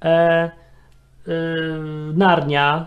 e, 0.05 0.09
e, 0.09 0.51
Narnia, 2.15 2.87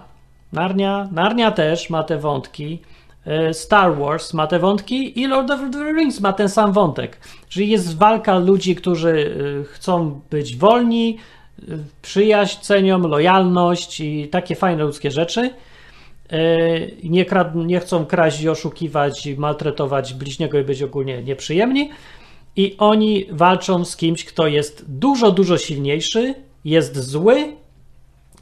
Narnia, 0.54 1.10
Narnia 1.12 1.52
też 1.52 1.90
ma 1.90 2.04
te 2.04 2.18
wątki. 2.18 2.82
E, 3.26 3.54
Star 3.54 3.98
Wars 3.98 4.34
ma 4.34 4.48
te 4.48 4.60
wątki 4.60 5.20
i 5.20 5.28
Lord 5.28 5.52
of 5.52 5.60
the 5.72 5.94
Rings 5.94 6.20
ma 6.20 6.34
ten 6.34 6.50
sam 6.50 6.74
wątek. 6.74 7.20
Czyli 7.50 7.70
jest 7.70 7.98
walka 7.98 8.38
ludzi, 8.38 8.76
którzy 8.76 9.36
e, 9.62 9.64
chcą 9.64 10.22
być 10.30 10.58
wolni, 10.58 11.18
przyjaźń 12.02 12.62
cenią, 12.62 13.00
lojalność 13.00 14.00
i 14.00 14.28
takie 14.28 14.56
fajne 14.56 14.84
ludzkie 14.84 15.12
rzeczy. 15.12 15.50
Nie, 17.04 17.26
nie 17.56 17.80
chcą 17.80 18.06
kraść 18.06 18.42
i 18.42 18.50
oszukiwać, 18.50 19.30
maltretować 19.38 20.14
bliźniego 20.14 20.60
i 20.60 20.64
być 20.64 20.84
ogólnie 20.84 21.24
nieprzyjemni. 21.24 21.90
I 22.56 22.76
oni 22.78 23.26
walczą 23.32 23.86
z 23.86 23.98
kimś, 23.98 24.26
kto 24.26 24.48
jest 24.48 24.86
dużo, 24.88 25.32
dużo 25.32 25.58
silniejszy, 25.58 26.36
jest 26.66 26.98
zły 26.98 27.56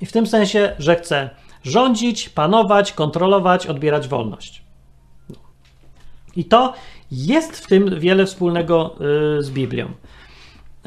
i 0.02 0.06
w 0.06 0.12
tym 0.12 0.28
sensie, 0.28 0.76
że 0.80 0.96
chce 0.96 1.30
rządzić, 1.64 2.30
panować, 2.30 2.94
kontrolować, 2.94 3.68
odbierać 3.68 4.08
wolność. 4.08 4.64
I 6.36 6.46
to 6.46 6.74
jest 7.12 7.58
w 7.58 7.68
tym 7.68 8.00
wiele 8.00 8.26
wspólnego 8.26 8.96
y, 9.40 9.44
z 9.44 9.52
Biblią. 9.52 9.92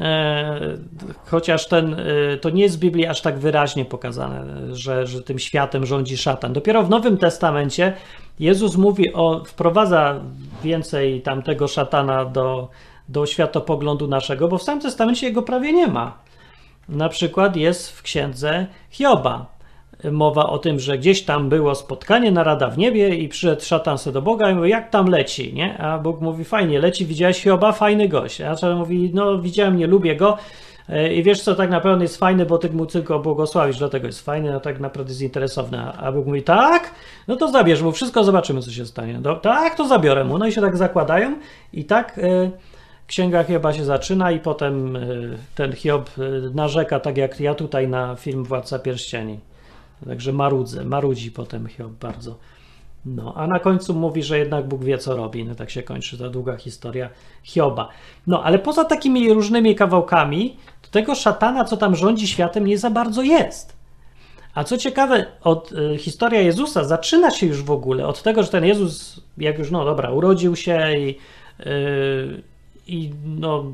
E, 0.03 0.77
chociaż 1.25 1.67
ten, 1.67 1.93
y, 1.93 2.37
to 2.41 2.49
nie 2.49 2.63
jest 2.63 2.77
w 2.77 2.79
Biblii 2.79 3.05
aż 3.05 3.21
tak 3.21 3.39
wyraźnie 3.39 3.85
pokazane, 3.85 4.75
że, 4.75 5.07
że 5.07 5.21
tym 5.21 5.39
światem 5.39 5.85
rządzi 5.85 6.17
szatan. 6.17 6.53
Dopiero 6.53 6.83
w 6.83 6.89
Nowym 6.89 7.17
Testamencie 7.17 7.93
Jezus 8.39 8.75
mówi 8.77 9.13
o, 9.13 9.43
wprowadza 9.45 10.21
więcej 10.63 11.21
tamtego 11.21 11.67
szatana 11.67 12.25
do, 12.25 12.69
do 13.09 13.25
światopoglądu 13.25 14.07
naszego, 14.07 14.47
bo 14.47 14.57
w 14.57 14.61
Starym 14.61 14.81
Testamencie 14.81 15.27
jego 15.27 15.41
prawie 15.41 15.73
nie 15.73 15.87
ma. 15.87 16.17
Na 16.89 17.09
przykład 17.09 17.55
jest 17.55 17.91
w 17.91 18.01
księdze 18.01 18.67
Hioba 18.89 19.52
mowa 20.11 20.49
o 20.49 20.57
tym, 20.57 20.79
że 20.79 20.97
gdzieś 20.97 21.23
tam 21.23 21.49
było 21.49 21.75
spotkanie, 21.75 22.31
narada 22.31 22.69
w 22.69 22.77
niebie 22.77 23.15
i 23.15 23.29
przyszedł 23.29 23.61
szatan 23.61 23.97
se 23.97 24.11
do 24.11 24.21
Boga 24.21 24.51
i 24.51 24.55
mówi, 24.55 24.69
jak 24.69 24.89
tam 24.89 25.07
leci, 25.07 25.53
nie? 25.53 25.77
A 25.77 25.99
Bóg 25.99 26.21
mówi, 26.21 26.43
fajnie, 26.43 26.79
leci, 26.79 27.05
widziałeś 27.05 27.43
Hioba, 27.43 27.71
fajny 27.71 28.07
gość. 28.07 28.41
A 28.41 28.55
szatan 28.55 28.77
mówi, 28.77 29.11
no 29.13 29.41
widziałem, 29.41 29.77
nie 29.77 29.87
lubię 29.87 30.15
go 30.15 30.37
e, 30.89 31.13
i 31.13 31.23
wiesz 31.23 31.41
co, 31.41 31.55
tak 31.55 31.69
naprawdę 31.69 32.03
jest 32.03 32.17
fajny, 32.17 32.45
bo 32.45 32.57
ty 32.57 32.69
mu 32.69 32.85
tylko 32.85 33.19
błogosławisz, 33.19 33.77
dlatego 33.77 34.07
jest 34.07 34.25
fajny, 34.25 34.55
a 34.55 34.59
tak 34.59 34.79
naprawdę 34.79 35.11
jest 35.11 35.21
interesowny. 35.21 35.79
A 35.79 36.11
Bóg 36.11 36.25
mówi, 36.25 36.43
tak? 36.43 36.91
No 37.27 37.35
to 37.35 37.51
zabierz 37.51 37.81
mu 37.81 37.91
wszystko, 37.91 38.23
zobaczymy, 38.23 38.61
co 38.61 38.71
się 38.71 38.85
stanie. 38.85 39.19
Tak, 39.41 39.75
to 39.75 39.87
zabiorę 39.87 40.23
mu. 40.23 40.37
No 40.37 40.47
i 40.47 40.51
się 40.51 40.61
tak 40.61 40.77
zakładają 40.77 41.35
i 41.73 41.85
tak... 41.85 42.17
Yy, 42.17 42.51
Księga 43.07 43.43
Hioba 43.43 43.73
się 43.73 43.85
zaczyna 43.85 44.31
i 44.31 44.39
potem 44.39 44.97
ten 45.55 45.73
Hiob 45.73 46.09
narzeka, 46.53 46.99
tak 46.99 47.17
jak 47.17 47.39
ja 47.39 47.55
tutaj 47.55 47.87
na 47.87 48.15
film 48.15 48.43
Władca 48.43 48.79
Pierścieni. 48.79 49.39
Także 50.05 50.33
marudzę, 50.33 50.85
marudzi 50.85 51.31
potem 51.31 51.67
Hiob 51.67 51.91
bardzo. 51.91 52.37
No, 53.05 53.33
a 53.35 53.47
na 53.47 53.59
końcu 53.59 53.93
mówi, 53.93 54.23
że 54.23 54.39
jednak 54.39 54.67
Bóg 54.67 54.83
wie, 54.83 54.97
co 54.97 55.15
robi. 55.15 55.45
No 55.45 55.55
tak 55.55 55.69
się 55.69 55.83
kończy 55.83 56.17
ta 56.17 56.29
długa 56.29 56.57
historia 56.57 57.09
Hioba. 57.43 57.89
No, 58.27 58.43
ale 58.43 58.59
poza 58.59 58.85
takimi 58.85 59.33
różnymi 59.33 59.75
kawałkami, 59.75 60.57
to 60.81 60.89
tego 60.91 61.15
szatana, 61.15 61.65
co 61.65 61.77
tam 61.77 61.95
rządzi 61.95 62.27
światem, 62.27 62.67
nie 62.67 62.77
za 62.77 62.89
bardzo 62.89 63.21
jest. 63.21 63.75
A 64.53 64.63
co 64.63 64.77
ciekawe, 64.77 65.25
od, 65.43 65.71
y, 65.71 65.97
historia 65.97 66.41
Jezusa 66.41 66.83
zaczyna 66.83 67.31
się 67.31 67.45
już 67.45 67.63
w 67.63 67.71
ogóle 67.71 68.07
od 68.07 68.23
tego, 68.23 68.43
że 68.43 68.49
ten 68.49 68.65
Jezus, 68.65 69.21
jak 69.37 69.59
już, 69.59 69.71
no 69.71 69.85
dobra, 69.85 70.11
urodził 70.11 70.55
się 70.55 70.97
i, 70.97 71.05
yy, 71.05 72.43
i 72.87 73.11
no, 73.25 73.65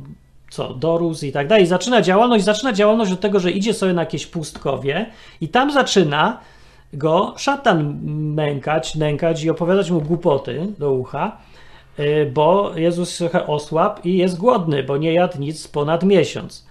co, 0.50 0.74
dorósł 0.74 1.26
i 1.26 1.32
tak 1.32 1.47
dalej. 1.47 1.66
Zaczyna 1.66 2.02
działalność, 2.02 2.43
zaczyna 2.43 2.74
działalność 2.74 3.12
od 3.12 3.20
tego, 3.20 3.39
że 3.39 3.52
idzie 3.52 3.74
sobie 3.74 3.93
na 3.93 4.02
jakieś 4.02 4.28
pustkowie 4.28 5.06
i 5.41 5.47
tam 5.47 5.72
zaczyna 5.72 6.39
go 6.93 7.34
szatan 7.38 8.00
mękać, 8.34 8.95
nękać 8.95 9.43
i 9.43 9.50
opowiadać 9.50 9.91
mu 9.91 10.02
głupoty 10.02 10.68
do 10.80 10.91
ucha, 10.91 11.38
y, 12.00 12.32
bo 12.34 12.72
Jezus 12.76 13.18
trochę 13.18 13.47
osłabł 13.47 14.02
i 14.04 14.18
jest 14.18 14.38
głodny, 14.38 14.84
bo 14.84 14.97
nie 14.97 15.14
jadł 15.14 15.39
nic 15.39 15.68
ponad 15.68 16.04
miesiąc. 16.04 16.68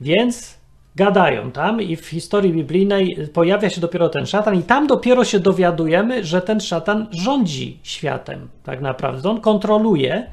Więc 0.00 0.60
gadają 0.96 1.50
tam 1.50 1.82
i 1.82 1.96
w 1.96 2.06
historii 2.06 2.52
biblijnej 2.52 3.28
pojawia 3.32 3.70
się 3.70 3.80
dopiero 3.80 4.08
ten 4.08 4.26
szatan 4.26 4.54
i 4.54 4.62
tam 4.62 4.86
dopiero 4.86 5.24
się 5.24 5.38
dowiadujemy, 5.38 6.24
że 6.24 6.42
ten 6.42 6.60
szatan 6.60 7.06
rządzi 7.10 7.78
światem 7.82 8.48
tak 8.64 8.80
naprawdę. 8.80 9.30
On 9.30 9.40
kontroluje 9.40 10.26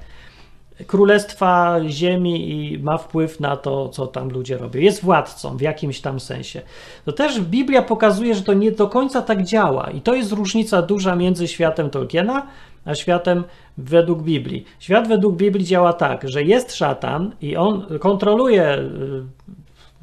królestwa 0.88 1.80
ziemi 1.88 2.50
i 2.52 2.80
ma 2.80 2.98
wpływ 2.98 3.40
na 3.40 3.58
to, 3.58 3.90
co 3.90 4.08
tam 4.08 4.30
ludzie 4.30 4.58
robią. 4.58 4.80
Jest 4.80 5.04
władcą 5.04 5.58
w 5.58 5.62
jakimś 5.62 6.02
tam 6.02 6.20
sensie. 6.20 6.62
To 7.06 7.12
też 7.12 7.42
Biblia 7.42 7.82
pokazuje, 7.82 8.36
że 8.36 8.42
to 8.42 8.54
nie 8.54 8.72
do 8.72 8.88
końca 8.88 9.22
tak 9.22 9.44
działa 9.44 9.90
i 9.92 10.02
to 10.02 10.16
jest 10.16 10.32
różnica 10.32 10.82
duża 10.82 11.16
między 11.16 11.48
światem 11.48 11.90
Tolkiena 11.90 12.48
a 12.88 12.96
światem 12.96 13.44
według 13.78 14.22
Biblii. 14.22 14.66
Świat 14.80 15.08
według 15.08 15.36
Biblii 15.36 15.66
działa 15.66 15.94
tak, 15.94 16.30
że 16.30 16.44
jest 16.44 16.76
szatan 16.76 17.36
i 17.42 17.56
on 17.56 18.00
kontroluje 18.00 18.78
y, 18.78 18.88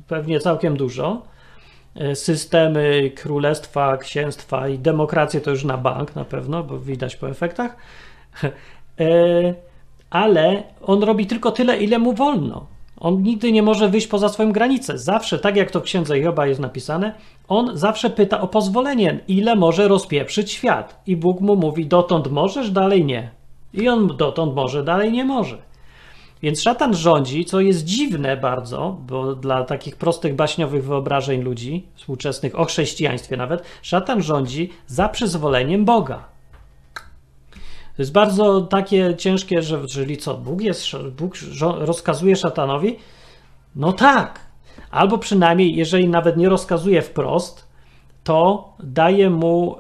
pewnie 0.09 0.41
całkiem 0.41 0.77
dużo, 0.77 1.23
y, 2.01 2.15
systemy, 2.15 3.11
królestwa, 3.17 3.97
księstwa 3.97 4.69
i 4.69 4.79
demokrację 4.79 5.41
to 5.41 5.51
już 5.51 5.65
na 5.65 5.77
bank 5.77 6.17
na 6.17 6.25
pewno, 6.25 6.65
bo 6.65 6.79
widać 6.79 7.17
po 7.17 7.29
efektach. 7.29 7.77
Ale 10.15 10.63
on 10.83 11.03
robi 11.03 11.27
tylko 11.27 11.51
tyle, 11.51 11.77
ile 11.77 11.99
mu 11.99 12.13
wolno. 12.13 12.67
On 13.01 13.23
nigdy 13.23 13.53
nie 13.53 13.63
może 13.63 13.89
wyjść 13.89 14.07
poza 14.07 14.29
swoją 14.29 14.53
granicę. 14.53 14.99
Zawsze, 14.99 15.39
tak 15.39 15.57
jak 15.57 15.71
to 15.71 15.81
w 15.81 15.83
księdze 15.83 16.19
Joba 16.19 16.47
jest 16.47 16.61
napisane, 16.61 17.15
on 17.49 17.77
zawsze 17.77 18.11
pyta 18.11 18.41
o 18.41 18.49
pozwolenie, 18.49 19.21
ile 19.29 19.57
może 19.57 19.89
rozpieprzyć 19.89 20.53
świat. 20.53 21.03
I 21.07 21.17
Bóg 21.17 21.41
mu 21.41 21.57
mówi: 21.57 21.87
dotąd 21.87 22.31
możesz, 22.31 22.71
dalej 22.71 23.05
nie. 23.05 23.31
I 23.75 23.89
on 23.89 24.17
dotąd 24.17 24.55
może, 24.55 24.85
dalej 24.85 25.13
nie 25.13 25.25
może. 25.25 25.59
Więc 26.43 26.63
szatan 26.63 26.95
rządzi, 26.95 27.45
co 27.45 27.61
jest 27.61 27.85
dziwne 27.85 28.37
bardzo, 28.37 28.97
bo 29.07 29.35
dla 29.35 29.65
takich 29.65 29.97
prostych 29.97 30.35
baśniowych 30.35 30.85
wyobrażeń 30.85 31.43
ludzi 31.43 31.87
współczesnych, 31.95 32.59
o 32.59 32.65
chrześcijaństwie 32.65 33.37
nawet, 33.37 33.63
szatan 33.83 34.23
rządzi 34.23 34.71
za 34.87 35.09
przyzwoleniem 35.09 35.85
Boga. 35.85 36.34
To 37.97 38.03
jest 38.03 38.13
bardzo 38.13 38.61
takie 38.61 39.15
ciężkie, 39.17 39.63
że 39.63 39.87
czyli 39.87 40.17
co, 40.17 40.35
Bóg, 40.35 40.61
jest, 40.61 40.83
Bóg 41.19 41.35
rozkazuje 41.79 42.37
szatanowi? 42.37 42.97
No 43.77 43.93
tak. 43.93 44.41
Albo 44.91 45.19
przynajmniej, 45.19 45.77
jeżeli 45.77 46.09
nawet 46.09 46.37
nie 46.37 46.49
rozkazuje 46.49 47.03
wprost, 47.03 47.69
to 48.25 48.69
daje 48.83 49.31
mu 49.31 49.77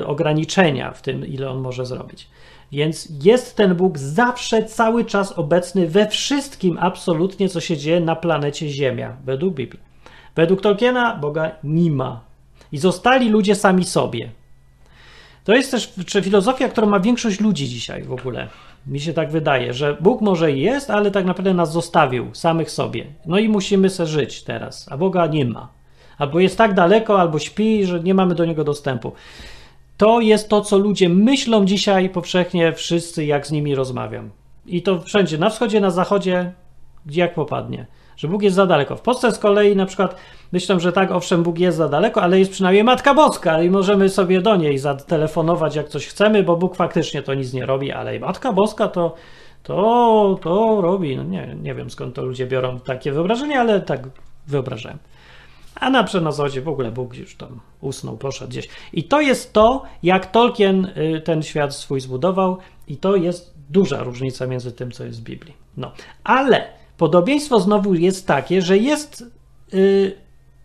y, 0.00 0.06
ograniczenia 0.06 0.90
w 0.90 1.02
tym, 1.02 1.26
ile 1.26 1.50
on 1.50 1.60
może 1.60 1.86
zrobić. 1.86 2.28
Więc 2.72 3.08
jest 3.22 3.56
ten 3.56 3.74
Bóg 3.74 3.98
zawsze, 3.98 4.64
cały 4.64 5.04
czas 5.04 5.32
obecny 5.32 5.88
we 5.88 6.08
wszystkim, 6.08 6.78
absolutnie, 6.80 7.48
co 7.48 7.60
się 7.60 7.76
dzieje 7.76 8.00
na 8.00 8.16
planecie 8.16 8.68
Ziemia, 8.68 9.16
według 9.24 9.54
Biblii. 9.54 9.82
Według 10.36 10.60
Tolkiena 10.60 11.16
Boga 11.16 11.50
nie 11.64 11.90
ma. 11.90 12.20
I 12.72 12.78
zostali 12.78 13.28
ludzie 13.28 13.54
sami 13.54 13.84
sobie. 13.84 14.30
To 15.44 15.54
jest 15.54 15.70
też 15.70 15.94
filozofia, 16.22 16.68
którą 16.68 16.86
ma 16.86 17.00
większość 17.00 17.40
ludzi 17.40 17.68
dzisiaj 17.68 18.02
w 18.02 18.12
ogóle. 18.12 18.48
Mi 18.86 19.00
się 19.00 19.12
tak 19.12 19.30
wydaje, 19.30 19.74
że 19.74 19.96
Bóg 20.00 20.20
może 20.20 20.52
jest, 20.52 20.90
ale 20.90 21.10
tak 21.10 21.24
naprawdę 21.24 21.54
nas 21.54 21.72
zostawił 21.72 22.34
samych 22.34 22.70
sobie. 22.70 23.06
No 23.26 23.38
i 23.38 23.48
musimy 23.48 23.90
se 23.90 24.06
żyć 24.06 24.42
teraz, 24.42 24.86
a 24.92 24.96
Boga 24.96 25.26
nie 25.26 25.44
ma. 25.44 25.68
Albo 26.18 26.40
jest 26.40 26.58
tak 26.58 26.74
daleko, 26.74 27.20
albo 27.20 27.38
śpi, 27.38 27.86
że 27.86 28.00
nie 28.00 28.14
mamy 28.14 28.34
do 28.34 28.44
niego 28.44 28.64
dostępu. 28.64 29.12
To 29.96 30.20
jest 30.20 30.48
to, 30.48 30.60
co 30.60 30.78
ludzie 30.78 31.08
myślą 31.08 31.64
dzisiaj 31.64 32.10
powszechnie 32.10 32.72
wszyscy, 32.72 33.24
jak 33.24 33.46
z 33.46 33.52
nimi 33.52 33.74
rozmawiam. 33.74 34.30
I 34.66 34.82
to 34.82 35.00
wszędzie, 35.00 35.38
na 35.38 35.50
wschodzie, 35.50 35.80
na 35.80 35.90
zachodzie, 35.90 36.52
gdzie 37.06 37.20
jak 37.20 37.34
popadnie. 37.34 37.86
Że 38.16 38.28
Bóg 38.28 38.42
jest 38.42 38.56
za 38.56 38.66
daleko. 38.66 38.96
W 38.96 39.00
Polsce 39.00 39.32
z 39.32 39.38
kolei 39.38 39.76
na 39.76 39.86
przykład 39.86 40.16
myślę, 40.52 40.80
że 40.80 40.92
tak, 40.92 41.10
owszem, 41.10 41.42
Bóg 41.42 41.58
jest 41.58 41.76
za 41.76 41.88
daleko, 41.88 42.22
ale 42.22 42.38
jest 42.38 42.50
przynajmniej 42.50 42.84
Matka 42.84 43.14
Boska 43.14 43.62
i 43.62 43.70
możemy 43.70 44.08
sobie 44.08 44.40
do 44.40 44.56
niej 44.56 44.78
zatelefonować 44.78 45.76
jak 45.76 45.88
coś 45.88 46.06
chcemy, 46.06 46.42
bo 46.42 46.56
Bóg 46.56 46.76
faktycznie 46.76 47.22
to 47.22 47.34
nic 47.34 47.52
nie 47.52 47.66
robi, 47.66 47.92
ale 47.92 48.18
Matka 48.18 48.52
Boska 48.52 48.88
to 48.88 49.14
to, 49.64 50.38
to 50.42 50.80
robi. 50.80 51.16
No 51.16 51.22
nie, 51.22 51.56
nie 51.62 51.74
wiem 51.74 51.90
skąd 51.90 52.14
to 52.14 52.22
ludzie 52.22 52.46
biorą 52.46 52.80
takie 52.80 53.12
wyobrażenie, 53.12 53.60
ale 53.60 53.80
tak 53.80 54.08
wyobrażałem. 54.46 54.98
A 55.74 55.90
na 55.90 56.04
przenosodzie 56.04 56.62
w 56.62 56.68
ogóle 56.68 56.92
Bóg 56.92 57.16
już 57.16 57.36
tam 57.36 57.60
usnął, 57.80 58.16
poszedł 58.16 58.50
gdzieś. 58.50 58.68
I 58.92 59.04
to 59.04 59.20
jest 59.20 59.52
to, 59.52 59.82
jak 60.02 60.30
Tolkien 60.30 60.84
y, 60.84 61.20
ten 61.20 61.42
świat 61.42 61.74
swój 61.74 62.00
zbudował, 62.00 62.58
i 62.88 62.96
to 62.96 63.16
jest 63.16 63.54
duża 63.70 64.02
różnica 64.02 64.46
między 64.46 64.72
tym, 64.72 64.92
co 64.92 65.04
jest 65.04 65.20
w 65.20 65.24
Biblii. 65.24 65.54
No, 65.76 65.92
ale 66.24 66.66
podobieństwo 66.96 67.60
znowu 67.60 67.94
jest 67.94 68.26
takie, 68.26 68.62
że 68.62 68.78
jest 68.78 69.24
yy, 69.72 70.16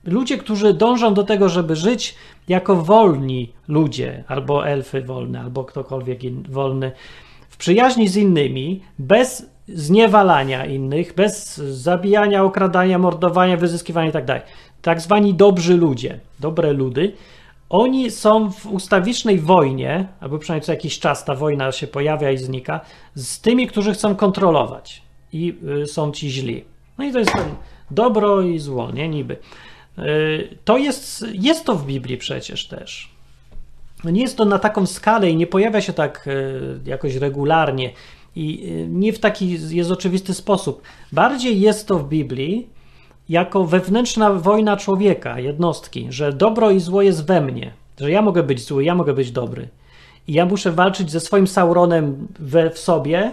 ludzie, 0.03 0.37
którzy 0.37 0.73
dążą 0.73 1.13
do 1.13 1.23
tego, 1.23 1.49
żeby 1.49 1.75
żyć 1.75 2.15
jako 2.47 2.75
wolni 2.75 3.53
ludzie, 3.67 4.23
albo 4.27 4.67
elfy 4.67 5.01
wolne, 5.01 5.41
albo 5.41 5.63
ktokolwiek 5.63 6.23
in, 6.23 6.43
wolny, 6.49 6.91
w 7.49 7.57
przyjaźni 7.57 8.07
z 8.07 8.15
innymi, 8.15 8.81
bez 8.99 9.45
zniewalania 9.67 10.65
innych, 10.65 11.15
bez 11.15 11.57
zabijania, 11.57 12.43
okradania, 12.43 12.99
mordowania, 12.99 13.57
wyzyskiwania 13.57 14.07
itd. 14.07 14.25
Tak, 14.25 14.43
tak 14.81 15.01
zwani 15.01 15.33
dobrzy 15.33 15.77
ludzie, 15.77 16.19
dobre 16.39 16.73
ludy, 16.73 17.13
oni 17.69 18.11
są 18.11 18.51
w 18.51 18.65
ustawicznej 18.65 19.39
wojnie, 19.39 20.07
albo 20.19 20.39
przynajmniej 20.39 20.65
co 20.65 20.71
jakiś 20.71 20.99
czas 20.99 21.25
ta 21.25 21.35
wojna 21.35 21.71
się 21.71 21.87
pojawia 21.87 22.31
i 22.31 22.37
znika, 22.37 22.81
z 23.15 23.41
tymi, 23.41 23.67
którzy 23.67 23.93
chcą 23.93 24.15
kontrolować 24.15 25.08
i 25.33 25.55
y, 25.83 25.87
są 25.87 26.11
ci 26.11 26.29
źli. 26.29 26.63
No 26.97 27.05
i 27.05 27.11
to 27.11 27.19
jest 27.19 27.33
ten 27.33 27.55
dobro 27.91 28.41
i 28.41 28.59
zło, 28.59 28.91
nie? 28.91 29.09
Niby. 29.09 29.37
Y, 29.99 30.57
to 30.65 30.77
jest, 30.77 31.25
jest 31.33 31.65
to 31.65 31.75
w 31.75 31.85
Biblii 31.85 32.17
przecież 32.17 32.67
też. 32.67 33.09
Nie 34.03 34.21
jest 34.21 34.37
to 34.37 34.45
na 34.45 34.59
taką 34.59 34.85
skalę 34.85 35.29
i 35.29 35.35
nie 35.35 35.47
pojawia 35.47 35.81
się 35.81 35.93
tak 35.93 36.27
y, 36.27 36.79
jakoś 36.85 37.15
regularnie 37.15 37.91
i 38.35 38.73
nie 38.89 39.13
w 39.13 39.19
taki 39.19 39.75
jest 39.75 39.91
oczywisty 39.91 40.33
sposób. 40.33 40.81
Bardziej 41.11 41.61
jest 41.61 41.87
to 41.87 41.99
w 41.99 42.09
Biblii 42.09 42.67
jako 43.29 43.65
wewnętrzna 43.65 44.33
wojna 44.33 44.77
człowieka, 44.77 45.39
jednostki, 45.39 46.07
że 46.09 46.33
dobro 46.33 46.71
i 46.71 46.79
zło 46.79 47.01
jest 47.01 47.25
we 47.25 47.41
mnie, 47.41 47.73
że 47.99 48.11
ja 48.11 48.21
mogę 48.21 48.43
być 48.43 48.61
zły, 48.61 48.83
ja 48.83 48.95
mogę 48.95 49.13
być 49.13 49.31
dobry. 49.31 49.67
I 50.27 50.33
ja 50.33 50.45
muszę 50.45 50.71
walczyć 50.71 51.11
ze 51.11 51.19
swoim 51.19 51.47
Sauronem 51.47 52.27
we, 52.39 52.69
w 52.69 52.79
sobie, 52.79 53.31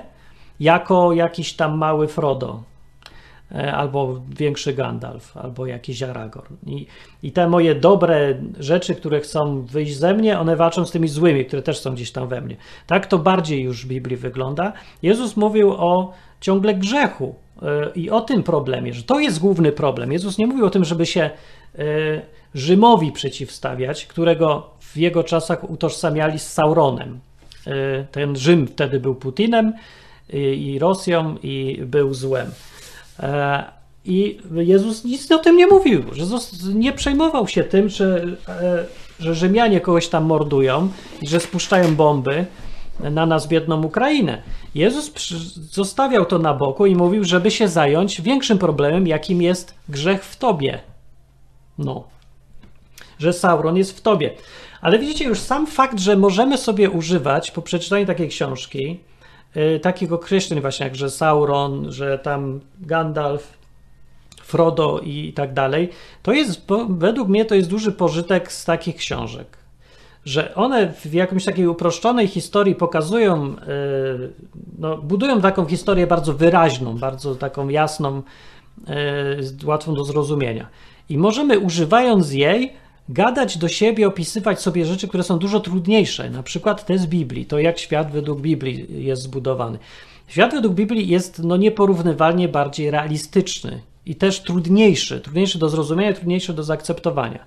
jako 0.61 1.13
jakiś 1.13 1.53
tam 1.53 1.79
mały 1.79 2.09
Frodo, 2.09 2.63
e, 3.53 3.73
albo 3.73 4.21
większy 4.29 4.73
Gandalf, 4.73 5.37
albo 5.37 5.67
jakiś 5.67 6.03
Aragorn. 6.03 6.55
I, 6.67 6.87
I 7.23 7.33
te 7.33 7.49
moje 7.49 7.75
dobre 7.75 8.35
rzeczy, 8.59 8.95
które 8.95 9.21
chcą 9.21 9.63
wyjść 9.63 9.97
ze 9.97 10.15
mnie, 10.15 10.39
one 10.39 10.57
walczą 10.57 10.85
z 10.85 10.91
tymi 10.91 11.09
złymi, 11.09 11.45
które 11.45 11.63
też 11.63 11.79
są 11.79 11.95
gdzieś 11.95 12.13
tam 12.13 12.29
we 12.29 12.41
mnie. 12.41 12.57
Tak 12.87 13.07
to 13.07 13.19
bardziej 13.19 13.63
już 13.63 13.85
w 13.85 13.89
Biblii 13.89 14.17
wygląda. 14.17 14.73
Jezus 15.03 15.37
mówił 15.37 15.73
o 15.73 16.13
ciągle 16.41 16.75
grzechu, 16.75 17.35
i 17.95 18.11
o 18.11 18.21
tym 18.21 18.43
problemie, 18.43 18.95
że 18.95 19.03
to 19.03 19.21
jest 19.21 19.39
główny 19.39 19.73
problem. 19.73 20.13
Jezus 20.13 20.39
nie 20.39 20.47
mówił 20.47 20.67
o 20.67 20.71
tym, 20.71 20.85
żeby 20.85 21.07
się 21.07 21.31
e, 21.79 21.83
Rzymowi 22.55 23.13
przeciwstawiać, 23.13 24.07
którego 24.07 24.71
w 24.81 24.97
jego 24.97 25.25
czasach 25.25 25.71
utożsamiali 25.71 26.39
z 26.39 26.53
Sauronem. 26.53 27.21
E, 27.67 28.05
ten 28.05 28.37
Rzym 28.37 28.67
wtedy 28.67 29.01
był 29.01 29.15
Putinem 29.15 29.73
i 30.33 30.79
Rosją 30.79 31.37
i 31.43 31.81
był 31.87 32.15
złem. 32.15 32.51
E, 33.21 33.65
I 34.05 34.39
Jezus 34.55 35.05
nic 35.05 35.33
o 35.33 35.39
tym 35.39 35.57
nie 35.57 35.67
mówił. 35.67 36.03
Jezus 36.15 36.65
nie 36.75 36.93
przejmował 36.93 37.49
się 37.49 37.65
tym, 37.65 37.89
że, 37.89 38.27
że 39.19 39.35
Rzymianie 39.35 39.81
kogoś 39.81 40.09
tam 40.09 40.25
mordują 40.25 40.89
i 41.23 41.27
że 41.27 41.41
spuszczają 41.41 41.97
bomby 41.97 42.47
na 43.01 43.27
nas 43.27 43.47
biedną 43.47 43.83
Ukrainę. 43.83 44.43
Jezus 44.75 45.13
zostawiał 45.71 46.25
to 46.25 46.39
na 46.39 46.55
boku 46.55 46.87
i 46.87 46.97
mówił, 46.97 47.25
żeby 47.25 47.51
się 47.51 47.69
zająć 47.69 48.21
większym 48.21 48.59
problemem, 48.59 49.07
jakim 49.07 49.43
jest 49.43 49.75
grzech 49.89 50.25
w 50.25 50.37
tobie. 50.37 50.81
No, 51.79 52.05
że 53.19 53.33
Sauron 53.33 53.77
jest 53.77 53.99
w 53.99 54.01
tobie. 54.01 54.31
Ale 54.81 54.99
widzicie, 54.99 55.25
już 55.25 55.41
sam 55.41 55.67
fakt, 55.67 55.99
że 55.99 56.17
możemy 56.17 56.59
sobie 56.59 56.91
używać 56.91 57.51
po 57.51 57.63
przeczytaniu 57.63 58.07
takiej 58.07 58.29
książki, 58.29 59.01
takich 59.83 60.13
określeń 60.13 60.61
właśnie 60.61 60.85
jak, 60.85 60.97
że 60.97 61.11
Sauron, 61.11 61.93
że 61.93 62.19
tam 62.19 62.61
Gandalf, 62.81 63.59
Frodo 64.43 65.01
i 65.01 65.33
tak 65.33 65.55
dalej, 65.55 65.91
to 66.23 66.33
jest, 66.33 66.67
według 66.89 67.29
mnie 67.29 67.45
to 67.45 67.55
jest 67.55 67.71
duży 67.71 67.93
pożytek 67.93 68.53
z 68.53 68.65
takich 68.65 68.97
książek 68.97 69.57
że 70.27 70.55
one 70.55 70.93
w 70.93 71.15
jakimś 71.15 71.45
takiej 71.45 71.67
uproszczonej 71.67 72.29
historii 72.29 72.75
pokazują, 72.75 73.35
e, 73.37 73.57
no, 74.79 74.97
budują 74.97 75.41
taką 75.41 75.67
historię 75.67 76.07
bardzo 76.07 76.33
wyraźną, 76.33 76.99
bardzo 76.99 77.35
taką 77.35 77.69
jasną, 77.69 78.23
e, 78.87 79.67
łatwą 79.67 79.95
do 79.95 80.05
zrozumienia. 80.05 80.69
I 81.09 81.19
możemy 81.19 81.59
używając 81.59 82.33
jej 82.33 82.73
gadać 83.09 83.59
do 83.59 83.69
siebie, 83.69 84.07
opisywać 84.07 84.61
sobie 84.61 84.87
rzeczy, 84.87 85.09
które 85.09 85.23
są 85.23 85.39
dużo 85.39 85.61
trudniejsze, 85.61 86.31
na 86.31 86.43
przykład 86.43 86.87
te 86.87 86.99
z 86.99 87.07
Biblii, 87.07 87.47
to 87.47 87.59
jak 87.59 87.79
świat 87.79 88.11
według 88.11 88.41
Biblii 88.41 89.05
jest 89.05 89.23
zbudowany. 89.23 89.79
Świat 90.29 90.53
według 90.53 90.75
Biblii 90.75 91.09
jest 91.09 91.43
no, 91.45 91.57
nieporównywalnie 91.57 92.49
bardziej 92.49 92.91
realistyczny 92.91 93.81
i 94.07 94.15
też 94.15 94.41
trudniejszy, 94.41 95.21
trudniejszy 95.21 95.59
do 95.59 95.69
zrozumienia, 95.69 96.13
trudniejszy 96.13 96.53
do 96.53 96.63
zaakceptowania. 96.63 97.45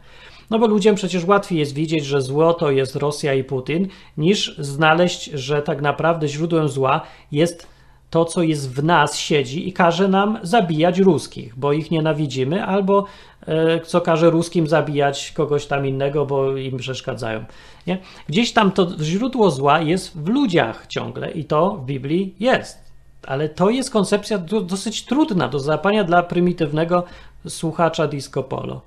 No 0.50 0.60
bo 0.60 0.68
ludziom 0.68 0.96
przecież 0.96 1.26
łatwiej 1.26 1.60
jest 1.60 1.74
widzieć, 1.74 2.06
że 2.06 2.22
zło 2.22 2.54
to 2.54 2.72
jest 2.72 2.96
Rosja 2.96 3.34
i 3.34 3.44
Putin, 3.44 3.88
niż 4.18 4.58
znaleźć, 4.58 5.26
że 5.26 5.62
tak 5.62 5.82
naprawdę 5.82 6.28
źródłem 6.28 6.70
zła 6.70 7.02
jest 7.32 7.68
to, 8.10 8.26
co 8.26 8.44
jest 8.44 8.72
w 8.72 8.84
nas, 8.84 9.18
siedzi 9.18 9.70
i 9.70 9.74
każe 9.74 10.08
nam 10.08 10.40
zabijać 10.44 11.00
ruskich, 11.00 11.56
bo 11.56 11.74
ich 11.74 11.92
nienawidzimy, 11.92 12.66
albo 12.66 13.06
e, 13.48 13.80
co 13.80 14.02
każe 14.02 14.30
ruskim 14.30 14.68
zabijać 14.68 15.32
kogoś 15.32 15.66
tam 15.66 15.88
innego, 15.88 16.26
bo 16.26 16.58
im 16.58 16.78
przeszkadzają. 16.78 17.46
Nie? 17.88 17.98
Gdzieś 18.28 18.54
tam 18.54 18.72
to 18.72 18.88
źródło 19.02 19.52
zła 19.52 19.82
jest 19.82 20.18
w 20.18 20.28
ludziach 20.28 20.88
ciągle 20.88 21.32
i 21.32 21.46
to 21.46 21.72
w 21.72 21.86
Biblii 21.86 22.36
jest. 22.40 22.90
Ale 23.28 23.50
to 23.50 23.70
jest 23.70 23.92
koncepcja 23.92 24.38
dosyć 24.38 25.06
trudna 25.06 25.48
do 25.48 25.60
zapania 25.60 26.04
dla 26.04 26.24
prymitywnego 26.24 27.04
słuchacza 27.48 28.08
disco 28.08 28.44
polo. 28.44 28.82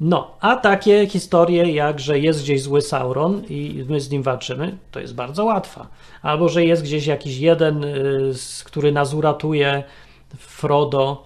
No, 0.00 0.36
a 0.40 0.56
takie 0.56 1.06
historie 1.06 1.72
jak, 1.72 2.00
że 2.00 2.18
jest 2.18 2.42
gdzieś 2.42 2.62
zły 2.62 2.82
Sauron 2.82 3.42
i 3.48 3.84
my 3.88 4.00
z 4.00 4.10
nim 4.10 4.22
walczymy, 4.22 4.78
to 4.90 5.00
jest 5.00 5.14
bardzo 5.14 5.44
łatwa. 5.44 5.86
Albo, 6.22 6.48
że 6.48 6.64
jest 6.64 6.82
gdzieś 6.82 7.06
jakiś 7.06 7.36
jeden, 7.36 7.84
y, 7.84 8.32
który 8.64 8.92
nas 8.92 9.14
uratuje, 9.14 9.84
Frodo. 10.38 11.24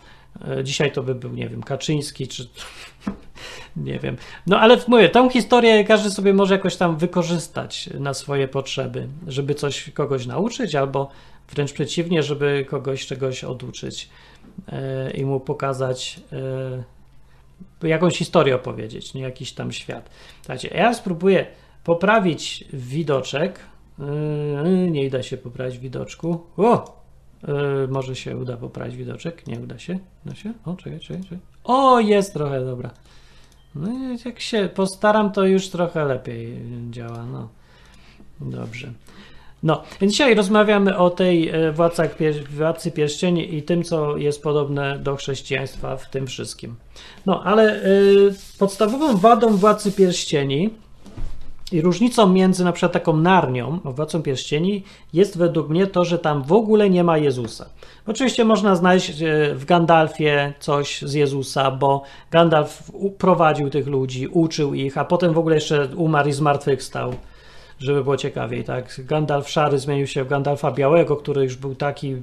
Y, 0.60 0.64
dzisiaj 0.64 0.92
to 0.92 1.02
by 1.02 1.14
był, 1.14 1.30
nie 1.30 1.48
wiem, 1.48 1.62
Kaczyński, 1.62 2.28
czy 2.28 2.48
nie 3.76 3.98
wiem. 3.98 4.16
No 4.46 4.60
ale 4.60 4.78
mówię, 4.88 5.08
tą 5.08 5.30
historię 5.30 5.84
każdy 5.84 6.10
sobie 6.10 6.34
może 6.34 6.54
jakoś 6.54 6.76
tam 6.76 6.96
wykorzystać 6.96 7.90
na 8.00 8.14
swoje 8.14 8.48
potrzeby, 8.48 9.08
żeby 9.26 9.54
coś 9.54 9.90
kogoś 9.90 10.26
nauczyć, 10.26 10.74
albo 10.74 11.08
wręcz 11.54 11.72
przeciwnie, 11.72 12.22
żeby 12.22 12.66
kogoś 12.70 13.06
czegoś 13.06 13.44
oduczyć 13.44 14.08
y, 14.68 15.10
i 15.10 15.24
mu 15.24 15.40
pokazać 15.40 16.20
jakąś 17.82 18.18
historię 18.18 18.54
opowiedzieć, 18.54 19.14
nie 19.14 19.22
jakiś 19.22 19.52
tam 19.52 19.72
świat. 19.72 20.10
Słuchajcie, 20.40 20.68
ja 20.74 20.94
spróbuję 20.94 21.46
poprawić 21.84 22.64
widoczek. 22.72 23.60
Yy, 23.98 24.90
nie 24.90 25.06
uda 25.06 25.22
się 25.22 25.36
poprawić 25.36 25.78
widoczku. 25.78 26.46
O! 26.56 27.02
Yy, 27.48 27.88
może 27.88 28.16
się 28.16 28.36
uda 28.36 28.56
poprawić 28.56 28.96
widoczek. 28.96 29.46
Nie 29.46 29.60
uda 29.60 29.78
się. 29.78 29.98
Uda 30.26 30.34
się? 30.34 30.52
O, 30.64 30.74
czekaj, 30.74 31.00
czekaj, 31.00 31.22
czekaj. 31.22 31.38
O, 31.64 32.00
jest 32.00 32.32
trochę, 32.32 32.64
dobra. 32.64 32.90
No 33.74 33.88
jak 34.24 34.40
się 34.40 34.68
postaram, 34.74 35.32
to 35.32 35.44
już 35.44 35.68
trochę 35.68 36.04
lepiej 36.04 36.58
działa. 36.90 37.26
No. 37.26 37.48
Dobrze. 38.40 38.92
No, 39.64 39.82
więc 40.00 40.12
dzisiaj 40.12 40.34
rozmawiamy 40.34 40.98
o 40.98 41.10
tej 41.10 41.48
e, 41.48 41.72
władcach, 41.72 42.16
władcy 42.50 42.90
pierścieni 42.90 43.54
i 43.54 43.62
tym, 43.62 43.82
co 43.82 44.16
jest 44.16 44.42
podobne 44.42 44.98
do 44.98 45.16
chrześcijaństwa 45.16 45.96
w 45.96 46.10
tym 46.10 46.26
wszystkim. 46.26 46.74
No, 47.26 47.42
ale 47.44 47.84
y, 47.84 48.34
podstawową 48.58 49.16
wadą 49.16 49.56
władcy 49.56 49.92
pierścieni 49.92 50.70
i 51.72 51.80
różnicą 51.80 52.28
między 52.28 52.64
na 52.64 52.72
przykład 52.72 52.92
taką 52.92 53.16
Narnią, 53.16 53.78
władcą 53.84 54.22
pierścieni 54.22 54.84
jest 55.12 55.38
według 55.38 55.68
mnie 55.68 55.86
to, 55.86 56.04
że 56.04 56.18
tam 56.18 56.42
w 56.42 56.52
ogóle 56.52 56.90
nie 56.90 57.04
ma 57.04 57.18
Jezusa. 57.18 57.66
Oczywiście 58.06 58.44
można 58.44 58.76
znaleźć 58.76 59.22
e, 59.22 59.54
w 59.54 59.64
Gandalfie 59.64 60.52
coś 60.60 61.02
z 61.02 61.12
Jezusa, 61.14 61.70
bo 61.70 62.02
Gandalf 62.30 62.90
prowadził 63.18 63.70
tych 63.70 63.86
ludzi, 63.86 64.28
uczył 64.28 64.74
ich, 64.74 64.98
a 64.98 65.04
potem 65.04 65.32
w 65.32 65.38
ogóle 65.38 65.54
jeszcze 65.54 65.88
umarł 65.96 66.28
i 66.28 66.32
zmartwychwstał 66.32 67.14
żeby 67.84 68.02
było 68.04 68.16
ciekawiej, 68.16 68.64
tak? 68.64 69.00
Gandalf 69.06 69.50
szary 69.50 69.78
zmienił 69.78 70.06
się 70.06 70.24
w 70.24 70.28
Gandalfa 70.28 70.70
białego, 70.70 71.16
który 71.16 71.42
już 71.42 71.56
był 71.56 71.74
taki 71.74 72.16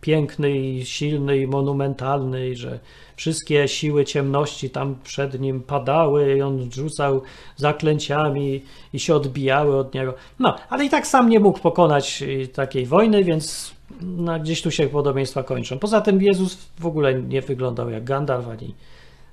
piękny 0.00 0.58
i 0.58 0.84
silny 0.84 1.38
i 1.38 1.46
monumentalny, 1.46 2.56
że 2.56 2.78
wszystkie 3.16 3.68
siły 3.68 4.04
ciemności 4.04 4.70
tam 4.70 4.96
przed 5.04 5.40
nim 5.40 5.62
padały 5.62 6.36
i 6.36 6.42
on 6.42 6.72
rzucał 6.72 7.22
zaklęciami 7.56 8.62
i 8.92 9.00
się 9.00 9.14
odbijały 9.14 9.76
od 9.76 9.94
niego. 9.94 10.14
No, 10.38 10.56
ale 10.68 10.84
i 10.84 10.90
tak 10.90 11.06
sam 11.06 11.28
nie 11.28 11.40
mógł 11.40 11.58
pokonać 11.58 12.22
y, 12.22 12.48
takiej 12.48 12.86
wojny, 12.86 13.24
więc 13.24 13.74
no, 14.00 14.40
gdzieś 14.40 14.62
tu 14.62 14.70
się 14.70 14.86
podobieństwa 14.86 15.42
kończą. 15.42 15.78
Poza 15.78 16.00
tym 16.00 16.22
Jezus 16.22 16.58
w 16.78 16.86
ogóle 16.86 17.14
nie 17.14 17.42
wyglądał 17.42 17.90
jak 17.90 18.04
Gandalf, 18.04 18.48
ani 18.48 18.74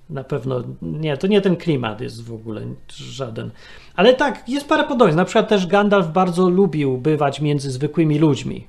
na 0.10 0.24
pewno 0.24 0.64
nie, 0.82 1.18
to 1.18 1.28
nie 1.28 1.42
ten 1.42 1.56
klimat 1.56 2.02
jest 2.02 2.24
w 2.24 2.34
ogóle 2.34 2.62
żaden. 2.90 3.52
Ale 3.96 4.14
tak, 4.14 4.50
jest 4.50 4.68
parę 4.68 4.84
podobieństw. 4.84 5.18
Na 5.18 5.26
przykład 5.26 5.50
też 5.50 5.68
Gandalf 5.68 6.08
bardzo 6.08 6.50
lubił 6.50 6.98
bywać 6.98 7.42
między 7.42 7.72
zwykłymi 7.72 8.20
ludźmi. 8.20 8.68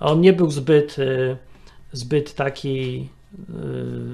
On 0.00 0.20
nie 0.20 0.32
był 0.32 0.50
zbyt, 0.50 0.98
y, 0.98 1.36
zbyt 1.92 2.34
taki, 2.34 3.08
y, 3.32 3.44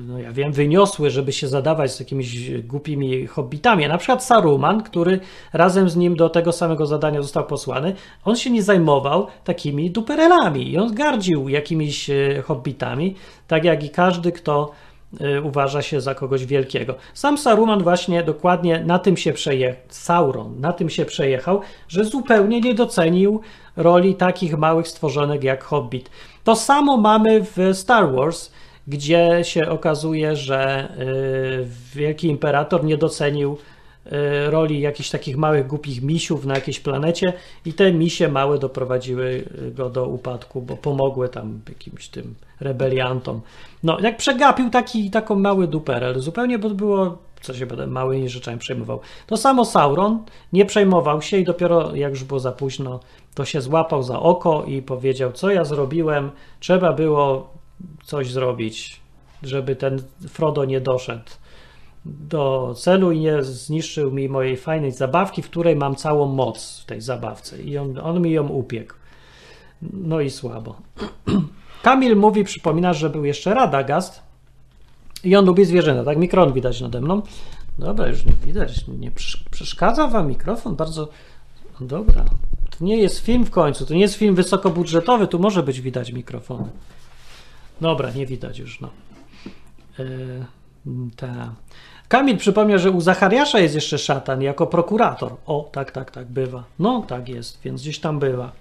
no 0.09 0.19
ja 0.19 0.33
wiem, 0.33 0.53
wyniosły, 0.53 1.11
żeby 1.11 1.33
się 1.33 1.49
zadawać 1.49 1.93
z 1.93 2.01
jakimiś 2.01 2.61
głupimi 2.61 3.27
hobbitami. 3.27 3.89
Na 3.89 3.99
przykład 3.99 4.25
Saruman, 4.25 4.83
który 4.83 5.21
razem 5.53 5.89
z 5.89 5.97
nim 5.97 6.17
do 6.17 6.29
tego 6.29 6.53
samego 6.53 6.87
zadania 6.87 7.23
został 7.23 7.47
posłany, 7.47 7.95
on 8.25 8.37
się 8.37 8.51
nie 8.51 8.63
zajmował 8.63 9.27
takimi 9.45 9.91
duperelami 9.91 10.73
i 10.73 10.79
on 10.79 10.95
gardził 10.95 11.49
jakimiś 11.49 12.11
y, 12.11 12.43
hobbitami, 12.47 13.15
tak 13.49 13.65
jak 13.65 13.85
i 13.85 13.91
każdy, 13.91 14.33
kto 14.33 14.73
uważa 15.43 15.83
się 15.83 16.01
za 16.01 16.15
kogoś 16.15 16.47
wielkiego. 16.47 16.95
Sam 17.15 17.39
Saruman 17.39 17.83
właśnie 17.83 18.23
dokładnie 18.23 18.85
na 18.85 18.99
tym 18.99 19.17
się 19.17 19.33
przejechał, 19.33 19.83
Sauron 19.89 20.61
na 20.61 20.73
tym 20.73 20.91
się 20.91 21.05
przejechał, 21.05 21.61
że 21.89 22.05
zupełnie 22.05 22.61
nie 22.61 22.75
docenił 22.75 23.41
roli 23.77 24.15
takich 24.15 24.59
małych 24.59 24.89
stworzonek 24.89 25.45
jak 25.45 25.65
Hobbit. 25.65 26.11
To 26.45 26.57
samo 26.57 26.97
mamy 26.97 27.41
w 27.45 27.57
Star 27.73 28.13
Wars, 28.13 28.51
gdzie 28.89 29.41
się 29.43 29.69
okazuje, 29.69 30.37
że 30.37 30.89
y, 31.63 31.67
Wielki 31.95 32.29
Imperator 32.29 32.85
nie 32.85 32.97
docenił 32.97 33.53
y, 33.53 33.78
roli 34.51 34.81
jakichś 34.81 35.11
takich 35.11 35.37
małych, 35.37 35.67
głupich 35.67 36.03
misiów 36.03 36.47
na 36.47 36.55
jakiejś 36.55 36.81
planecie 36.81 37.33
i 37.65 37.73
te 37.73 37.93
misie 37.93 38.29
małe 38.29 38.59
doprowadziły 38.59 39.45
go 39.75 39.91
do 39.91 40.07
upadku, 40.07 40.63
bo 40.63 40.77
pomogły 40.77 41.29
tam 41.29 41.61
jakimś 41.69 42.09
tym 42.09 42.35
rebeliantom. 42.61 43.41
No, 43.83 44.01
jak 44.01 44.17
przegapił 44.17 44.71
taki, 44.71 45.11
taką 45.11 45.35
mały 45.35 45.67
duperel, 45.67 46.21
zupełnie, 46.21 46.59
bo 46.59 46.71
było 46.71 47.19
co 47.41 47.55
się 47.55 47.67
będę 47.67 47.87
małymi 47.87 48.29
rzeczami 48.29 48.59
przejmował. 48.59 49.01
To 49.27 49.37
samo 49.37 49.65
Sauron 49.65 50.23
nie 50.53 50.65
przejmował 50.65 51.23
się 51.23 51.37
i 51.37 51.45
dopiero 51.45 51.97
jak 51.97 52.11
już 52.11 52.25
było 52.25 52.41
za 52.41 52.53
późno, 52.53 53.01
to 53.35 53.45
się 53.45 53.61
złapał 53.61 54.03
za 54.03 54.21
oko 54.21 54.65
i 54.65 54.83
powiedział, 54.83 55.33
co 55.33 55.51
ja 55.51 55.65
zrobiłem, 55.65 56.31
trzeba 56.61 56.93
było 56.93 57.51
coś 58.05 58.31
zrobić, 58.31 59.01
żeby 59.43 59.77
ten 59.77 60.03
Frodo 60.29 60.65
nie 60.65 60.81
doszedł 60.81 61.31
do 62.09 62.75
celu 62.77 63.13
i 63.13 63.21
nie 63.21 63.43
zniszczył 63.43 64.11
mi 64.11 64.29
mojej 64.29 64.57
fajnej 64.57 64.93
zabawki, 64.93 65.43
w 65.43 65.51
której 65.51 65.77
mam 65.77 65.97
całą 65.97 66.27
moc 66.27 66.81
w 66.81 66.85
tej 66.85 67.01
zabawce. 67.01 67.63
I 67.63 67.79
on, 67.79 67.99
on 67.99 68.23
mi 68.23 68.33
ją 68.33 68.49
upiekł. 68.49 68.95
No 69.83 70.21
i 70.21 70.31
słabo. 70.31 70.77
Kamil 71.83 72.17
mówi, 72.17 72.45
przypomina, 72.45 72.93
że 72.93 73.11
był 73.11 73.25
jeszcze 73.25 73.55
Radagast, 73.55 74.29
i 75.25 75.37
on 75.37 75.47
lubi 75.47 75.65
zwierzęta, 75.65 76.05
tak? 76.05 76.19
Mikron 76.19 76.53
widać 76.53 76.81
nade 76.81 77.01
mną. 77.01 77.23
Dobra, 77.79 78.09
już 78.09 78.25
nie 78.25 78.33
widać. 78.33 78.87
Nie 78.89 79.11
przeszkadza 79.51 80.09
wam 80.09 80.29
mikrofon? 80.29 80.77
Bardzo. 80.77 81.09
Dobra. 81.81 82.25
To 82.71 82.85
nie 82.85 82.97
jest 82.97 83.19
film 83.19 83.45
w 83.45 83.51
końcu, 83.51 83.87
to 83.87 83.95
nie 83.95 84.01
jest 84.01 84.15
film 84.15 84.35
wysokobudżetowy, 84.35 85.27
tu 85.27 85.39
może 85.39 85.63
być 85.63 85.81
widać 85.81 86.13
mikrofony. 86.13 86.69
Dobra, 87.81 88.11
nie 88.11 88.27
widać 88.27 88.59
już, 88.59 88.81
no. 88.81 88.91
Yy, 89.99 90.45
ta. 91.17 91.55
Kamil 92.09 92.37
przypomniał, 92.37 92.79
że 92.79 92.91
u 92.91 93.01
Zachariasza 93.01 93.59
jest 93.59 93.75
jeszcze 93.75 93.99
szatan 93.99 94.43
jako 94.43 94.67
prokurator. 94.67 95.33
O, 95.47 95.69
tak, 95.73 95.91
tak, 95.91 96.11
tak, 96.11 96.27
bywa. 96.27 96.65
No, 96.79 97.05
tak 97.09 97.29
jest, 97.29 97.63
więc 97.63 97.83
gdzieś 97.83 97.99
tam 97.99 98.19
bywa. 98.19 98.53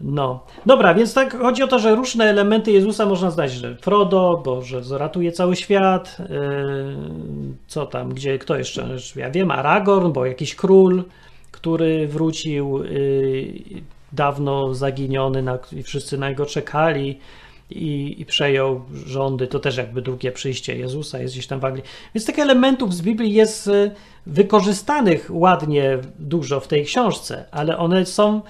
No, 0.00 0.44
dobra, 0.66 0.94
więc 0.94 1.14
tak 1.14 1.38
chodzi 1.38 1.62
o 1.62 1.68
to, 1.68 1.78
że 1.78 1.94
różne 1.94 2.24
elementy 2.24 2.72
Jezusa 2.72 3.06
można 3.06 3.30
znaleźć, 3.30 3.54
że 3.54 3.76
Frodo, 3.76 4.42
bo 4.44 4.62
że 4.62 4.84
zaratuje 4.84 5.32
cały 5.32 5.56
świat, 5.56 6.16
yy, 6.18 6.96
co 7.66 7.86
tam, 7.86 8.08
gdzie, 8.08 8.38
kto 8.38 8.56
jeszcze, 8.56 8.96
ja 9.16 9.30
wiem, 9.30 9.50
Aragorn, 9.50 10.12
bo 10.12 10.26
jakiś 10.26 10.54
król, 10.54 11.04
który 11.50 12.08
wrócił 12.08 12.84
yy, 12.84 13.54
dawno 14.12 14.74
zaginiony 14.74 15.42
na, 15.42 15.58
i 15.72 15.82
wszyscy 15.82 16.18
na 16.18 16.28
niego 16.28 16.46
czekali 16.46 17.18
i, 17.72 18.20
i, 18.20 18.26
przejął 18.26 18.80
rządy, 19.06 19.46
to 19.46 19.58
też 19.58 19.76
jakby 19.76 20.02
drugie 20.02 20.32
przyjście 20.32 20.76
Jezusa 20.76 21.18
jest 21.18 21.34
gdzieś 21.34 21.46
tam 21.46 21.60
w 21.60 21.64
Anglii. 21.64 21.84
Więc 22.14 22.26
tych 22.26 22.38
elementów 22.38 22.94
z 22.94 23.02
Biblii 23.02 23.32
jest 23.32 23.66
y, 23.66 23.90
wykorzystanych 24.26 25.26
ładnie 25.30 25.98
dużo 26.18 26.60
w 26.60 26.68
tej 26.68 26.84
książce, 26.84 27.44
ale 27.50 27.78
one 27.78 28.06
są 28.06 28.42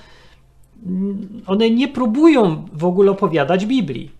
one 1.46 1.70
nie 1.70 1.88
próbują 1.88 2.68
w 2.72 2.84
ogóle 2.84 3.10
opowiadać 3.10 3.66
Biblii. 3.66 4.10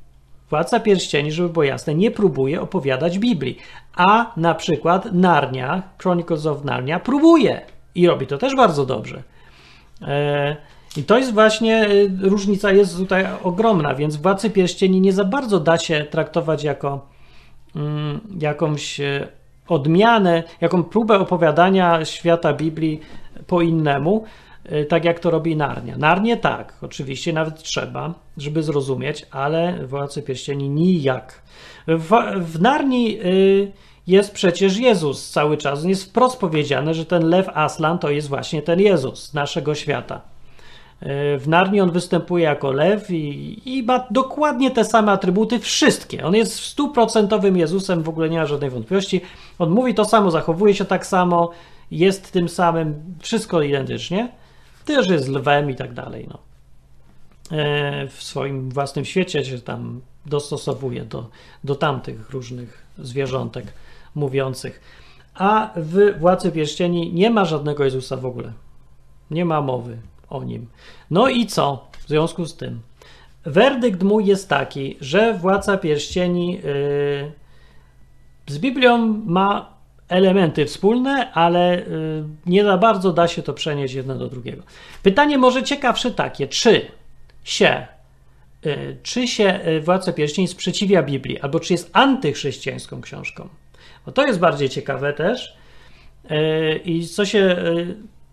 Władca 0.50 0.80
Pierścieni, 0.80 1.32
żeby 1.32 1.48
było 1.48 1.64
jasne, 1.64 1.94
nie 1.94 2.10
próbuje 2.10 2.60
opowiadać 2.60 3.18
Biblii. 3.18 3.58
A 3.96 4.32
na 4.36 4.54
przykład 4.54 5.12
Narnia, 5.12 5.82
Chronicles 6.02 6.46
of 6.46 6.64
Narnia, 6.64 7.00
próbuje 7.00 7.60
i 7.94 8.06
robi 8.06 8.26
to 8.26 8.38
też 8.38 8.56
bardzo 8.56 8.86
dobrze. 8.86 9.22
E, 10.02 10.56
I 10.96 11.04
to 11.04 11.18
jest 11.18 11.32
właśnie, 11.32 11.86
e, 11.86 11.88
różnica 12.20 12.72
jest 12.72 12.96
tutaj 12.96 13.26
ogromna, 13.42 13.94
więc 13.94 14.16
Władcy 14.16 14.50
Pierścieni 14.50 15.00
nie 15.00 15.12
za 15.12 15.24
bardzo 15.24 15.60
da 15.60 15.78
się 15.78 16.06
traktować 16.10 16.64
jako 16.64 17.06
mm, 17.76 18.20
jakąś 18.40 19.00
e, 19.00 19.28
odmianę, 19.68 20.42
jaką 20.60 20.84
próbę 20.84 21.18
opowiadania 21.18 22.04
świata 22.04 22.52
Biblii 22.52 23.00
po 23.46 23.62
innemu, 23.62 24.24
Y, 24.72 24.84
tak 24.84 25.04
jak 25.04 25.20
to 25.20 25.30
robi 25.30 25.56
Narnia. 25.56 25.96
Narnie 25.98 26.36
tak, 26.36 26.74
oczywiście 26.82 27.32
nawet 27.32 27.62
trzeba, 27.62 28.14
żeby 28.36 28.62
zrozumieć, 28.62 29.26
ale 29.30 29.86
Władcy 29.86 30.22
Pierścieni 30.22 30.68
nijak. 30.68 31.42
W, 31.88 32.10
w 32.40 32.60
Narni 32.60 33.18
y, 33.24 33.72
jest 34.06 34.32
przecież 34.32 34.76
Jezus 34.76 35.30
cały 35.30 35.56
czas. 35.56 35.84
Jest 35.84 36.04
wprost 36.04 36.40
powiedziane, 36.40 36.94
że 36.94 37.04
ten 37.04 37.28
lew 37.28 37.48
Aslan 37.54 37.98
to 37.98 38.10
jest 38.10 38.28
właśnie 38.28 38.62
ten 38.62 38.80
Jezus 38.80 39.34
naszego 39.34 39.74
świata. 39.74 40.31
Y, 41.02 41.38
w 41.38 41.48
Narni 41.48 41.80
on 41.80 41.90
występuje 41.90 42.44
jako 42.44 42.72
lew 42.72 43.10
i, 43.10 43.62
i, 43.78 43.82
ma 43.82 44.06
dokładnie 44.10 44.70
te 44.70 44.84
same 44.84 45.12
atrybuty, 45.12 45.58
wszystkie. 45.58 46.26
On 46.26 46.34
jest 46.34 46.60
stuprocentowym 46.60 47.56
Jezusem, 47.56 48.02
w 48.02 48.08
ogóle 48.08 48.30
nie 48.30 48.38
ma 48.38 48.46
żadnej 48.46 48.70
wątpliwości. 48.70 49.20
On 49.58 49.70
mówi 49.70 49.94
to 49.94 50.04
samo, 50.04 50.30
zachowuje 50.30 50.74
się 50.74 50.84
tak 50.84 51.06
samo, 51.06 51.50
jest 51.90 52.32
tym 52.32 52.48
samym, 52.48 53.16
wszystko 53.20 53.62
identycznie 53.62 54.32
też 54.84 55.08
jest 55.08 55.28
lwem 55.28 55.70
i 55.70 55.74
tak 55.74 55.92
dalej. 55.92 56.28
No. 56.30 56.38
E, 57.58 58.08
w 58.08 58.22
swoim 58.22 58.70
własnym 58.70 59.04
świecie 59.04 59.44
się 59.44 59.58
tam 59.58 60.00
dostosowuje 60.26 61.04
do, 61.04 61.28
do 61.64 61.74
tamtych 61.74 62.30
różnych 62.30 62.86
zwierzątek 62.98 63.72
mówiących. 64.14 64.80
A 65.34 65.70
w 65.76 66.18
Władcy 66.18 66.52
Pierścieni 66.52 67.12
nie 67.12 67.30
ma 67.30 67.44
żadnego 67.44 67.84
Jezusa 67.84 68.16
w 68.16 68.26
ogóle. 68.26 68.52
Nie 69.30 69.44
ma 69.44 69.60
mowy 69.60 69.98
o 70.32 70.44
nim. 70.44 70.66
No 71.10 71.28
i 71.28 71.46
co 71.46 71.88
w 72.04 72.08
związku 72.08 72.46
z 72.46 72.56
tym? 72.56 72.80
Werdykt 73.44 74.02
mój 74.02 74.26
jest 74.26 74.48
taki, 74.48 74.96
że 75.00 75.34
Władca 75.34 75.78
Pierścieni 75.78 76.52
yy, 76.52 77.32
z 78.46 78.58
Biblią 78.58 79.22
ma 79.26 79.72
elementy 80.12 80.66
wspólne, 80.66 81.32
ale 81.32 81.78
y, 81.78 81.84
nie 82.46 82.64
za 82.64 82.78
bardzo 82.78 83.12
da 83.12 83.28
się 83.28 83.42
to 83.42 83.52
przenieść 83.52 83.94
jedno 83.94 84.14
do 84.14 84.28
drugiego. 84.28 84.62
Pytanie 85.02 85.38
może 85.38 85.62
ciekawsze 85.62 86.10
takie, 86.10 86.48
czy 86.48 86.86
się 87.44 87.86
y, 88.66 88.96
czy 89.02 89.28
się 89.28 89.60
y, 89.66 89.80
Władca 89.80 90.12
Pierścieni 90.12 90.48
sprzeciwia 90.48 91.02
Biblii, 91.02 91.40
albo 91.40 91.60
czy 91.60 91.72
jest 91.72 91.90
antychrześcijańską 91.92 93.00
książką. 93.00 93.48
Bo 94.06 94.12
to 94.12 94.26
jest 94.26 94.38
bardziej 94.38 94.68
ciekawe 94.68 95.12
też. 95.12 95.56
I 96.84 97.06
co 97.06 97.24
się, 97.24 97.56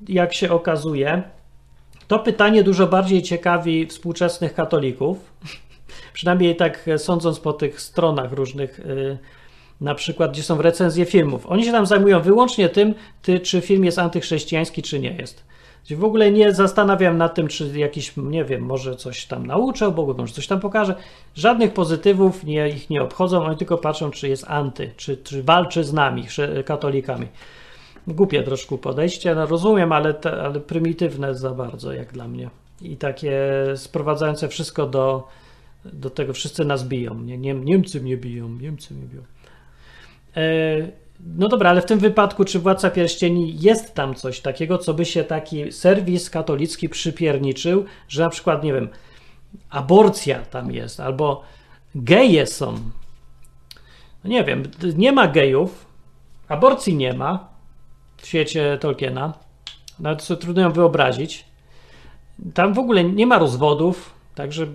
jak 0.08 0.34
się 0.34 0.52
okazuje, 0.52 1.24
to 2.10 2.20
pytanie 2.20 2.64
dużo 2.64 2.88
bardziej 2.88 3.22
ciekawi 3.22 3.86
współczesnych 3.86 4.54
katolików. 4.54 5.18
Przynajmniej 6.14 6.56
tak 6.56 6.90
sądząc 6.98 7.40
po 7.40 7.54
tych 7.54 7.82
stronach 7.82 8.32
różnych 8.32 8.82
na 9.82 9.96
przykład, 9.96 10.32
gdzie 10.32 10.44
są 10.44 10.62
recenzje 10.62 11.06
filmów. 11.06 11.46
Oni 11.48 11.66
się 11.66 11.72
tam 11.72 11.86
zajmują 11.86 12.22
wyłącznie 12.22 12.70
tym, 12.70 12.94
ty, 13.22 13.40
czy 13.40 13.62
film 13.62 13.86
jest 13.86 14.00
antychrześcijański, 14.00 14.82
czy 14.82 15.00
nie 15.00 15.12
jest. 15.12 15.44
W 15.90 16.04
ogóle 16.04 16.32
nie 16.32 16.54
zastanawiam 16.54 17.18
nad 17.18 17.36
tym, 17.36 17.48
czy 17.48 17.80
jakiś, 17.80 18.14
nie 18.18 18.46
wiem, 18.46 18.62
może 18.62 18.96
coś 18.96 19.26
tam 19.26 19.46
nauczę, 19.46 19.92
bo 19.92 20.14
może 20.14 20.34
coś 20.34 20.48
tam 20.48 20.60
pokaże. 20.60 20.96
Żadnych 21.36 21.74
pozytywów 21.74 22.44
nie, 22.44 22.70
ich 22.70 22.90
nie 22.90 23.02
obchodzą, 23.02 23.44
oni 23.44 23.58
tylko 23.58 23.78
patrzą, 23.78 24.12
czy 24.12 24.30
jest 24.30 24.46
anty, 24.48 24.92
czy, 24.98 25.18
czy 25.18 25.44
walczy 25.44 25.84
z 25.84 25.94
nami, 25.94 26.26
katolikami. 26.66 27.28
Głupie 28.14 28.44
troszkę 28.44 28.78
podejście, 28.78 29.36
no 29.36 29.46
rozumiem, 29.46 29.92
ale, 29.92 30.14
te, 30.14 30.32
ale 30.32 30.60
prymitywne 30.60 31.36
za 31.36 31.50
bardzo, 31.50 31.94
jak 31.94 32.14
dla 32.14 32.28
mnie. 32.28 32.50
I 32.82 32.98
takie 32.98 33.42
sprowadzające 33.76 34.48
wszystko 34.48 34.88
do 34.88 35.28
Do 35.86 36.10
tego 36.10 36.34
wszyscy 36.34 36.66
nas 36.66 36.88
biją. 36.88 37.16
Nie, 37.16 37.38
nie, 37.38 37.54
Niemcy 37.54 38.02
mnie 38.02 38.18
biją, 38.18 38.50
Niemcy 38.50 38.94
mnie 38.94 39.08
biją. 39.08 39.24
E, 40.36 40.92
no 41.38 41.48
dobra, 41.48 41.70
ale 41.70 41.82
w 41.82 41.86
tym 41.86 42.00
wypadku, 42.00 42.46
czy 42.46 42.60
Władca 42.60 42.90
Pierścieni 42.90 43.60
jest 43.60 43.94
tam 43.94 44.16
coś 44.16 44.40
takiego, 44.40 44.78
co 44.78 44.94
by 44.94 45.06
się 45.06 45.24
taki 45.24 45.72
serwis 45.72 46.30
katolicki 46.30 46.90
przypierniczył, 46.90 47.86
że 48.08 48.24
na 48.24 48.30
przykład, 48.30 48.64
nie 48.64 48.74
wiem, 48.74 48.90
aborcja 49.70 50.40
tam 50.40 50.72
jest, 50.72 51.00
albo 51.00 51.44
geje 51.96 52.46
są. 52.46 52.72
No 54.24 54.30
nie 54.30 54.44
wiem, 54.44 54.64
nie 54.96 55.12
ma 55.12 55.28
gejów, 55.28 55.86
aborcji 56.48 56.96
nie 56.96 57.14
ma 57.14 57.49
w 58.22 58.28
świecie 58.28 58.78
Tolkiena. 58.82 59.34
Nawet 60.00 60.22
sobie 60.22 60.42
trudno 60.42 60.62
ją 60.62 60.72
wyobrazić. 60.72 61.46
Tam 62.54 62.74
w 62.74 62.80
ogóle 62.80 63.04
nie 63.04 63.28
ma 63.28 63.40
rozwodów, 63.40 64.14
także 64.36 64.68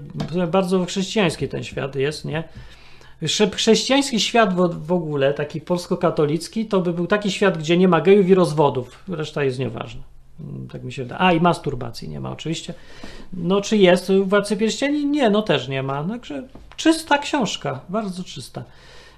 bardzo 0.49 0.85
chrześcijański 0.85 1.49
ten 1.49 1.65
świat 1.65 1.95
jest, 1.97 2.25
nie? 2.25 2.45
Chrześcijański 3.53 4.21
świat 4.21 4.55
w, 4.87 4.93
ogóle, 4.93 5.35
taki 5.35 5.61
polsko-katolicki, 5.61 6.67
to 6.67 6.81
by 6.81 6.93
był 6.93 7.07
taki 7.07 7.31
świat, 7.31 7.59
gdzie 7.59 7.77
nie 7.77 7.89
ma 7.89 8.01
gejów 8.01 8.29
i 8.29 8.35
rozwodów. 8.35 9.05
Reszta 9.09 9.45
jest 9.45 9.59
nieważna. 9.59 10.03
Tak 10.73 10.85
mi 10.85 10.93
się 10.93 11.03
wydaje. 11.03 11.21
A 11.21 11.33
i 11.33 11.41
masturbacji 11.41 12.09
nie 12.09 12.21
ma 12.21 12.31
oczywiście. 12.31 12.75
No 13.33 13.61
czy 13.61 13.77
jest 13.77 14.13
Władcy 14.25 14.57
Pierścieni? 14.57 15.07
Nie, 15.07 15.31
no 15.31 15.43
też 15.43 15.69
nie 15.69 15.83
ma. 15.83 16.05
Także 16.05 16.43
czysta 16.77 17.19
książka, 17.19 17.81
bardzo 17.89 18.25
czysta. 18.25 18.65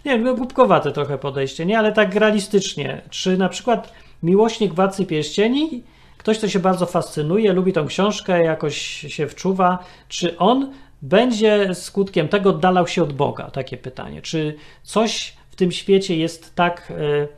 Nie 0.04 0.18
wiem, 0.18 0.36
głupkowate 0.36 0.92
trochę 0.92 1.18
podejście, 1.18 1.66
nie? 1.66 1.78
Ale 1.78 1.92
tak 1.92 2.14
realistycznie. 2.14 3.02
Czy 3.10 3.36
na 3.36 3.48
przykład 3.48 3.92
miłośnik 4.22 4.74
Władcy 4.74 5.06
Pierścieni, 5.06 5.82
ktoś, 6.18 6.38
kto 6.38 6.48
się 6.48 6.58
bardzo 6.58 6.86
fascynuje, 6.86 7.52
lubi 7.52 7.72
tą 7.72 7.86
książkę, 7.86 8.44
jakoś 8.44 8.76
się 9.08 9.26
wczuwa, 9.26 9.78
czy 10.08 10.38
on 10.38 10.72
będzie 11.02 11.74
skutkiem 11.74 12.28
tego 12.28 12.50
oddalał 12.50 12.86
się 12.86 13.02
od 13.02 13.12
Boga? 13.12 13.50
Takie 13.50 13.76
pytanie. 13.76 14.22
Czy 14.22 14.56
coś 14.82 15.36
w 15.50 15.56
tym 15.56 15.72
świecie 15.72 16.16
jest 16.16 16.54
tak... 16.54 16.92
Yy, 16.98 17.28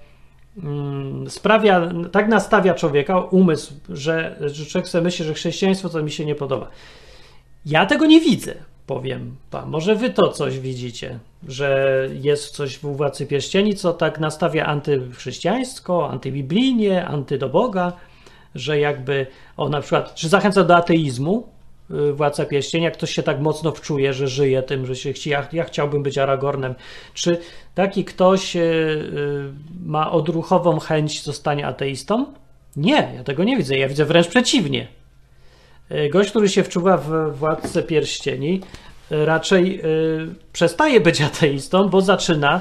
sprawia, 1.29 1.91
tak 2.12 2.29
nastawia 2.29 2.74
człowieka, 2.74 3.20
umysł, 3.20 3.74
że, 3.89 4.37
że 4.41 4.66
człowiek 4.66 4.89
sobie 4.89 5.05
myśli, 5.05 5.24
że 5.24 5.35
chrześcijaństwo 5.35 5.89
to 5.89 6.03
mi 6.03 6.11
się 6.11 6.24
nie 6.24 6.35
podoba. 6.35 6.68
Ja 7.66 7.87
tego 7.87 8.07
nie 8.07 8.20
widzę, 8.20 8.55
powiem 8.87 9.37
wam. 9.51 9.70
Może 9.70 9.95
wy 9.95 10.11
to 10.11 10.29
coś 10.29 10.59
widzicie, 10.59 11.18
że 11.49 12.09
jest 12.12 12.57
coś 12.57 12.78
w 12.78 12.82
Władcy 12.82 13.26
Pierścieni, 13.26 13.74
co 13.74 13.93
tak 13.93 14.20
nastawia 14.20 14.66
antychrześcijańsko, 14.66 16.11
antybiblijnie, 16.11 17.07
anty 17.07 17.39
do 17.39 17.49
Boga, 17.49 17.93
że 18.55 18.78
jakby, 18.78 19.26
o 19.57 19.68
na 19.68 19.80
przykład, 19.80 20.14
czy 20.14 20.28
zachęca 20.28 20.64
do 20.64 20.76
ateizmu, 20.76 21.49
Y, 21.91 22.12
Władca 22.12 22.45
Pierścieni, 22.45 22.84
jak 22.84 22.95
ktoś 22.95 23.11
się 23.11 23.22
tak 23.22 23.41
mocno 23.41 23.72
wczuje, 23.72 24.12
że 24.12 24.28
żyje 24.28 24.62
tym, 24.62 24.86
że 24.86 24.97
się 24.97 25.12
chci, 25.12 25.30
ja, 25.30 25.49
ja 25.53 25.64
chciałbym 25.64 26.03
być 26.03 26.18
Aragornem. 26.18 26.74
Czy 27.14 27.41
taki 27.74 28.05
ktoś 28.05 28.57
y, 28.57 28.61
y, 28.61 29.53
ma 29.84 30.11
odruchową 30.11 30.78
chęć 30.78 31.22
zostania 31.22 31.66
ateistą? 31.66 32.26
Nie, 32.76 33.12
ja 33.16 33.24
tego 33.24 33.45
nie 33.45 33.57
widzę. 33.57 33.78
Ja 33.78 33.89
widzę 33.89 34.05
wręcz 34.05 34.28
przeciwnie. 34.28 34.89
Gość, 36.12 36.30
który 36.30 36.49
się 36.49 36.64
wczuwa 36.64 36.97
w 36.97 37.36
Władcę 37.36 37.82
Pierścieni, 37.82 38.61
raczej 39.11 39.83
przestaje 40.53 41.01
być 41.01 41.21
ateistą, 41.31 41.89
bo 41.89 42.01
zaczyna 42.01 42.61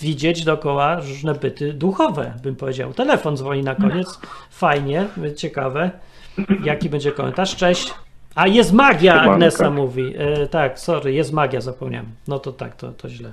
widzieć 0.00 0.44
dookoła 0.44 0.96
różne 0.96 1.34
byty 1.34 1.72
duchowe, 1.72 2.32
bym 2.42 2.56
powiedział. 2.56 2.92
Telefon 2.92 3.36
dzwoni 3.36 3.62
na 3.62 3.74
koniec. 3.74 4.20
Fajnie, 4.50 5.04
ciekawe. 5.36 5.90
Jaki 6.64 6.90
będzie 6.90 7.12
komentarz? 7.12 7.56
Cześć. 7.56 7.94
A 8.34 8.46
jest 8.46 8.72
magia. 8.72 9.20
Agnesa 9.20 9.70
mówi. 9.70 10.14
E, 10.18 10.46
tak, 10.46 10.78
sorry, 10.78 11.12
jest 11.12 11.32
magia, 11.32 11.60
zapomniałem. 11.60 12.06
No 12.28 12.38
to 12.38 12.52
tak, 12.52 12.76
to, 12.76 12.92
to 12.92 13.08
źle. 13.08 13.32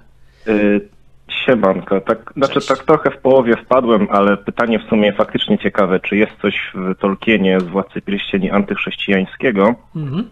Siemanko, 1.45 2.01
tak, 2.01 2.33
znaczy 2.37 2.67
tak 2.67 2.83
trochę 2.83 3.11
w 3.11 3.17
połowie 3.17 3.55
wpadłem, 3.65 4.07
ale 4.11 4.37
pytanie 4.37 4.79
w 4.79 4.89
sumie 4.89 5.13
faktycznie 5.13 5.57
ciekawe, 5.57 5.99
czy 5.99 6.17
jest 6.17 6.31
coś 6.41 6.71
w 6.73 6.95
Tolkienie 6.99 7.59
z 7.59 7.63
Władcy 7.63 8.01
Pierścieni 8.01 8.51
antychrześcijańskiego? 8.51 9.75
Mhm. 9.95 10.29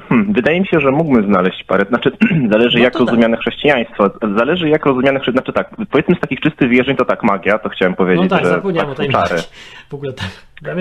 Hmm, 0.00 0.32
wydaje 0.32 0.60
mi 0.60 0.66
się, 0.66 0.80
że 0.80 0.90
mógłbym 0.90 1.26
znaleźć 1.26 1.64
parę, 1.64 1.84
znaczy 1.88 2.12
zależy 2.52 2.78
no 2.78 2.84
jak 2.84 2.92
tak. 2.92 3.00
rozumiane 3.00 3.36
chrześcijaństwo, 3.36 4.10
zależy 4.36 4.68
jak 4.68 4.86
rozumiane 4.86 5.20
chrześcijaństwo, 5.20 5.52
znaczy 5.52 5.76
tak, 5.76 5.86
powiedzmy 5.90 6.14
z 6.14 6.20
takich 6.20 6.40
czystych 6.40 6.68
wierzeń 6.68 6.96
to 6.96 7.04
tak 7.04 7.22
magia, 7.22 7.58
to 7.58 7.68
chciałem 7.68 7.94
powiedzieć, 7.94 8.30
no 8.30 8.36
tak, 8.36 8.44
że 8.44 8.50
zapomniałem 8.50 8.90
o 8.90 8.94
tej 8.94 9.08
czary. 9.08 9.36
W 9.90 9.94
ogóle 9.94 10.12
tak. 10.12 10.28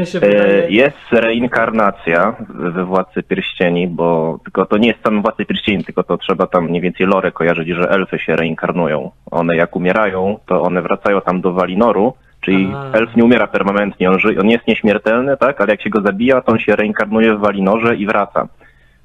Się 0.06 0.20
wydaje... 0.20 0.70
Jest 0.70 1.12
reinkarnacja 1.12 2.36
we 2.50 2.86
Władcy 2.86 3.24
Pierścieni, 3.24 3.88
bo 3.88 4.40
tylko 4.44 4.66
to 4.66 4.78
nie 4.78 4.88
jest 4.88 5.04
sam 5.04 5.22
Władcy 5.22 5.46
Pierścieni, 5.46 5.84
tylko 5.84 6.04
to 6.04 6.18
trzeba 6.18 6.48
tam 6.48 6.66
mniej 6.66 6.82
więcej 6.82 7.08
lore 7.08 7.32
kojarzyć, 7.32 7.70
że 7.70 7.90
elfy 7.90 8.20
się 8.20 8.36
reinkarnują. 8.36 9.12
One 9.32 9.56
jak 9.56 9.76
umierają, 9.76 10.40
to 10.46 10.62
one 10.62 10.82
wracają 10.82 11.22
tam 11.22 11.42
do 11.42 11.54
Walinoru, 11.54 12.14
Czyli 12.42 12.74
A. 12.76 12.92
elf 12.92 13.16
nie 13.16 13.24
umiera 13.24 13.48
permanentnie, 13.48 14.10
on, 14.10 14.20
ży, 14.20 14.40
on 14.40 14.50
jest 14.50 14.68
nieśmiertelny, 14.68 15.38
tak, 15.38 15.62
ale 15.62 15.72
jak 15.72 15.82
się 15.82 15.90
go 15.90 16.02
zabija, 16.02 16.42
to 16.42 16.52
on 16.52 16.60
się 16.60 16.76
reinkarnuje 16.76 17.36
w 17.36 17.40
Walinorze 17.40 17.96
i 17.96 18.06
wraca. 18.06 18.48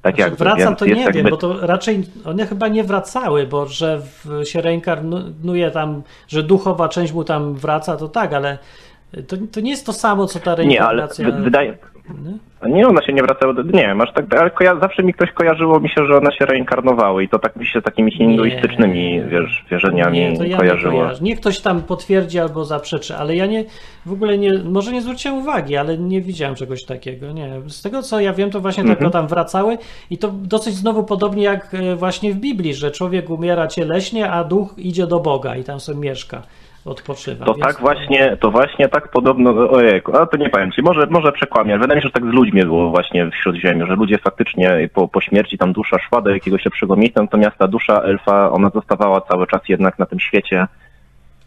Tak 0.01 0.15
znaczy, 0.15 0.29
jak 0.29 0.39
wracam, 0.39 0.75
to 0.75 0.85
nie 0.85 1.11
wiem, 1.11 1.29
bo 1.29 1.37
to 1.37 1.67
raczej 1.67 2.03
one 2.25 2.47
chyba 2.47 2.67
nie 2.67 2.83
wracały, 2.83 3.47
bo 3.47 3.65
że 3.65 4.01
w, 4.01 4.45
się 4.45 4.61
reinkarnuje 4.61 5.71
tam, 5.71 6.03
że 6.27 6.43
duchowa 6.43 6.89
część 6.89 7.13
mu 7.13 7.23
tam 7.23 7.53
wraca, 7.55 7.97
to 7.97 8.07
tak, 8.07 8.33
ale 8.33 8.57
to, 9.27 9.37
to 9.51 9.59
nie 9.59 9.71
jest 9.71 9.85
to 9.85 9.93
samo, 9.93 10.27
co 10.27 10.39
ta 10.39 10.55
reinkarnacja. 10.55 11.27
Nie, 11.27 11.33
ale 11.33 11.43
wydaje, 11.43 11.77
nie? 12.13 12.69
nie, 12.69 12.87
one 12.87 13.03
się 13.03 13.13
nie 13.13 13.21
wracały 13.21 13.53
do... 13.53 13.61
Nie, 13.61 13.95
masz 13.95 14.13
tak, 14.13 14.35
ale 14.39 14.49
koja... 14.49 14.79
zawsze 14.79 15.03
mi 15.03 15.13
ktoś 15.13 15.31
kojarzyło 15.31 15.79
mi 15.79 15.89
się, 15.89 16.05
że 16.05 16.17
one 16.17 16.31
się 16.31 16.45
reinkarnowały 16.45 17.23
i 17.23 17.29
to 17.29 17.39
tak 17.39 17.55
mi 17.55 17.65
się 17.65 17.81
takimi 17.81 18.11
hinduistycznymi 18.11 19.21
wiesz, 19.29 19.65
wierzeniami 19.71 20.19
nie, 20.19 20.37
to 20.37 20.43
ja 20.43 20.57
kojarzyło. 20.57 21.07
Nie 21.07 21.13
Niech 21.21 21.39
ktoś 21.39 21.59
tam 21.59 21.81
potwierdzi 21.81 22.39
albo 22.39 22.65
zaprzeczy, 22.65 23.15
ale 23.15 23.35
ja 23.35 23.45
nie, 23.45 23.65
w 24.05 24.11
ogóle 24.11 24.37
nie, 24.37 24.53
może 24.63 24.91
nie 24.91 25.01
zwróciłem 25.01 25.37
uwagi, 25.37 25.77
ale 25.77 25.97
nie 25.97 26.21
widziałem 26.21 26.55
czegoś 26.55 26.83
takiego, 26.83 27.31
nie. 27.31 27.61
Z 27.67 27.81
tego 27.81 28.01
co 28.01 28.19
ja 28.19 28.33
wiem, 28.33 28.51
to 28.51 28.61
właśnie 28.61 28.81
mhm. 28.81 28.97
tylko 28.97 29.11
tam 29.11 29.27
wracały 29.27 29.77
i 30.09 30.17
to 30.17 30.31
dosyć 30.31 30.73
znowu 30.73 31.03
podobnie 31.03 31.43
jak 31.43 31.73
e, 31.73 31.95
właśnie 31.95 32.33
w 32.33 32.35
Biblii, 32.37 32.73
że 32.73 32.91
człowiek 32.91 33.29
umiera 33.29 33.67
cieleśnie, 33.67 34.31
a 34.31 34.43
duch 34.43 34.73
idzie 34.77 35.07
do 35.07 35.19
Boga 35.19 35.55
i 35.55 35.63
tam 35.63 35.79
sobie 35.79 35.99
mieszka 35.99 36.41
odpoczywa. 36.87 37.45
To 37.45 37.53
tak 37.53 37.79
właśnie, 37.79 38.37
to 38.39 38.51
właśnie 38.51 38.89
tak 38.89 39.07
podobno, 39.07 39.69
ojejku, 39.69 40.17
ale 40.17 40.27
to 40.27 40.37
nie 40.37 40.49
powiem 40.49 40.71
ci, 40.71 40.81
może, 40.81 41.07
może 41.09 41.31
przekłamię, 41.31 41.77
wydaje 41.77 41.95
mi 41.95 42.01
się, 42.01 42.07
że 42.07 42.21
tak 42.21 42.23
z 42.23 42.33
ludźmi 42.33 42.65
było 42.65 42.89
właśnie 42.89 43.25
w 43.25 43.35
Śródziemiu, 43.35 43.87
że 43.87 43.95
ludzie 43.95 44.17
faktycznie 44.17 44.89
po, 44.93 45.07
po 45.07 45.21
śmierci 45.21 45.57
tam 45.57 45.73
dusza 45.73 45.99
szła 45.99 46.21
do 46.21 46.29
jakiegoś 46.29 46.65
lepszego 46.65 46.95
miejsca, 46.95 47.21
natomiast 47.21 47.57
ta 47.57 47.67
dusza 47.67 48.01
elfa, 48.01 48.51
ona 48.51 48.69
zostawała 48.69 49.21
cały 49.21 49.47
czas 49.47 49.61
jednak 49.69 49.99
na 49.99 50.05
tym 50.05 50.19
świecie, 50.19 50.67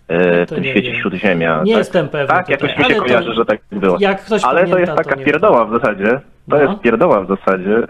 e, 0.09 0.47
w 0.47 0.49
tym 0.49 0.65
świecie 0.65 0.91
wiem. 0.93 1.01
Śródziemia. 1.01 1.63
Nie 1.65 1.73
tak, 1.73 1.79
jestem 1.79 2.09
pewien. 2.09 2.27
Tak, 2.27 2.47
tutaj. 2.47 2.69
jakoś 2.69 2.79
mi 2.79 2.95
się 2.95 3.01
kojarzy, 3.01 3.29
to, 3.29 3.35
że 3.35 3.45
tak 3.45 3.61
było. 3.73 3.99
Ale 4.43 4.67
to 4.67 4.79
jest 4.79 4.95
taka 4.95 5.17
to 5.17 5.25
pierdoła 5.25 5.65
w 5.65 5.71
zasadzie. 5.71 6.21
To 6.51 6.57
no. 6.57 6.63
jest 6.63 6.81
pierdoła 6.81 7.21
w 7.21 7.29
zasadzie, 7.29 7.77
e, 7.77 7.85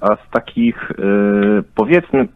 a 0.00 0.16
z 0.16 0.30
takich 0.30 0.90
e, 0.90 0.94
powiedzmy 1.74 2.28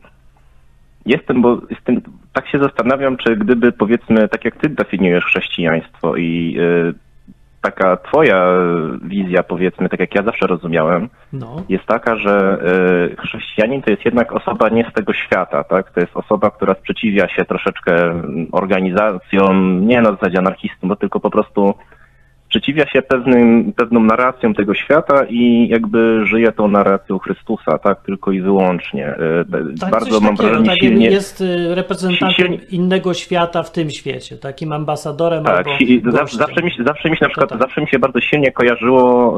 Jestem, 1.07 1.43
bo 1.43 1.61
jestem, 1.71 2.01
tak 2.33 2.49
się 2.49 2.59
zastanawiam, 2.59 3.17
czy 3.17 3.37
gdyby 3.37 3.73
powiedzmy, 3.73 4.29
tak 4.29 4.45
jak 4.45 4.57
ty 4.57 4.69
definiujesz 4.69 5.25
chrześcijaństwo 5.25 6.17
i 6.17 6.57
y, 6.59 6.95
taka 7.63 7.97
twoja 7.97 8.47
wizja, 9.03 9.43
powiedzmy, 9.43 9.89
tak 9.89 10.01
jak 10.01 10.15
ja 10.15 10.23
zawsze 10.23 10.47
rozumiałem, 10.47 11.09
no. 11.33 11.63
jest 11.69 11.85
taka, 11.87 12.17
że 12.17 12.59
y, 13.13 13.17
chrześcijanin 13.17 13.83
to 13.83 13.91
jest 13.91 14.05
jednak 14.05 14.33
osoba 14.33 14.69
nie 14.69 14.91
z 14.91 14.93
tego 14.93 15.13
świata, 15.13 15.65
tak? 15.65 15.91
To 15.91 16.01
jest 16.01 16.17
osoba, 16.17 16.51
która 16.51 16.75
sprzeciwia 16.75 17.29
się 17.29 17.45
troszeczkę 17.45 18.23
organizacjom, 18.53 19.87
nie 19.87 20.01
na 20.01 20.11
zasadzie 20.11 20.39
anarchistów, 20.39 20.89
bo 20.89 20.97
tylko 20.97 21.21
po 21.21 21.31
prostu 21.31 21.75
sprzeciwia 22.51 22.87
się 22.87 23.03
pewnym, 23.03 23.73
pewną 23.73 24.01
narracją 24.01 24.55
tego 24.55 24.75
świata 24.75 25.25
i 25.29 25.69
jakby 25.69 26.27
żyje 26.27 26.53
tą 26.53 26.69
narracją 26.69 27.19
Chrystusa, 27.19 27.79
tak, 27.79 28.03
tylko 28.03 28.33
i 28.33 28.41
wyłącznie. 28.41 29.07
E, 29.07 29.45
tak, 29.81 29.91
Bardzo 29.91 30.21
mam 30.21 30.37
takiego, 30.37 30.49
wrażenie 30.49 30.71
tak 30.71 30.79
silnie... 30.79 31.11
jest 31.11 31.41
y, 31.41 31.75
reprezentantem 31.75 32.37
silnie... 32.37 32.59
innego 32.71 33.15
świata 33.15 33.63
w 33.63 33.73
tym 33.73 33.91
świecie, 33.91 34.37
takim 34.37 34.73
ambasadorem 34.73 35.45
tak, 35.45 35.57
albo 35.57 35.71
zawsze, 36.13 36.37
zawsze, 36.37 36.63
mi 36.63 36.71
się, 36.71 36.85
zawsze 36.85 37.11
mi 37.11 37.17
się 37.17 37.25
na 37.25 37.29
przykład, 37.29 37.51
tak. 37.51 37.61
zawsze 37.61 37.81
mi 37.81 37.89
się 37.89 37.99
bardzo 37.99 38.21
silnie 38.21 38.53
kojarzyło, 38.53 39.37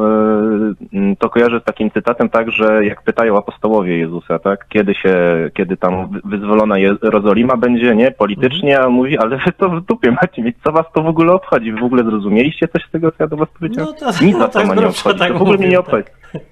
e, 0.92 1.16
to 1.18 1.30
kojarzę 1.30 1.60
z 1.60 1.64
takim 1.64 1.90
cytatem 1.90 2.28
tak, 2.28 2.50
że 2.50 2.84
jak 2.84 3.02
pytają 3.02 3.38
apostołowie 3.38 3.98
Jezusa, 3.98 4.38
tak, 4.38 4.68
kiedy 4.68 4.94
się, 4.94 5.14
kiedy 5.54 5.76
tam 5.76 6.20
wyzwolona 6.24 6.78
Jerozolima 6.78 7.56
będzie, 7.56 7.96
nie, 7.96 8.10
politycznie, 8.10 8.70
mhm. 8.70 8.86
a 8.86 8.90
mówi, 8.90 9.18
ale 9.18 9.36
wy 9.36 9.52
to 9.58 9.68
w 9.68 9.84
dupie 9.84 10.10
macie 10.10 10.42
mieć, 10.42 10.56
co 10.64 10.72
was 10.72 10.86
to 10.94 11.02
w 11.02 11.06
ogóle 11.06 11.32
obchodzi, 11.32 11.72
wy 11.72 11.80
w 11.80 11.84
ogóle 11.84 12.04
zrozumieliście 12.04 12.68
coś 12.68 12.84
z 12.88 12.90
tego 12.90 13.01
tego, 13.02 13.12
co 13.12 13.24
ja 13.24 13.28
do 13.28 13.36
was 13.36 13.48
powiedziałem? 13.58 13.94
No 14.00 14.12
to, 14.12 14.24
Nic 14.24 14.36
no, 14.36 14.48
to 14.48 14.74
nie 14.74 14.86
obchodzi, 14.86 15.18
tak 15.18 15.32
to 15.32 15.38
w 15.38 15.42
ogóle 15.42 15.58
mnie 15.58 15.68
nie 15.68 15.80
obchodzi. 15.80 16.08
Tak. 16.32 16.42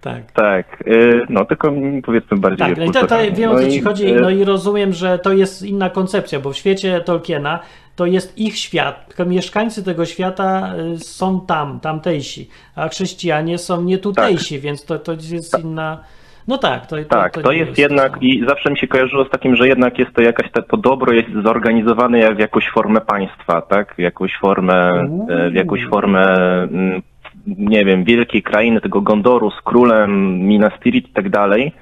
Tak. 0.00 0.32
tak. 0.32 0.86
Y, 0.86 1.26
no 1.28 1.44
tylko 1.44 1.72
powiedzmy 2.04 2.36
bardziej. 2.36 2.68
Tak, 2.68 2.78
no 2.78 2.84
i 2.84 2.90
to, 2.90 3.06
to 3.06 3.16
wiem 3.32 3.50
o 3.50 3.60
co 3.60 3.70
ci 3.70 3.80
chodzi, 3.80 4.06
y, 4.06 4.20
no 4.20 4.30
i 4.30 4.44
rozumiem, 4.44 4.92
że 4.92 5.18
to 5.18 5.32
jest 5.32 5.62
inna 5.62 5.90
koncepcja, 5.90 6.40
bo 6.40 6.52
w 6.52 6.56
świecie 6.56 7.00
Tolkiena 7.00 7.60
to 7.96 8.06
jest 8.06 8.38
ich 8.38 8.58
świat, 8.58 9.06
tylko 9.06 9.24
mieszkańcy 9.24 9.84
tego 9.84 10.06
świata 10.06 10.74
y, 10.94 10.98
są 10.98 11.40
tam, 11.40 11.80
tamtejsi, 11.80 12.48
a 12.74 12.88
chrześcijanie 12.88 13.58
są 13.58 13.82
nie 13.82 13.98
tutejsi, 13.98 14.54
tak. 14.54 14.62
więc 14.62 14.84
to, 14.84 14.98
to 14.98 15.12
jest 15.12 15.52
tak. 15.52 15.60
inna 15.60 16.04
No 16.48 16.58
tak, 16.58 16.86
to, 16.86 16.96
to 16.96 17.04
Tak, 17.04 17.32
to, 17.32 17.42
to 17.42 17.52
jest, 17.52 17.68
jest, 17.68 17.78
jednak 17.78 18.12
to. 18.12 18.18
i 18.20 18.44
zawsze 18.48 18.70
mi 18.70 18.78
się 18.78 18.86
kojarzyło 18.86 19.24
z 19.24 19.30
takim, 19.30 19.56
że 19.56 19.68
jednak 19.68 19.98
jest 19.98 20.12
to 20.12 20.22
jakaś, 20.22 20.50
to 20.68 20.76
dobro 20.76 21.12
jest 21.12 21.28
zorganizowane 21.44 22.18
jak 22.18 22.36
w 22.36 22.38
jakąś 22.38 22.68
formę 22.68 23.00
państwa, 23.00 23.62
tak? 23.62 23.94
W 23.94 23.98
jakąś 23.98 24.36
formę, 24.36 25.04
e, 25.28 25.50
w 25.50 25.54
jakąś 25.54 25.86
formę 25.86 26.22
mm, 26.62 27.02
nie 27.46 27.84
wiem, 27.84 28.04
wielkiej 28.04 28.42
krainy, 28.42 28.80
tego 28.80 29.00
Gondoru 29.00 29.50
z 29.50 29.60
królem, 29.60 30.38
Minas 30.38 30.72
Tirith 30.82 31.10
i 31.10 31.12
tak 31.12 31.30
dalej. 31.30 31.72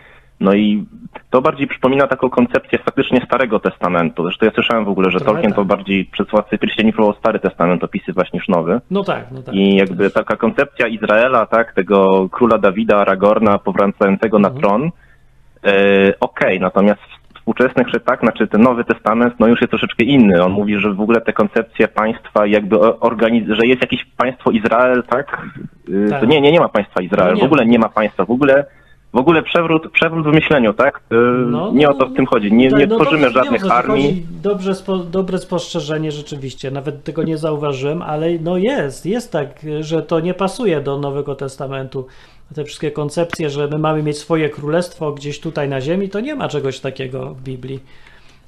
No 0.40 0.54
i 0.54 0.84
to 1.31 1.43
bardziej 1.43 1.66
przypomina 1.66 2.07
taką 2.07 2.31
koncepcję 2.31 2.78
faktycznie 2.78 3.20
Starego 3.26 3.61
Testamentu. 3.61 4.22
Zresztą 4.22 4.47
ja 4.47 4.53
słyszałem 4.53 4.85
w 4.85 4.89
ogóle, 4.89 5.11
że 5.11 5.18
Trochę 5.18 5.33
Tolkien 5.33 5.51
tak. 5.51 5.57
to 5.57 5.64
bardziej 5.64 6.05
przez 6.05 6.28
Władcy 6.31 6.59
Pierścieni 6.59 6.93
próbował 6.93 7.18
Stary 7.18 7.39
Testament 7.39 7.85
opisywać 7.85 8.33
niż 8.33 8.49
Nowy. 8.49 8.81
No 8.91 9.05
tak, 9.05 9.24
no 9.33 9.43
tak. 9.43 9.55
I 9.55 9.76
jakby 9.76 10.11
taka 10.11 10.37
koncepcja 10.37 10.87
Izraela, 10.87 11.47
tak, 11.47 11.72
tego 11.72 12.28
króla 12.28 12.59
Dawida, 12.59 12.97
Aragorna 12.97 13.59
powracającego 13.59 14.39
na 14.39 14.49
mhm. 14.49 14.62
tron, 14.62 14.83
e, 14.85 14.91
okej, 15.61 16.16
okay, 16.20 16.59
natomiast 16.59 17.01
współczesnych, 17.35 17.89
że 17.89 18.01
tak, 18.01 18.20
znaczy 18.20 18.47
ten 18.47 18.62
Nowy 18.62 18.85
Testament, 18.85 19.35
no 19.39 19.47
już 19.47 19.61
jest 19.61 19.70
troszeczkę 19.70 20.05
inny. 20.05 20.45
On 20.45 20.53
mówi, 20.53 20.78
że 20.78 20.95
w 20.95 21.01
ogóle 21.01 21.20
te 21.20 21.33
koncepcje 21.33 21.89
państwa 21.89 22.47
jakby 22.47 22.76
organiz- 22.76 23.55
że 23.55 23.66
jest 23.66 23.83
jakieś 23.83 24.05
państwo 24.16 24.51
Izrael, 24.51 25.03
tak? 25.03 25.47
E, 26.07 26.11
tak. 26.11 26.20
To 26.20 26.26
nie, 26.26 26.41
nie, 26.41 26.53
nie 26.53 26.61
ma 26.61 26.68
państwa 26.68 27.03
Izrael, 27.03 27.35
no 27.35 27.41
w 27.41 27.45
ogóle 27.45 27.66
nie 27.66 27.78
ma 27.78 27.89
państwa, 27.89 28.24
w 28.24 28.31
ogóle 28.31 28.64
w 29.12 29.16
ogóle 29.16 29.42
przewrót, 29.42 29.92
przewrót 29.92 30.26
w 30.26 30.32
myśleniu, 30.32 30.74
tak? 30.74 31.00
Yy, 31.11 31.18
no, 31.46 31.72
nie 31.72 31.88
o 31.88 31.94
to 31.94 32.06
w 32.06 32.14
tym 32.14 32.26
chodzi. 32.26 32.52
Nie, 32.52 32.68
nie 32.68 32.86
no, 32.86 32.96
tworzymy 32.96 33.30
żadnych 33.30 33.70
armii. 33.70 34.26
Dobrze, 34.42 34.74
spo, 34.74 34.96
dobre 34.96 35.38
spostrzeżenie 35.38 36.12
rzeczywiście. 36.12 36.70
Nawet 36.70 37.04
tego 37.04 37.22
nie 37.22 37.38
zauważyłem, 37.38 38.02
ale 38.02 38.38
no 38.38 38.56
jest, 38.56 39.06
jest 39.06 39.32
tak, 39.32 39.48
że 39.80 40.02
to 40.02 40.20
nie 40.20 40.34
pasuje 40.34 40.80
do 40.80 40.98
Nowego 40.98 41.34
Testamentu. 41.34 42.06
Te 42.54 42.64
wszystkie 42.64 42.90
koncepcje, 42.90 43.50
że 43.50 43.68
my 43.68 43.78
mamy 43.78 44.02
mieć 44.02 44.18
swoje 44.18 44.48
królestwo 44.48 45.12
gdzieś 45.12 45.40
tutaj 45.40 45.68
na 45.68 45.80
ziemi, 45.80 46.08
to 46.08 46.20
nie 46.20 46.34
ma 46.34 46.48
czegoś 46.48 46.80
takiego 46.80 47.34
w 47.34 47.42
Biblii. 47.42 47.80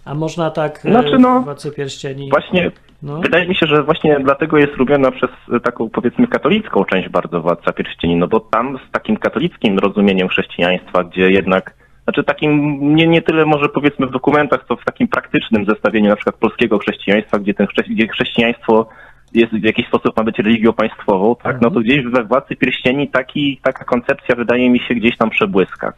A 0.04 0.14
można 0.14 0.50
tak 0.50 0.80
znaczy, 0.80 1.18
no, 1.18 1.40
w 1.40 1.44
Władcy 1.44 1.70
Pierścieni... 1.70 2.30
Właśnie 2.30 2.70
no. 3.02 3.20
Wydaje 3.20 3.48
mi 3.48 3.54
się, 3.54 3.66
że 3.66 3.82
właśnie 3.82 4.20
dlatego 4.20 4.58
jest 4.58 4.76
lubiona 4.76 5.10
przez 5.10 5.30
taką 5.62 5.90
powiedzmy 5.90 6.26
katolicką 6.26 6.84
część 6.84 7.08
bardzo 7.08 7.42
Władca 7.42 7.72
Pierścieni, 7.72 8.16
no 8.16 8.28
bo 8.28 8.40
tam 8.40 8.78
z 8.88 8.90
takim 8.90 9.16
katolickim 9.16 9.78
rozumieniem 9.78 10.28
chrześcijaństwa, 10.28 11.04
gdzie 11.04 11.30
jednak, 11.30 11.74
znaczy 12.04 12.24
takim 12.24 12.80
nie, 12.96 13.06
nie 13.06 13.22
tyle 13.22 13.46
może 13.46 13.68
powiedzmy 13.68 14.06
w 14.06 14.10
dokumentach, 14.10 14.64
co 14.68 14.76
w 14.76 14.84
takim 14.84 15.08
praktycznym 15.08 15.64
zestawieniu 15.64 16.08
na 16.08 16.16
przykład 16.16 16.36
polskiego 16.36 16.78
chrześcijaństwa, 16.78 17.38
gdzie, 17.38 17.54
ten 17.54 17.66
gdzie 17.88 18.08
chrześcijaństwo 18.08 18.88
jest 19.34 19.52
w 19.52 19.64
jakiś 19.64 19.86
sposób 19.86 20.16
ma 20.16 20.24
być 20.24 20.38
religią 20.38 20.72
państwową, 20.72 21.36
tak, 21.42 21.60
no 21.60 21.70
to 21.70 21.80
mhm. 21.80 21.84
gdzieś 21.84 22.04
w 22.04 22.28
Władcy 22.28 22.56
Pierścieni 22.56 23.08
taki, 23.08 23.60
taka 23.62 23.84
koncepcja 23.84 24.34
wydaje 24.36 24.70
mi 24.70 24.80
się 24.80 24.94
gdzieś 24.94 25.16
tam 25.16 25.30
przebłyska. 25.30 25.92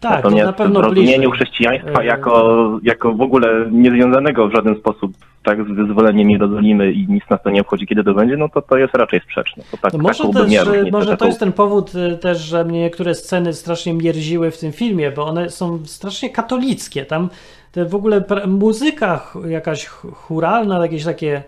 Tak, 0.00 0.12
Natomiast 0.12 0.42
to 0.42 0.46
na 0.46 0.52
pewno 0.52 0.80
w 0.80 0.84
rozumieniu 0.84 1.30
chrześcijaństwa 1.30 2.02
e, 2.02 2.04
jako, 2.04 2.78
jako 2.82 3.12
w 3.12 3.20
ogóle 3.20 3.68
niezwiązanego 3.70 4.48
w 4.48 4.54
żaden 4.54 4.76
sposób 4.76 5.12
tak 5.42 5.64
z 5.64 5.68
wyzwoleniem 5.68 6.30
Jerozolimy 6.30 6.92
i 6.92 7.08
nic 7.08 7.24
nas 7.30 7.42
to 7.42 7.50
nie 7.50 7.60
obchodzi, 7.60 7.86
kiedy 7.86 8.04
to 8.04 8.14
będzie, 8.14 8.36
no 8.36 8.48
to 8.48 8.62
to 8.62 8.76
jest 8.76 8.94
raczej 8.94 9.20
sprzeczne. 9.20 9.64
To 9.70 9.76
tak, 9.76 9.92
no 9.92 9.98
może 9.98 10.28
też, 10.28 10.66
e, 10.68 10.90
może 10.92 11.16
to 11.16 11.26
jest 11.26 11.40
ten 11.40 11.52
powód 11.52 11.92
e, 11.94 12.16
też, 12.16 12.38
że 12.38 12.64
mnie 12.64 12.80
niektóre 12.80 13.14
sceny 13.14 13.52
strasznie 13.52 13.94
mierziły 13.94 14.50
w 14.50 14.58
tym 14.58 14.72
filmie, 14.72 15.10
bo 15.10 15.26
one 15.26 15.50
są 15.50 15.86
strasznie 15.86 16.30
katolickie. 16.30 17.04
Tam 17.04 17.28
te 17.72 17.84
w 17.84 17.94
ogóle 17.94 18.24
muzyka 18.46 19.26
jakaś 19.48 19.86
churalna, 19.86 20.78
jakieś 20.78 21.04
takie 21.04 21.42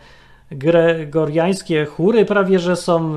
gregoriańskie 0.50 1.84
chóry 1.84 2.24
prawie, 2.24 2.58
że 2.58 2.76
są 2.76 3.16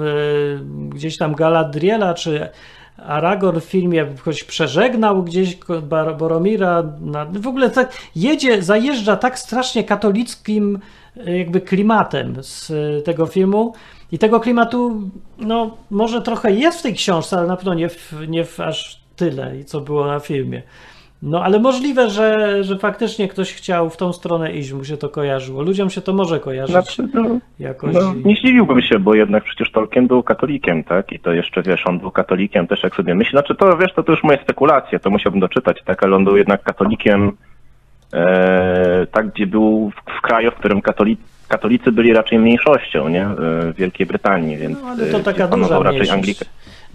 gdzieś 0.89 1.17
tam 1.17 1.35
Galadriela 1.35 2.13
czy 2.13 2.49
Aragorn 2.97 3.59
w 3.59 3.63
filmie 3.63 4.07
choć 4.21 4.43
przeżegnał 4.43 5.23
gdzieś 5.23 5.57
Boromira, 6.17 6.83
na, 7.01 7.25
w 7.25 7.47
ogóle 7.47 7.69
tak 7.69 7.93
jedzie, 8.15 8.63
zajeżdża 8.63 9.15
tak 9.15 9.39
strasznie 9.39 9.83
katolickim 9.83 10.79
e, 11.17 11.37
jakby 11.37 11.61
klimatem 11.61 12.43
z 12.43 12.71
e, 12.71 13.01
tego 13.01 13.25
filmu 13.25 13.73
i 14.11 14.17
tego 14.17 14.39
klimatu, 14.39 15.09
no 15.37 15.77
może 15.91 16.21
trochę 16.21 16.51
jest 16.51 16.79
w 16.79 16.81
tej 16.81 16.93
książce, 16.93 17.37
ale 17.37 17.47
na 17.47 17.55
pewno 17.55 17.73
nie 17.73 17.89
w, 17.89 18.13
nie 18.27 18.45
w 18.45 18.59
aż 18.59 18.99
tyle, 19.15 19.63
co 19.65 19.81
było 19.81 20.05
na 20.05 20.19
filmie. 20.19 20.61
No 21.21 21.43
ale 21.43 21.59
możliwe, 21.59 22.09
że, 22.09 22.63
że 22.63 22.77
faktycznie 22.77 23.27
ktoś 23.27 23.53
chciał 23.53 23.89
w 23.89 23.97
tą 23.97 24.13
stronę 24.13 24.53
iść, 24.53 24.71
mu 24.71 24.83
się 24.83 24.97
to 24.97 25.09
kojarzyło. 25.09 25.61
Ludziom 25.61 25.89
się 25.89 26.01
to 26.01 26.13
może 26.13 26.39
kojarzyć 26.39 26.71
znaczy, 26.71 27.07
no, 27.13 27.39
jakoś. 27.59 27.93
No, 27.93 28.13
nie 28.25 28.35
zdziwiłbym 28.35 28.81
się, 28.81 28.99
bo 28.99 29.15
jednak 29.15 29.43
przecież 29.43 29.71
Tolkien 29.71 30.07
był 30.07 30.23
katolikiem, 30.23 30.83
tak? 30.83 31.11
I 31.11 31.19
to 31.19 31.33
jeszcze, 31.33 31.61
wiesz, 31.61 31.87
on 31.87 31.99
był 31.99 32.11
katolikiem 32.11 32.67
też, 32.67 32.83
jak 32.83 32.95
sobie 32.95 33.15
myśli. 33.15 33.31
Znaczy 33.31 33.55
to, 33.55 33.77
wiesz, 33.77 33.93
to, 33.93 34.03
to 34.03 34.11
już 34.11 34.23
moje 34.23 34.37
spekulacje, 34.43 34.99
to 34.99 35.09
musiałbym 35.09 35.39
doczytać, 35.41 35.83
tak? 35.85 36.03
Ale 36.03 36.15
on 36.15 36.25
był 36.25 36.37
jednak 36.37 36.63
katolikiem, 36.63 37.31
e, 38.13 39.07
tak, 39.11 39.31
gdzie 39.31 39.47
był 39.47 39.91
w, 39.91 40.17
w 40.17 40.21
kraju, 40.21 40.51
w 40.51 40.55
którym 40.55 40.81
katolicy 40.81 41.35
katolicy 41.47 41.91
byli 41.91 42.13
raczej 42.13 42.39
mniejszością, 42.39 43.09
nie? 43.09 43.23
E, 43.23 43.35
w 43.35 43.73
Wielkiej 43.77 44.05
Brytanii, 44.05 44.57
więc 44.57 44.81
no, 44.81 44.87
ale 44.87 45.05
to 45.05 45.17
e, 45.17 45.23
taka 45.23 45.47
duża 45.47 45.79
raczej 45.79 46.09
Anglika. 46.09 46.45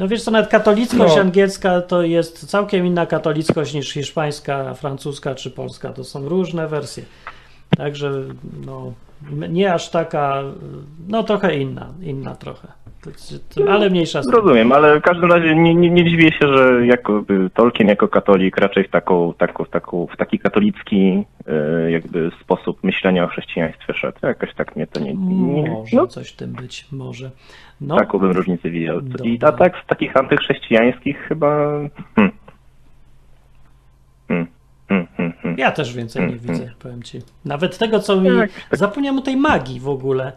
No 0.01 0.09
wiesz 0.09 0.23
co, 0.23 0.31
nawet 0.31 0.51
katolickość 0.51 1.15
no. 1.17 1.21
angielska 1.21 1.81
to 1.81 2.03
jest 2.03 2.47
całkiem 2.47 2.87
inna 2.87 3.07
katolickość 3.07 3.75
niż 3.75 3.93
hiszpańska, 3.93 4.75
francuska 4.75 5.35
czy 5.35 5.51
polska. 5.51 5.93
To 5.93 6.05
są 6.05 6.29
różne 6.29 6.69
wersje. 6.69 7.05
Także 7.77 8.13
no, 8.67 8.93
nie 9.49 9.75
aż 9.75 9.91
taka, 9.91 10.43
no 11.09 11.23
trochę 11.23 11.57
inna, 11.57 11.95
inna 12.03 12.35
trochę. 12.35 12.69
Ale 13.69 13.91
mniejsza 13.91 14.23
sprawa. 14.23 14.43
Rozumiem, 14.43 14.73
ale 14.73 15.01
w 15.01 15.03
każdym 15.03 15.33
razie 15.33 15.55
nie, 15.55 15.75
nie, 15.75 15.91
nie 15.91 16.05
dziwię 16.05 16.33
się, 16.33 16.57
że 16.57 16.87
jako 16.87 17.25
Tolkien 17.55 17.89
jako 17.89 18.09
katolik 18.09 18.57
raczej 18.57 18.85
w, 18.85 18.91
taką, 18.91 19.35
taką, 19.35 19.65
taką, 19.65 20.07
w 20.07 20.17
taki 20.17 20.39
katolicki 20.39 21.25
e, 21.47 21.91
jakby 21.91 22.31
sposób 22.41 22.85
myślenia 22.85 23.25
o 23.25 23.29
chrześcijaństwie 23.29 23.95
szedł. 23.95 24.19
Jakoś 24.23 24.55
tak 24.55 24.77
mnie 24.77 24.87
to 24.87 25.01
nie... 25.01 25.15
nie 25.15 25.71
może 25.71 25.97
no. 25.97 26.07
coś 26.07 26.33
w 26.33 26.37
tym 26.37 26.53
być, 26.53 26.87
może. 26.93 27.31
No. 27.81 27.97
Taką 27.97 28.19
bym 28.19 28.31
różnicę 28.31 28.71
widział. 28.71 29.01
I 29.25 29.39
a 29.43 29.53
tak 29.53 29.75
z 29.85 29.87
takich 29.87 30.17
antychrześcijańskich 30.17 31.19
chyba... 31.29 31.71
Hmm. 32.17 32.33
Hmm. 34.29 34.47
Hmm, 34.91 35.07
hmm, 35.17 35.33
hmm. 35.43 35.59
Ja 35.59 35.73
też 35.73 35.95
więcej 35.95 36.27
nie 36.27 36.37
widzę, 36.37 36.71
powiem 36.79 37.03
ci. 37.03 37.23
Nawet 37.45 37.79
tego, 37.79 38.01
co 38.01 38.21
mi. 38.21 38.31
Tak, 38.39 38.51
tak. 38.71 38.79
Zapomniałem 38.79 39.19
o 39.19 39.23
tej 39.23 39.37
magii 39.37 39.81
w 39.81 39.89
ogóle. 39.89 40.33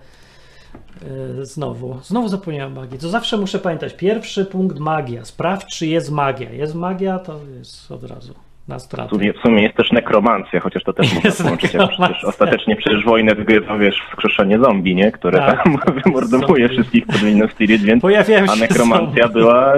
Yy, 1.37 1.45
znowu, 1.45 1.99
znowu 2.03 2.27
zapomniałem 2.27 2.73
magii. 2.73 2.99
To 2.99 3.09
zawsze 3.09 3.37
muszę 3.37 3.59
pamiętać. 3.59 3.93
Pierwszy 3.93 4.45
punkt 4.45 4.79
magia. 4.79 5.25
Sprawdź, 5.25 5.77
czy 5.77 5.87
jest 5.87 6.11
magia. 6.11 6.51
Jest 6.51 6.75
magia, 6.75 7.19
to 7.19 7.39
jest 7.57 7.91
od 7.91 8.03
razu 8.03 8.33
na 8.67 8.79
stratę. 8.79 9.07
W 9.07 9.11
sumie, 9.11 9.33
w 9.33 9.37
sumie 9.37 9.63
jest 9.63 9.75
też 9.75 9.91
nekromancja, 9.91 10.59
chociaż 10.59 10.83
to 10.83 10.93
też 10.93 11.13
można 11.23 11.31
połączyć. 11.43 11.69
Przecież 11.69 12.23
ostatecznie 12.23 12.75
przecież 12.75 13.05
wojnę 13.05 13.35
wygrywa, 13.35 13.77
wiesz, 13.77 14.03
wskrzeszenie 14.09 14.59
zombie, 14.59 14.95
nie? 14.95 15.11
Które 15.11 15.37
tak, 15.37 15.63
tam 15.63 15.77
wymordowuje 16.05 16.69
wszystkich 16.69 17.05
pod 17.05 17.55
Tirith, 17.57 17.83
więc 17.83 18.01
Pojawiają 18.01 18.45
a 18.51 18.55
nekromancja 18.55 19.27
była 19.27 19.73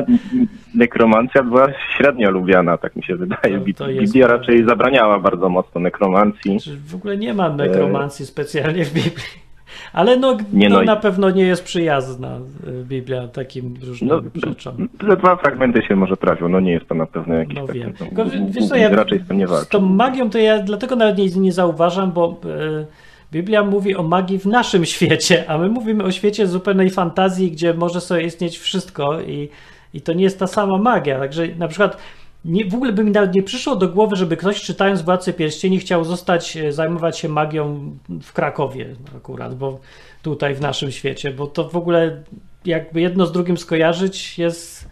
nekromancja 0.75 1.43
była 1.43 1.67
średnio 1.97 2.31
lubiana, 2.31 2.77
tak 2.77 2.95
mi 2.95 3.03
się 3.03 3.15
wydaje. 3.15 3.57
No, 3.57 3.73
to, 3.77 3.86
to 3.86 3.91
Biblia 3.91 4.27
raczej 4.27 4.65
zabraniała 4.65 5.19
bardzo 5.19 5.49
mocno 5.49 5.81
nekromancji. 5.81 6.59
W 6.88 6.95
ogóle 6.95 7.17
nie 7.17 7.33
ma 7.33 7.49
nekromancji 7.49 8.25
specjalnie 8.25 8.86
w 8.86 8.93
Biblii. 8.93 9.44
Ale 9.93 10.17
no, 10.17 10.38
nie, 10.53 10.69
no, 10.69 10.84
na 10.84 10.95
pewno 10.95 11.30
nie 11.30 11.43
jest 11.43 11.63
przyjazna 11.63 12.38
y, 12.67 12.84
Biblia 12.84 13.28
takim 13.28 13.73
różnym 13.88 14.09
no, 14.09 14.49
rzeczom. 14.49 14.89
Te 14.99 15.17
dwa 15.17 15.36
fragmenty 15.36 15.82
się 15.82 15.95
może 15.95 16.17
trafią, 16.17 16.49
no 16.49 16.59
nie 16.59 16.71
jest 16.71 16.88
to 16.88 16.95
na 16.95 17.05
pewno 17.05 17.34
jakiś 17.34 17.55
no, 17.55 17.67
taki, 17.67 17.80
wiem. 17.80 17.93
No, 18.11 18.26
wiesz 18.49 18.67
co, 18.67 18.76
ja, 18.76 18.89
raczej 18.89 19.19
z 19.19 19.28
tym 19.28 19.38
nie 19.38 19.47
walczę. 19.47 19.65
Z 19.65 19.69
tą 19.69 19.82
magią 19.82 20.30
to 20.30 20.38
ja 20.38 20.59
dlatego 20.59 20.95
nawet 20.95 21.17
nie, 21.17 21.26
nie 21.26 21.51
zauważam, 21.51 22.11
bo 22.11 22.41
e, 22.45 22.86
Biblia 23.32 23.63
mówi 23.63 23.95
o 23.95 24.03
magii 24.03 24.39
w 24.39 24.45
naszym 24.45 24.86
świecie, 24.95 25.43
a 25.47 25.57
my 25.57 25.69
mówimy 25.69 26.03
o 26.03 26.11
świecie 26.11 26.47
zupełnej 26.47 26.89
fantazji, 26.89 27.51
gdzie 27.51 27.73
może 27.73 28.01
sobie 28.01 28.23
istnieć 28.23 28.57
wszystko 28.57 29.21
i, 29.21 29.49
i 29.93 30.01
to 30.01 30.13
nie 30.13 30.23
jest 30.23 30.39
ta 30.39 30.47
sama 30.47 30.78
magia. 30.78 31.19
Także 31.19 31.47
na 31.57 31.67
przykład 31.67 31.97
nie, 32.45 32.65
w 32.65 32.75
ogóle 32.75 32.93
by 32.93 33.03
mi 33.03 33.11
nawet 33.11 33.35
nie 33.35 33.43
przyszło 33.43 33.75
do 33.75 33.89
głowy, 33.89 34.15
żeby 34.15 34.37
ktoś 34.37 34.61
czytając 34.61 35.01
Władcę 35.01 35.33
Pierścieni 35.33 35.79
chciał 35.79 36.03
zostać, 36.03 36.57
e, 36.57 36.71
zajmować 36.71 37.19
się 37.19 37.29
magią 37.29 37.91
w 38.21 38.33
Krakowie 38.33 38.95
akurat, 39.17 39.55
bo 39.55 39.79
tutaj 40.21 40.55
w 40.55 40.61
naszym 40.61 40.91
świecie, 40.91 41.31
bo 41.31 41.47
to 41.47 41.69
w 41.69 41.75
ogóle 41.75 42.23
jakby 42.65 43.01
jedno 43.01 43.25
z 43.25 43.31
drugim 43.31 43.57
skojarzyć 43.57 44.39
jest, 44.39 44.89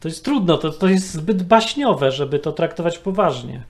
to 0.00 0.08
jest 0.08 0.24
trudno, 0.24 0.58
to, 0.58 0.70
to 0.70 0.88
jest 0.88 1.12
zbyt 1.12 1.42
baśniowe, 1.42 2.10
żeby 2.10 2.38
to 2.38 2.52
traktować 2.52 2.98
poważnie. 2.98 3.62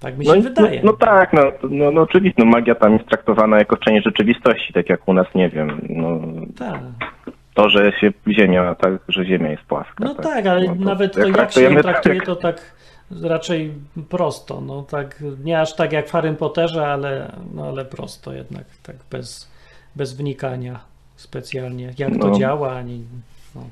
Tak 0.00 0.18
mi 0.18 0.26
się 0.26 0.34
no, 0.34 0.42
wydaje. 0.42 0.82
No, 0.84 0.90
no, 0.90 0.96
tak, 0.96 1.32
no, 1.32 1.42
no, 1.70 1.90
no 1.90 2.00
oczywiście, 2.00 2.44
no, 2.44 2.50
magia 2.50 2.74
tam 2.74 2.92
jest 2.92 3.06
traktowana 3.06 3.58
jako 3.58 3.76
część 3.76 4.04
rzeczywistości, 4.04 4.72
tak 4.72 4.88
jak 4.88 5.08
u 5.08 5.12
nas, 5.12 5.26
nie 5.34 5.48
wiem. 5.48 5.86
No, 5.88 6.20
tak 6.58 6.80
to, 7.62 7.68
że 7.68 7.92
się 7.92 8.12
Ziemia, 8.28 8.74
tak, 8.74 8.92
że 9.08 9.24
Ziemia 9.24 9.50
jest 9.50 9.62
płaska. 9.62 10.04
No 10.04 10.14
tak, 10.14 10.24
tak 10.24 10.46
ale 10.46 10.66
no 10.66 10.74
to, 10.74 10.80
nawet 10.80 11.12
to, 11.12 11.26
jak, 11.26 11.36
jak 11.36 11.52
się 11.52 11.62
ją 11.62 11.82
traktuje, 11.82 12.20
to 12.20 12.36
tak 12.36 12.74
raczej 13.22 13.72
prosto, 14.08 14.60
no 14.60 14.82
tak, 14.82 15.22
nie 15.44 15.60
aż 15.60 15.76
tak 15.76 15.92
jak 15.92 16.08
w 16.08 16.12
Harry 16.12 16.32
Potterze, 16.34 16.86
ale, 16.86 17.32
no, 17.54 17.66
ale 17.66 17.84
prosto 17.84 18.32
jednak, 18.32 18.64
tak 18.82 18.96
bez, 19.10 19.50
bez 19.96 20.12
wnikania 20.12 20.80
specjalnie, 21.16 21.92
jak 21.98 22.16
no. 22.16 22.18
to 22.18 22.38
działa, 22.38 22.72
ani... 22.72 23.04
No. 23.54 23.62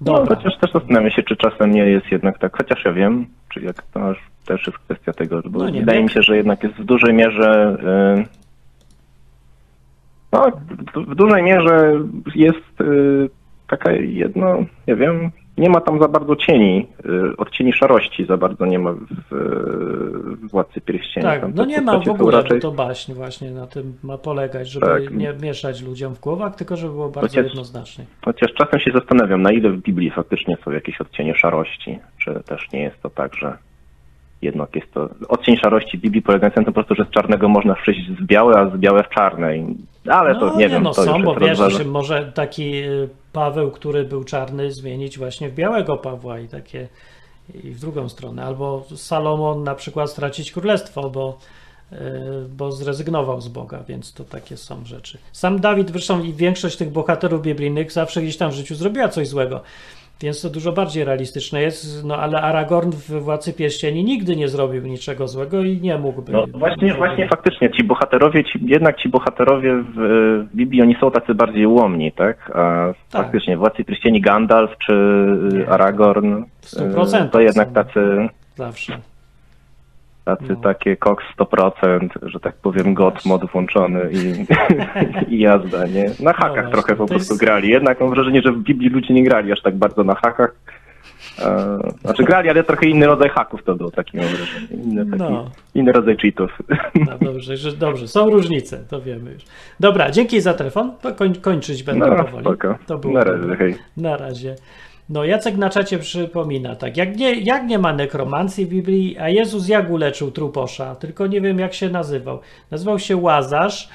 Dobra. 0.00 0.20
No, 0.20 0.36
chociaż 0.36 0.58
też 0.60 0.72
zastanawiam 0.72 1.10
się, 1.10 1.22
czy 1.22 1.36
czasem 1.36 1.70
nie 1.70 1.84
jest 1.84 2.06
jednak 2.12 2.38
tak, 2.38 2.56
chociaż 2.56 2.84
ja 2.84 2.92
wiem, 2.92 3.26
czy 3.48 3.60
jak 3.60 3.82
to 3.82 4.14
też 4.46 4.66
jest 4.66 4.78
kwestia 4.78 5.12
tego, 5.12 5.42
bo 5.44 5.58
no 5.58 5.72
wydaje 5.72 6.02
mi 6.02 6.10
się, 6.10 6.22
że 6.22 6.36
jednak 6.36 6.62
jest 6.62 6.74
w 6.74 6.84
dużej 6.84 7.14
mierze 7.14 7.76
yy, 8.16 8.24
no, 10.36 11.02
w 11.02 11.14
dużej 11.14 11.42
mierze 11.42 11.92
jest 12.34 12.80
yy, 12.80 13.30
taka 13.68 13.92
jedno, 13.92 14.56
nie 14.88 14.96
wiem, 14.96 15.30
nie 15.58 15.70
ma 15.70 15.80
tam 15.80 16.00
za 16.02 16.08
bardzo 16.08 16.36
cieni, 16.36 16.86
y, 17.06 17.36
odcieni 17.36 17.72
szarości 17.72 18.26
za 18.26 18.36
bardzo 18.36 18.66
nie 18.66 18.78
ma 18.78 18.92
w, 18.92 18.98
w 19.30 20.50
Władcy 20.50 20.80
Pierścieni. 20.80 21.26
Tak, 21.26 21.54
no 21.54 21.64
nie 21.64 21.80
ma 21.80 21.98
w 21.98 22.08
ogóle, 22.08 22.42
raczej... 22.42 22.60
to 22.60 22.72
baśń 22.72 23.12
właśnie 23.12 23.50
na 23.50 23.66
tym 23.66 23.94
ma 24.02 24.18
polegać, 24.18 24.68
żeby 24.68 24.86
tak. 24.86 25.10
nie 25.10 25.32
mieszać 25.42 25.82
ludziom 25.82 26.14
w 26.14 26.20
głowach, 26.20 26.56
tylko 26.56 26.76
żeby 26.76 26.92
było 26.92 27.08
bardzo 27.08 27.28
chociaż, 27.28 27.44
jednoznacznie. 27.44 28.04
Chociaż 28.24 28.52
czasem 28.52 28.80
się 28.80 28.90
zastanawiam, 28.90 29.42
na 29.42 29.52
ile 29.52 29.70
w 29.70 29.82
Biblii 29.82 30.10
faktycznie 30.10 30.56
są 30.64 30.70
jakieś 30.70 31.00
odcienie 31.00 31.34
szarości, 31.34 31.98
czy 32.18 32.42
też 32.46 32.72
nie 32.72 32.82
jest 32.82 33.02
to 33.02 33.10
tak, 33.10 33.34
że 33.34 33.58
jednak 34.42 34.76
jest 34.76 34.92
to 34.92 35.08
odcień 35.28 35.56
szarości 35.56 35.98
Biblii 35.98 36.22
polegający 36.22 36.60
na 36.60 36.64
tym 36.64 36.74
po 36.74 36.84
prostu, 36.84 36.94
że 36.94 37.08
z 37.10 37.14
czarnego 37.14 37.48
można 37.48 37.74
przejść 37.74 38.10
w 38.10 38.26
białe, 38.26 38.54
a 38.54 38.76
z 38.76 38.78
białe 38.78 39.04
w 39.04 39.08
czarne. 39.08 39.54
Ale 40.08 40.34
no, 40.34 40.40
to 40.40 40.50
nie, 40.50 40.56
nie 40.56 40.68
wiem. 40.68 40.82
No 40.82 40.94
to 40.94 41.02
są, 41.02 41.22
bo 41.22 41.34
wiesz, 41.34 41.58
że 41.58 41.84
może 41.84 42.32
taki 42.34 42.74
y, 42.74 43.08
Paweł, 43.32 43.70
który 43.70 44.04
był 44.04 44.24
czarny, 44.24 44.72
zmienić 44.72 45.18
właśnie 45.18 45.48
w 45.48 45.54
białego 45.54 45.96
Pawła 45.96 46.38
i 46.38 46.48
takie 46.48 46.88
i 47.64 47.70
w 47.70 47.80
drugą 47.80 48.08
stronę. 48.08 48.44
Albo 48.44 48.84
Salomon 48.96 49.64
na 49.64 49.74
przykład 49.74 50.10
stracić 50.10 50.52
królestwo, 50.52 51.10
bo, 51.10 51.38
y, 51.92 51.96
bo 52.48 52.72
zrezygnował 52.72 53.40
z 53.40 53.48
Boga, 53.48 53.84
więc 53.88 54.12
to 54.12 54.24
takie 54.24 54.56
są 54.56 54.84
rzeczy. 54.84 55.18
Sam 55.32 55.60
Dawid, 55.60 55.90
zresztą 55.90 56.22
i 56.22 56.32
większość 56.32 56.76
tych 56.76 56.90
bohaterów 56.90 57.42
biblijnych 57.42 57.92
zawsze 57.92 58.22
gdzieś 58.22 58.36
tam 58.36 58.50
w 58.50 58.54
życiu 58.54 58.74
zrobiła 58.74 59.08
coś 59.08 59.28
złego. 59.28 59.62
Więc 60.20 60.42
to 60.42 60.50
dużo 60.50 60.72
bardziej 60.72 61.04
realistyczne 61.04 61.62
jest, 61.62 62.04
no 62.04 62.16
ale 62.16 62.42
Aragorn 62.42 62.90
w 62.90 63.10
Władcy 63.10 63.52
Pierścieni 63.52 64.04
nigdy 64.04 64.36
nie 64.36 64.48
zrobił 64.48 64.86
niczego 64.86 65.28
złego 65.28 65.62
i 65.62 65.80
nie 65.80 65.98
mógłby. 65.98 66.32
No 66.32 66.46
właśnie, 66.54 66.94
właśnie 66.94 67.28
faktycznie, 67.28 67.70
ci 67.70 67.84
bohaterowie, 67.84 68.44
ci, 68.44 68.58
jednak 68.66 68.96
ci 69.00 69.08
bohaterowie 69.08 69.74
w, 69.74 69.94
w 70.52 70.56
Biblii, 70.56 70.82
oni 70.82 70.96
są 71.00 71.10
tacy 71.10 71.34
bardziej 71.34 71.66
ułomni, 71.66 72.12
tak? 72.12 72.50
A 72.54 72.92
tak. 73.10 73.22
faktycznie 73.22 73.56
Władcy 73.56 73.84
Pierścieni 73.84 74.20
Gandalf 74.20 74.70
czy 74.86 74.92
nie. 75.52 75.68
Aragorn, 75.68 76.42
100% 76.62 77.28
to 77.28 77.40
jednak 77.40 77.72
tacy... 77.72 78.28
Zawsze. 78.54 78.98
Tacy 80.26 80.48
no. 80.48 80.56
takie 80.56 80.96
Cox 80.96 81.24
100%, 81.38 82.08
że 82.22 82.40
tak 82.40 82.54
powiem, 82.54 82.94
God 82.94 83.24
mod 83.24 83.50
włączony 83.50 84.10
i, 84.12 84.46
i 85.34 85.40
jazda, 85.40 85.86
nie? 85.86 86.10
Na 86.20 86.32
hakach 86.32 86.64
no 86.64 86.70
trochę 86.70 86.96
po 86.96 87.06
prostu 87.06 87.32
jest... 87.32 87.44
grali. 87.44 87.68
Jednak 87.68 88.00
mam 88.00 88.10
wrażenie, 88.10 88.42
że 88.42 88.52
w 88.52 88.58
Biblii 88.58 88.90
ludzie 88.90 89.14
nie 89.14 89.24
grali 89.24 89.52
aż 89.52 89.62
tak 89.62 89.76
bardzo 89.76 90.04
na 90.04 90.14
hakach. 90.14 90.54
E, 91.38 91.78
znaczy 92.00 92.24
grali, 92.24 92.50
ale 92.50 92.64
trochę 92.64 92.86
inny 92.86 93.06
rodzaj 93.06 93.28
haków 93.28 93.64
to 93.64 93.74
był, 93.74 93.90
taki 93.90 94.16
mam 94.16 94.26
wrażenie. 94.26 94.82
Inny, 94.84 95.06
taki, 95.06 95.32
no. 95.32 95.50
inny 95.74 95.92
rodzaj 95.92 96.16
cheatów. 96.16 96.58
No 96.94 97.18
dobrze, 97.20 97.56
że, 97.56 97.72
dobrze, 97.72 98.08
są 98.08 98.30
różnice, 98.30 98.84
to 98.88 99.00
wiemy 99.00 99.32
już. 99.32 99.42
Dobra, 99.80 100.10
dzięki 100.10 100.40
za 100.40 100.54
telefon. 100.54 100.92
Koń, 101.16 101.34
kończyć 101.34 101.82
będę 101.82 102.06
no, 102.06 102.24
powoli. 102.24 102.44
Spoko. 102.44 102.78
To 102.86 102.98
było 102.98 103.14
na 103.14 103.24
razie, 103.24 103.56
hej. 103.56 103.74
Na 103.96 104.16
razie. 104.16 104.56
No, 105.08 105.24
Jacek 105.24 105.56
na 105.56 105.70
czacie 105.70 105.98
przypomina, 105.98 106.76
tak, 106.76 106.96
jak 106.96 107.16
nie, 107.16 107.34
jak 107.34 107.66
nie 107.66 107.78
ma 107.78 107.92
nekromancji 107.92 108.66
w 108.66 108.68
Biblii, 108.68 109.18
a 109.18 109.28
Jezus 109.28 109.68
jak 109.68 109.90
uleczył 109.90 110.30
truposza, 110.30 110.94
tylko 110.94 111.26
nie 111.26 111.40
wiem 111.40 111.58
jak 111.58 111.74
się 111.74 111.90
nazywał. 111.90 112.40
Nazywał 112.70 112.98
się 112.98 113.16
Łazarz 113.16 113.88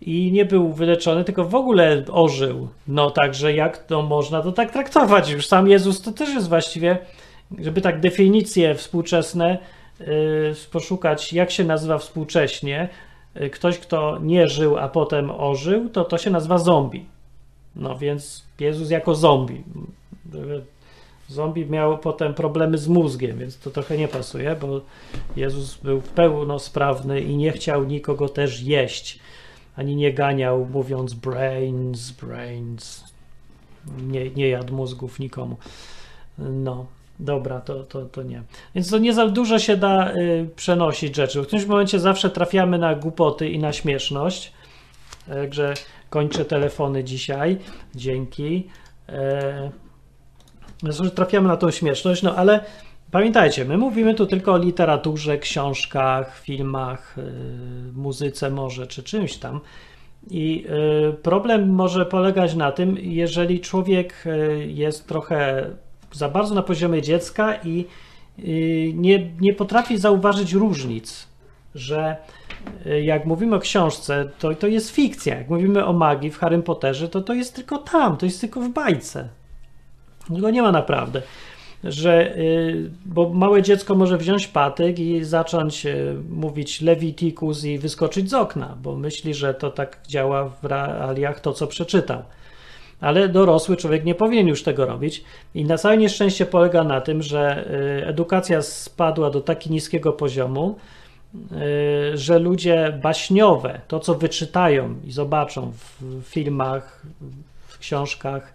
i 0.00 0.32
nie 0.32 0.44
był 0.44 0.72
wyleczony, 0.72 1.24
tylko 1.24 1.44
w 1.44 1.54
ogóle 1.54 2.04
ożył. 2.12 2.68
No, 2.88 3.10
także 3.10 3.52
jak 3.52 3.78
to 3.78 4.02
można 4.02 4.42
to 4.42 4.52
tak 4.52 4.70
traktować? 4.70 5.30
Już 5.30 5.46
sam 5.46 5.68
Jezus 5.68 6.02
to 6.02 6.12
też 6.12 6.34
jest 6.34 6.48
właściwie, 6.48 6.98
żeby 7.58 7.80
tak 7.80 8.00
definicje 8.00 8.74
współczesne 8.74 9.58
yy, 10.00 10.06
poszukać, 10.72 11.32
jak 11.32 11.50
się 11.50 11.64
nazywa 11.64 11.98
współcześnie, 11.98 12.88
yy, 13.34 13.50
ktoś, 13.50 13.78
kto 13.78 14.18
nie 14.22 14.48
żył, 14.48 14.76
a 14.78 14.88
potem 14.88 15.30
ożył, 15.30 15.88
to 15.88 16.04
to 16.04 16.18
się 16.18 16.30
nazywa 16.30 16.58
zombie. 16.58 17.04
No 17.76 17.98
więc 17.98 18.44
Jezus 18.60 18.90
jako 18.90 19.14
zombie 19.14 19.62
Zombie 21.28 21.66
miał 21.66 21.98
potem 21.98 22.34
problemy 22.34 22.78
z 22.78 22.88
mózgiem, 22.88 23.38
więc 23.38 23.58
to 23.58 23.70
trochę 23.70 23.98
nie 23.98 24.08
pasuje, 24.08 24.56
bo 24.60 24.80
Jezus 25.36 25.76
był 25.76 26.02
pełnosprawny 26.02 27.20
i 27.20 27.36
nie 27.36 27.52
chciał 27.52 27.84
nikogo 27.84 28.28
też 28.28 28.62
jeść, 28.62 29.18
ani 29.76 29.96
nie 29.96 30.12
ganiał, 30.12 30.66
mówiąc 30.72 31.14
brains, 31.14 32.10
brains. 32.10 33.04
Nie, 34.02 34.30
nie 34.30 34.48
jadł 34.48 34.74
mózgów 34.74 35.18
nikomu. 35.18 35.56
No, 36.38 36.86
dobra, 37.20 37.60
to, 37.60 37.84
to, 37.84 38.02
to 38.02 38.22
nie. 38.22 38.42
Więc 38.74 38.90
to 38.90 38.98
nie 38.98 39.14
za 39.14 39.28
dużo 39.28 39.58
się 39.58 39.76
da 39.76 40.12
y, 40.14 40.48
przenosić 40.56 41.16
rzeczy. 41.16 41.42
W 41.42 41.46
którymś 41.46 41.66
momencie 41.66 42.00
zawsze 42.00 42.30
trafiamy 42.30 42.78
na 42.78 42.94
głupoty 42.94 43.48
i 43.48 43.58
na 43.58 43.72
śmieszność. 43.72 44.52
Także 45.26 45.74
kończę 46.10 46.44
telefony 46.44 47.04
dzisiaj. 47.04 47.58
Dzięki. 47.94 48.68
E, 49.08 49.70
trafiamy 51.14 51.48
na 51.48 51.56
tą 51.56 51.70
śmieszność, 51.70 52.22
no 52.22 52.34
ale 52.34 52.64
pamiętajcie, 53.10 53.64
my 53.64 53.78
mówimy 53.78 54.14
tu 54.14 54.26
tylko 54.26 54.52
o 54.52 54.58
literaturze, 54.58 55.38
książkach, 55.38 56.40
filmach, 56.40 57.18
y, 57.18 57.22
muzyce 57.92 58.50
może, 58.50 58.86
czy 58.86 59.02
czymś 59.02 59.36
tam. 59.36 59.60
I 60.30 60.66
y, 61.10 61.12
problem 61.12 61.70
może 61.70 62.06
polegać 62.06 62.54
na 62.54 62.72
tym, 62.72 62.96
jeżeli 63.00 63.60
człowiek 63.60 64.24
y, 64.26 64.66
jest 64.66 65.08
trochę 65.08 65.70
za 66.12 66.28
bardzo 66.28 66.54
na 66.54 66.62
poziomie 66.62 67.02
dziecka 67.02 67.54
i 67.64 67.84
nie, 68.94 69.30
nie 69.40 69.54
potrafi 69.54 69.98
zauważyć 69.98 70.52
różnic, 70.52 71.28
że 71.74 72.16
jak 73.02 73.26
mówimy 73.26 73.56
o 73.56 73.58
książce, 73.58 74.30
to, 74.38 74.54
to 74.54 74.66
jest 74.66 74.90
fikcja. 74.90 75.38
Jak 75.38 75.48
mówimy 75.48 75.86
o 75.86 75.92
magii 75.92 76.30
w 76.30 76.38
Harry 76.38 76.62
Potterze, 76.62 77.08
to 77.08 77.20
to 77.20 77.34
jest 77.34 77.56
tylko 77.56 77.78
tam, 77.78 78.16
to 78.16 78.26
jest 78.26 78.40
tylko 78.40 78.60
w 78.60 78.68
bajce. 78.68 79.28
Go 80.30 80.50
nie 80.50 80.62
ma 80.62 80.72
naprawdę. 80.72 81.22
Że, 81.84 82.36
y, 82.36 82.90
bo 83.06 83.28
małe 83.28 83.62
dziecko 83.62 83.94
może 83.94 84.18
wziąć 84.18 84.46
patyk 84.46 84.98
i 84.98 85.24
zacząć 85.24 85.86
y, 85.86 86.16
mówić 86.30 86.80
Leviticus 86.80 87.64
i 87.64 87.78
wyskoczyć 87.78 88.30
z 88.30 88.34
okna, 88.34 88.76
bo 88.82 88.96
myśli, 88.96 89.34
że 89.34 89.54
to 89.54 89.70
tak 89.70 89.98
działa 90.08 90.48
w 90.48 90.64
realiach 90.64 91.40
to, 91.40 91.52
co 91.52 91.66
przeczytał. 91.66 92.22
Ale 93.00 93.28
dorosły 93.28 93.76
człowiek 93.76 94.04
nie 94.04 94.14
powinien 94.14 94.48
już 94.48 94.62
tego 94.62 94.86
robić. 94.86 95.24
I 95.54 95.64
na 95.64 95.78
całe 95.78 95.96
nieszczęście 95.96 96.46
polega 96.46 96.84
na 96.84 97.00
tym, 97.00 97.22
że 97.22 97.64
y, 98.00 98.06
edukacja 98.06 98.62
spadła 98.62 99.30
do 99.30 99.40
tak 99.40 99.66
niskiego 99.66 100.12
poziomu, 100.12 100.76
że 102.14 102.38
ludzie 102.38 102.98
baśniowe, 103.02 103.80
to 103.88 104.00
co 104.00 104.14
wyczytają 104.14 104.94
i 105.04 105.12
zobaczą 105.12 105.72
w 106.00 106.22
filmach, 106.22 107.02
w 107.66 107.78
książkach, 107.78 108.52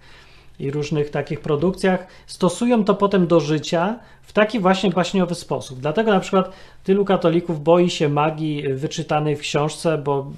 i 0.61 0.71
różnych 0.71 1.09
takich 1.09 1.39
produkcjach, 1.39 2.07
stosują 2.27 2.83
to 2.83 2.95
potem 2.95 3.27
do 3.27 3.39
życia 3.39 3.99
w 4.21 4.33
taki 4.33 4.59
właśnie 4.59 4.89
baśniowy 4.89 5.35
sposób. 5.35 5.79
Dlatego 5.79 6.11
na 6.11 6.19
przykład 6.19 6.51
tylu 6.83 7.05
katolików 7.05 7.63
boi 7.63 7.89
się 7.89 8.09
magii 8.09 8.73
wyczytanej 8.73 9.35
w 9.35 9.39
książce, 9.39 9.97
bo 9.97 10.31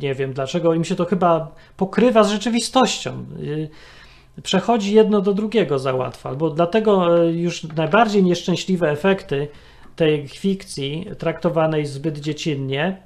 nie 0.00 0.14
wiem 0.14 0.32
dlaczego, 0.32 0.74
im 0.74 0.84
się 0.84 0.94
to 0.94 1.04
chyba 1.04 1.52
pokrywa 1.76 2.24
z 2.24 2.30
rzeczywistością. 2.30 3.24
Y, 3.42 3.68
przechodzi 4.42 4.94
jedno 4.94 5.20
do 5.20 5.34
drugiego 5.34 5.78
za 5.78 5.94
łatwo, 5.94 6.28
albo 6.28 6.50
dlatego 6.50 7.24
y, 7.26 7.32
już 7.32 7.64
najbardziej 7.64 8.22
nieszczęśliwe 8.22 8.90
efekty 8.90 9.48
tej 9.96 10.28
fikcji 10.28 11.06
traktowanej 11.18 11.86
zbyt 11.86 12.18
dziecinnie, 12.18 13.02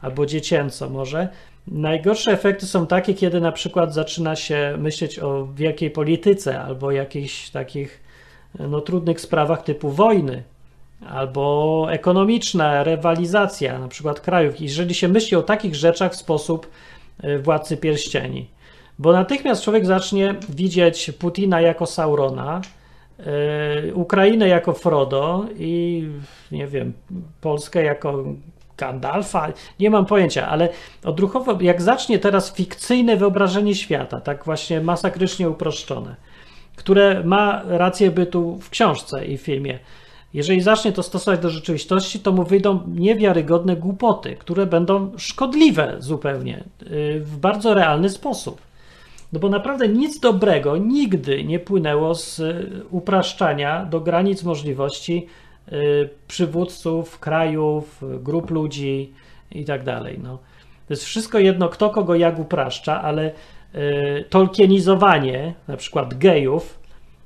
albo 0.00 0.26
dziecięco 0.26 0.90
może, 0.90 1.28
Najgorsze 1.68 2.32
efekty 2.32 2.66
są 2.66 2.86
takie, 2.86 3.14
kiedy 3.14 3.40
na 3.40 3.52
przykład 3.52 3.94
zaczyna 3.94 4.36
się 4.36 4.74
myśleć 4.78 5.18
o 5.18 5.48
wielkiej 5.54 5.90
polityce 5.90 6.60
albo 6.60 6.90
jakichś 6.90 7.50
takich 7.50 8.00
no, 8.58 8.80
trudnych 8.80 9.20
sprawach 9.20 9.62
typu 9.62 9.90
wojny 9.90 10.42
albo 11.08 11.86
ekonomiczna 11.90 12.84
rywalizacja 12.84 13.78
na 13.78 13.88
przykład 13.88 14.20
krajów. 14.20 14.60
Jeżeli 14.60 14.94
się 14.94 15.08
myśli 15.08 15.36
o 15.36 15.42
takich 15.42 15.74
rzeczach 15.74 16.12
w 16.12 16.16
sposób 16.16 16.70
y, 17.24 17.38
władcy 17.38 17.76
pierścieni, 17.76 18.46
bo 18.98 19.12
natychmiast 19.12 19.62
człowiek 19.62 19.86
zacznie 19.86 20.34
widzieć 20.48 21.10
Putina 21.18 21.60
jako 21.60 21.86
Saurona, 21.86 22.60
yy, 23.84 23.94
Ukrainę 23.94 24.48
jako 24.48 24.72
Frodo 24.72 25.46
i 25.58 26.04
nie 26.52 26.66
wiem, 26.66 26.92
Polskę 27.40 27.82
jako 27.82 28.24
Gandalfa, 28.76 29.52
nie 29.80 29.90
mam 29.90 30.06
pojęcia, 30.06 30.48
ale 30.48 30.68
odruchowo, 31.04 31.58
jak 31.60 31.82
zacznie 31.82 32.18
teraz 32.18 32.54
fikcyjne 32.54 33.16
wyobrażenie 33.16 33.74
świata, 33.74 34.20
tak 34.20 34.44
właśnie 34.44 34.80
masakrycznie 34.80 35.48
uproszczone, 35.48 36.16
które 36.76 37.24
ma 37.24 37.62
rację 37.66 38.10
bytu 38.10 38.58
w 38.62 38.70
książce 38.70 39.26
i 39.26 39.38
filmie, 39.38 39.78
jeżeli 40.34 40.60
zacznie 40.60 40.92
to 40.92 41.02
stosować 41.02 41.40
do 41.40 41.50
rzeczywistości, 41.50 42.20
to 42.20 42.32
mu 42.32 42.44
wyjdą 42.44 42.80
niewiarygodne 42.86 43.76
głupoty, 43.76 44.36
które 44.36 44.66
będą 44.66 45.12
szkodliwe 45.16 45.96
zupełnie, 45.98 46.64
y, 46.82 47.20
w 47.20 47.36
bardzo 47.36 47.74
realny 47.74 48.10
sposób. 48.10 48.60
No 49.32 49.40
bo 49.40 49.48
naprawdę 49.48 49.88
nic 49.88 50.20
dobrego 50.20 50.76
nigdy 50.76 51.44
nie 51.44 51.58
płynęło 51.58 52.14
z 52.14 52.42
upraszczania 52.90 53.84
do 53.84 54.00
granic 54.00 54.42
możliwości 54.42 55.26
przywódców, 56.28 57.18
krajów, 57.18 58.02
grup 58.20 58.50
ludzi 58.50 59.12
i 59.52 59.64
tak 59.64 59.84
dalej. 59.84 60.20
No. 60.22 60.38
To 60.86 60.92
jest 60.92 61.04
wszystko 61.04 61.38
jedno, 61.38 61.68
kto 61.68 61.90
kogo 61.90 62.14
jak 62.14 62.38
upraszcza, 62.38 63.02
ale 63.02 63.32
tolkienizowanie 64.30 65.54
na 65.68 65.76
przykład 65.76 66.18
gejów 66.18 66.78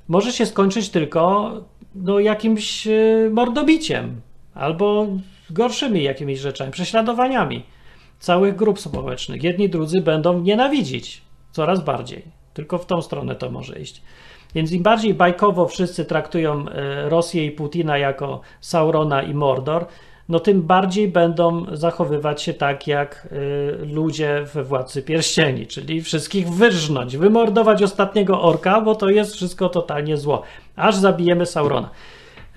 może 0.07 0.31
się 0.31 0.45
skończyć 0.45 0.89
tylko 0.89 1.51
no, 1.95 2.19
jakimś 2.19 2.87
mordobiciem 3.31 4.21
albo 4.53 5.07
gorszymi 5.49 6.03
jakimiś 6.03 6.39
rzeczami, 6.39 6.71
prześladowaniami 6.71 7.63
całych 8.19 8.55
grup 8.55 8.79
społecznych. 8.79 9.43
Jedni 9.43 9.69
drudzy 9.69 10.01
będą 10.01 10.39
nienawidzić 10.39 11.21
coraz 11.51 11.83
bardziej. 11.83 12.23
Tylko 12.53 12.77
w 12.77 12.85
tą 12.85 13.01
stronę 13.01 13.35
to 13.35 13.51
może 13.51 13.79
iść. 13.79 14.01
Więc 14.55 14.71
im 14.71 14.83
bardziej 14.83 15.13
bajkowo 15.13 15.67
wszyscy 15.67 16.05
traktują 16.05 16.69
e, 16.69 17.09
Rosję 17.09 17.45
i 17.45 17.51
Putina 17.51 17.97
jako 17.97 18.41
Saurona 18.61 19.23
i 19.23 19.33
Mordor, 19.33 19.85
no 20.29 20.39
tym 20.39 20.61
bardziej 20.61 21.07
będą 21.07 21.65
zachowywać 21.71 22.41
się 22.41 22.53
tak 22.53 22.87
jak 22.87 23.27
e, 23.31 23.85
ludzie 23.85 24.45
we 24.53 24.63
Władcy 24.63 25.03
Pierścieni, 25.03 25.67
czyli 25.67 26.01
wszystkich 26.01 26.49
wyrżnąć, 26.49 27.17
wymordować 27.17 27.83
ostatniego 27.83 28.41
orka, 28.41 28.81
bo 28.81 28.95
to 28.95 29.09
jest 29.09 29.35
wszystko 29.35 29.69
totalnie 29.69 30.17
zło, 30.17 30.41
aż 30.75 30.95
zabijemy 30.95 31.45
Saurona. 31.45 31.89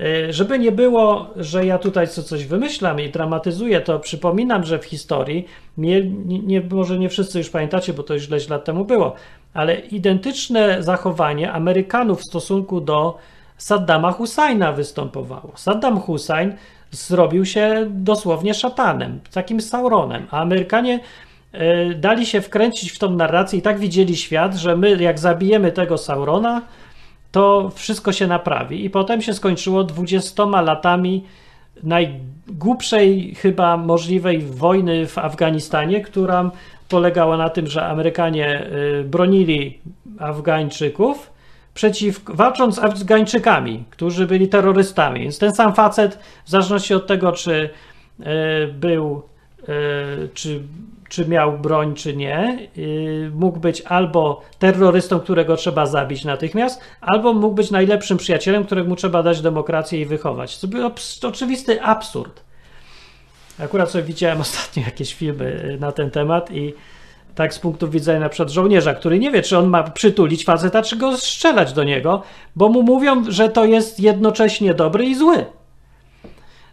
E, 0.01 0.33
żeby 0.33 0.59
nie 0.59 0.73
było, 0.73 1.31
że 1.37 1.67
ja 1.67 1.79
tutaj 1.79 2.09
co 2.09 2.23
coś 2.23 2.47
wymyślam 2.47 3.01
i 3.01 3.11
dramatyzuję, 3.11 3.81
to 3.81 3.99
przypominam, 3.99 4.65
że 4.65 4.79
w 4.79 4.85
historii, 4.85 5.47
nie, 5.79 6.03
nie, 6.27 6.61
może 6.61 6.99
nie 6.99 7.09
wszyscy 7.09 7.39
już 7.39 7.51
pamiętacie, 7.51 7.93
bo 7.93 8.03
to 8.03 8.15
już 8.15 8.29
ileś 8.29 8.49
lat 8.49 8.65
temu 8.65 8.85
było, 8.85 9.15
ale 9.55 9.79
identyczne 9.79 10.83
zachowanie 10.83 11.53
Amerykanów 11.53 12.21
w 12.21 12.25
stosunku 12.25 12.81
do 12.81 13.19
Saddama 13.57 14.13
Husajna 14.13 14.73
występowało. 14.73 15.53
Saddam 15.55 16.01
Hussein 16.01 16.55
zrobił 16.91 17.45
się 17.45 17.87
dosłownie 17.91 18.55
szatanem, 18.55 19.21
takim 19.33 19.61
Sauronem, 19.61 20.27
a 20.31 20.41
Amerykanie 20.41 21.01
e, 21.53 21.95
dali 21.95 22.27
się 22.27 22.41
wkręcić 22.41 22.93
w 22.93 22.99
tą 22.99 23.11
narrację 23.11 23.59
i 23.59 23.63
tak 23.63 23.79
widzieli 23.79 24.17
świat, 24.17 24.55
że 24.55 24.77
my 24.77 24.97
jak 25.03 25.19
zabijemy 25.19 25.73
tego 25.73 25.99
Saurona, 25.99 26.63
to 27.33 27.71
wszystko 27.75 28.13
się 28.13 28.27
naprawi. 28.27 28.85
I 28.85 28.91
potem 28.91 29.23
się 29.23 29.35
skończyło 29.35 29.85
20 29.85 30.45
latami 30.45 31.25
najgłupszej 31.83 33.35
chyba 33.35 33.77
możliwej 33.77 34.39
wojny 34.43 35.07
w 35.07 35.19
Afganistanie, 35.19 36.01
która 36.01 36.51
polegała 36.89 37.37
na 37.37 37.49
tym, 37.49 37.67
że 37.67 37.87
Amerykanie 37.87 38.67
y, 39.01 39.05
bronili 39.05 39.79
Afgańczyków 40.19 41.31
przeciw, 41.75 42.21
walcząc 42.29 42.75
z 42.75 42.79
Afgańczykami, 42.79 43.85
którzy 43.91 44.27
byli 44.27 44.49
terrorystami. 44.49 45.21
Więc 45.21 45.39
ten 45.39 45.55
sam 45.55 45.75
facet, 45.75 46.19
w 46.45 46.51
zależności 46.51 46.95
od 46.95 47.07
tego, 47.07 47.33
czy 47.33 47.71
y, 48.21 48.25
był, 48.73 49.23
y, 49.63 50.29
czy 50.35 50.61
czy 51.09 51.29
miał 51.29 51.59
broń, 51.59 51.95
czy 51.95 52.17
nie, 52.17 52.69
mógł 53.35 53.61
być 53.61 53.81
albo 53.81 54.43
terrorystą, 54.59 55.21
którego 55.21 55.57
trzeba 55.57 55.87
zabić 55.87 56.25
natychmiast, 56.25 56.81
albo 57.01 57.33
mógł 57.33 57.55
być 57.55 57.71
najlepszym 57.71 58.19
przyjacielem, 58.19 58.65
któremu 58.65 58.97
trzeba 58.97 59.23
dać 59.23 59.41
demokrację 59.41 60.01
i 60.01 60.07
wychować. 60.07 60.59
To 60.59 60.69
był 60.69 60.91
oczywisty 61.23 61.83
absurd. 61.83 62.44
Akurat 63.59 63.91
sobie 63.91 64.05
widziałem 64.05 64.41
ostatnio 64.41 64.83
jakieś 64.83 65.15
filmy 65.15 65.69
yy, 65.71 65.79
na 65.79 65.93
ten 65.93 66.11
temat 66.11 66.51
i 66.51 66.75
tak 67.35 67.55
z 67.55 67.59
punktu 67.59 67.89
widzenia 67.89 68.21
na 68.21 68.29
przykład 68.29 68.51
żołnierza, 68.51 68.95
który 68.95 69.19
nie 69.19 69.31
wie, 69.31 69.43
czy 69.43 69.59
on 69.59 69.67
ma 69.67 69.83
przytulić 69.83 70.45
faceta, 70.45 70.83
czy 70.83 70.97
go 70.97 71.17
strzelać 71.17 71.73
do 71.73 71.85
niego, 71.85 72.23
bo 72.57 72.69
mu 72.69 72.83
mówią, 72.83 73.25
że 73.29 73.49
to 73.49 73.65
jest 73.65 74.01
jednocześnie 74.01 74.75
dobry 74.75 75.05
i 75.07 75.15
zły. 75.15 75.45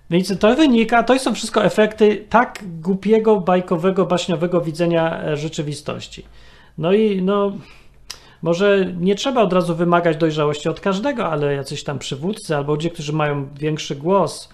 Więc 0.10 0.40
to 0.40 0.56
wynika, 0.56 1.04
to 1.04 1.20
są 1.20 1.36
wszystko 1.36 1.66
efekty 1.66 2.26
tak 2.30 2.64
głupiego, 2.82 3.40
bajkowego, 3.40 4.06
baśniowego 4.06 4.62
widzenia 4.62 5.24
e, 5.24 5.38
rzeczywistości. 5.38 6.26
No 6.78 6.94
i 6.94 7.22
no, 7.22 7.52
może 8.42 8.94
nie 9.00 9.16
trzeba 9.16 9.42
od 9.42 9.54
razu 9.54 9.76
wymagać 9.76 10.18
dojrzałości 10.18 10.70
od 10.70 10.80
każdego, 10.80 11.26
ale 11.26 11.56
jacyś 11.56 11.84
tam 11.84 12.00
przywódcy 12.00 12.56
albo 12.56 12.74
ludzie, 12.74 12.90
którzy 12.90 13.14
mają 13.14 13.48
większy 13.56 13.96
głos 13.96 14.50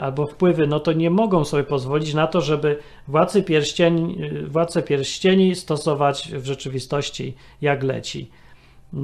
albo 0.00 0.26
wpływy, 0.26 0.66
no 0.66 0.80
to 0.80 0.92
nie 0.92 1.10
mogą 1.10 1.44
sobie 1.44 1.64
pozwolić 1.64 2.14
na 2.14 2.26
to, 2.26 2.40
żeby 2.40 2.78
władcy 3.08 3.42
pierścieni, 3.42 4.18
e, 4.24 4.46
władce 4.46 4.82
pierścieni 4.82 5.54
stosować 5.54 6.30
w 6.32 6.46
rzeczywistości 6.46 7.34
jak 7.60 7.82
leci. 7.82 8.30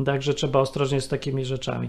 Także 0.07 0.35
trzeba 0.35 0.61
ostrożnie 0.61 1.01
z 1.01 1.09
takimi 1.09 1.45
rzeczami. 1.45 1.89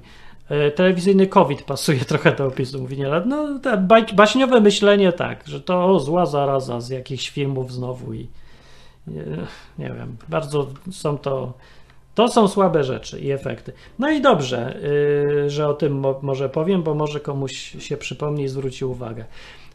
E, 0.49 0.71
telewizyjny 0.71 1.27
COVID 1.27 1.61
pasuje 1.61 1.99
trochę 2.11 2.31
do 2.31 2.45
opisu, 2.45 2.81
mówi 2.81 2.97
nie 2.97 3.07
No, 3.25 3.59
te 3.59 3.87
baśniowe 4.15 4.61
myślenie 4.61 5.11
tak, 5.11 5.47
że 5.47 5.61
to 5.61 5.85
o, 5.85 5.99
zła 5.99 6.25
zaraza 6.25 6.81
z 6.81 6.89
jakichś 6.89 7.29
filmów 7.29 7.73
znowu 7.73 8.13
i 8.13 8.27
nie, 9.07 9.23
nie 9.79 9.93
wiem, 9.93 10.17
bardzo 10.29 10.67
są 10.91 11.17
to 11.17 11.53
to 12.16 12.28
są 12.28 12.47
słabe 12.47 12.84
rzeczy 12.84 13.20
i 13.20 13.32
efekty. 13.32 13.74
No 13.99 14.09
i 14.09 14.22
dobrze, 14.22 14.80
yy, 15.36 15.49
że 15.49 15.68
o 15.68 15.74
tym 15.74 15.99
mo 15.99 16.20
może 16.22 16.49
powiem, 16.49 16.84
bo 16.84 16.93
może 16.93 17.20
komuś 17.20 17.76
się 17.80 17.97
przypomni 17.97 18.43
i 18.43 18.47
zwróci 18.47 18.86
uwagę. 18.86 19.26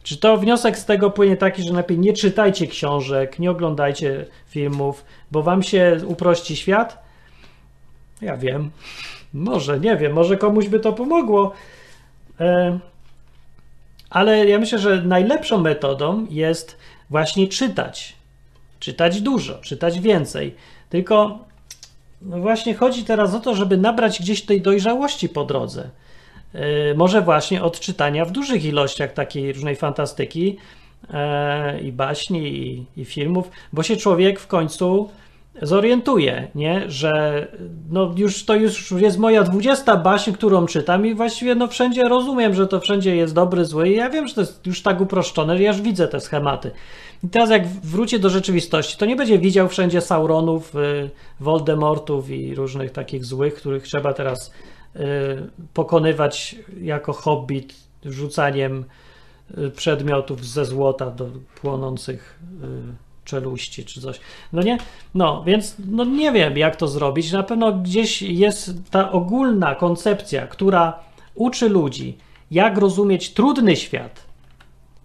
Czy 0.03 0.17
to 0.17 0.37
wniosek 0.37 0.77
z 0.77 0.85
tego 0.85 1.09
płynie 1.11 1.37
taki, 1.37 1.63
że 1.63 1.73
lepiej 1.73 1.99
nie 1.99 2.13
czytajcie 2.13 2.67
książek, 2.67 3.39
nie 3.39 3.51
oglądajcie 3.51 4.25
filmów, 4.47 5.05
bo 5.31 5.43
wam 5.43 5.63
się 5.63 5.97
uprości 6.05 6.55
świat? 6.55 7.03
Ja 8.21 8.37
wiem. 8.37 8.71
Może, 9.33 9.79
nie 9.79 9.97
wiem, 9.97 10.13
może 10.13 10.37
komuś 10.37 10.67
by 10.67 10.79
to 10.79 10.93
pomogło. 10.93 11.53
E, 12.39 12.79
ale 14.09 14.45
ja 14.45 14.59
myślę, 14.59 14.79
że 14.79 15.01
najlepszą 15.01 15.57
metodą 15.57 16.27
jest 16.29 16.77
właśnie 17.09 17.47
czytać. 17.47 18.15
Czytać 18.79 19.21
dużo, 19.21 19.57
czytać 19.57 19.99
więcej. 19.99 20.55
Tylko 20.89 21.39
no 22.21 22.39
właśnie 22.39 22.75
chodzi 22.75 23.03
teraz 23.03 23.35
o 23.35 23.39
to, 23.39 23.55
żeby 23.55 23.77
nabrać 23.77 24.19
gdzieś 24.19 24.41
tej 24.41 24.61
dojrzałości 24.61 25.29
po 25.29 25.45
drodze. 25.45 25.89
E, 26.53 26.93
może 26.93 27.21
właśnie 27.21 27.63
od 27.63 27.79
czytania 27.79 28.25
w 28.25 28.31
dużych 28.31 28.65
ilościach 28.65 29.13
takiej 29.13 29.53
różnej 29.53 29.75
fantastyki 29.75 30.57
e, 31.13 31.81
i 31.81 31.91
baśni, 31.91 32.47
i, 32.47 32.85
i 33.01 33.05
filmów, 33.05 33.51
bo 33.73 33.83
się 33.83 33.97
człowiek 33.97 34.39
w 34.39 34.47
końcu 34.47 35.09
zorientuję, 35.61 36.47
nie? 36.55 36.83
że 36.87 37.47
no 37.89 38.13
już 38.17 38.45
to 38.45 38.55
już 38.55 38.91
jest 38.91 39.17
moja 39.17 39.43
dwudziesta 39.43 39.97
baśń, 39.97 40.31
którą 40.31 40.65
czytam 40.65 41.05
i 41.05 41.13
właściwie 41.13 41.55
no 41.55 41.67
wszędzie 41.67 42.03
rozumiem, 42.03 42.53
że 42.53 42.67
to 42.67 42.79
wszędzie 42.79 43.15
jest 43.15 43.33
dobry, 43.33 43.65
zły 43.65 43.89
i 43.89 43.95
ja 43.95 44.09
wiem, 44.09 44.27
że 44.27 44.35
to 44.35 44.41
jest 44.41 44.67
już 44.67 44.81
tak 44.81 45.01
uproszczone, 45.01 45.57
że 45.57 45.63
ja 45.63 45.71
już 45.71 45.81
widzę 45.81 46.07
te 46.07 46.19
schematy. 46.19 46.71
I 47.23 47.29
teraz 47.29 47.49
jak 47.49 47.67
wróci 47.67 48.19
do 48.19 48.29
rzeczywistości, 48.29 48.97
to 48.97 49.05
nie 49.05 49.15
będzie 49.15 49.39
widział 49.39 49.69
wszędzie 49.69 50.01
Sauronów, 50.01 50.75
y, 50.75 51.09
Voldemortów 51.39 52.29
i 52.29 52.55
różnych 52.55 52.91
takich 52.91 53.25
złych, 53.25 53.53
których 53.53 53.83
trzeba 53.83 54.13
teraz 54.13 54.51
y, 54.95 54.99
pokonywać 55.73 56.55
jako 56.81 57.13
hobbit 57.13 57.73
rzucaniem 58.05 58.85
y, 59.57 59.69
przedmiotów 59.69 60.45
ze 60.45 60.65
złota 60.65 61.11
do 61.11 61.27
płonących 61.61 62.39
czeluści 63.25 63.85
czy 63.85 64.01
coś. 64.01 64.19
No 64.53 64.61
nie? 64.61 64.77
No, 65.15 65.43
więc 65.43 65.75
no 65.87 66.05
nie 66.05 66.31
wiem, 66.31 66.57
jak 66.57 66.75
to 66.75 66.87
zrobić. 66.87 67.31
Na 67.31 67.43
pewno 67.43 67.71
gdzieś 67.73 68.21
jest 68.21 68.71
ta 68.91 69.11
ogólna 69.11 69.75
koncepcja, 69.75 70.47
która 70.47 70.99
uczy 71.35 71.69
ludzi, 71.69 72.17
jak 72.51 72.77
rozumieć 72.77 73.33
trudny 73.33 73.75
świat 73.75 74.25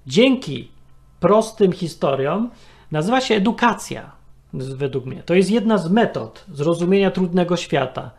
dzięki 0.06 0.75
prostym 1.20 1.72
historiom, 1.72 2.50
nazywa 2.92 3.20
się 3.20 3.34
edukacja, 3.34 4.12
według 4.52 5.06
mnie. 5.06 5.22
To 5.22 5.34
jest 5.34 5.50
jedna 5.50 5.78
z 5.78 5.90
metod 5.90 6.44
zrozumienia 6.52 7.10
trudnego 7.10 7.56
świata, 7.56 8.10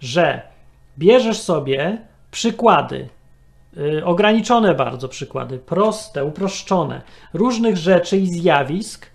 że 0.00 0.42
bierzesz 0.98 1.40
sobie 1.40 1.98
przykłady, 2.30 3.08
yy, 3.76 4.04
ograniczone 4.04 4.74
bardzo 4.74 5.08
przykłady, 5.08 5.58
proste, 5.58 6.24
uproszczone, 6.24 7.02
różnych 7.34 7.76
rzeczy 7.76 8.16
i 8.16 8.26
zjawisk, 8.26 9.10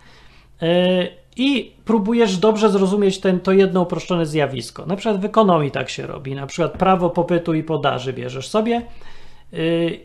E, 0.63 1.07
i 1.35 1.75
próbujesz 1.85 2.37
dobrze 2.37 2.69
zrozumieć 2.69 3.19
ten, 3.19 3.39
to 3.39 3.51
jedno 3.51 3.81
uproszczone 3.81 4.25
zjawisko. 4.25 4.85
Na 4.85 4.95
przykład 4.95 5.21
w 5.21 5.25
ekonomii 5.25 5.71
tak 5.71 5.89
się 5.89 6.07
robi. 6.07 6.35
Na 6.35 6.47
przykład 6.47 6.71
prawo 6.71 7.09
popytu 7.09 7.53
i 7.53 7.63
podaży 7.63 8.13
bierzesz 8.13 8.47
sobie 8.47 8.81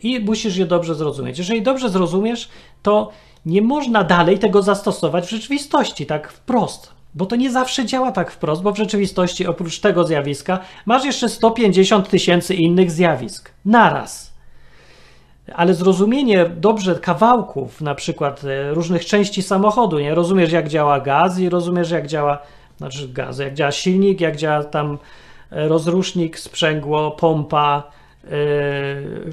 i 0.03 0.21
musisz 0.21 0.57
je 0.57 0.67
dobrze 0.67 0.95
zrozumieć. 0.95 1.39
Jeżeli 1.39 1.63
dobrze 1.63 1.89
zrozumiesz, 1.89 2.49
to 2.83 3.11
nie 3.47 3.63
można 3.63 4.05
dalej 4.05 4.39
tego 4.39 4.63
zastosować 4.63 5.27
w 5.27 5.31
rzeczywistości 5.31 6.07
tak 6.07 6.33
wprost. 6.33 6.93
Bo 7.15 7.27
to 7.27 7.37
nie 7.37 7.51
zawsze 7.51 7.87
działa 7.87 8.13
tak 8.13 8.31
wprost, 8.31 8.63
bo 8.63 8.73
w 8.73 8.77
rzeczywistości 8.77 9.47
oprócz 9.47 9.79
tego 9.81 10.05
zjawiska 10.05 10.59
masz 10.87 11.05
jeszcze 11.05 11.29
150 11.29 12.09
tysięcy 12.09 12.55
innych 12.55 12.91
zjawisk. 12.91 13.51
Naraz 13.65 14.39
ale 15.55 15.75
zrozumienie 15.75 16.51
dobrze 16.57 16.95
kawałków, 16.95 17.81
na 17.81 17.95
przykład 17.95 18.45
e, 18.45 18.75
różnych 18.75 19.07
części 19.07 19.43
samochodu, 19.43 19.99
nie 19.99 20.15
rozumiesz 20.15 20.53
jak 20.53 20.69
działa 20.69 21.01
gaz 21.01 21.39
i 21.39 21.49
rozumiesz 21.49 21.91
jak 21.91 22.07
działa 22.07 22.39
znaczy 22.77 23.09
gaz, 23.09 23.39
jak 23.39 23.55
działa 23.55 23.73
silnik, 23.73 24.21
jak 24.21 24.37
działa 24.37 24.65
tam 24.65 24.99
e, 25.51 25.69
rozrusznik, 25.69 26.39
sprzęgło, 26.39 27.11
pompa, 27.11 27.83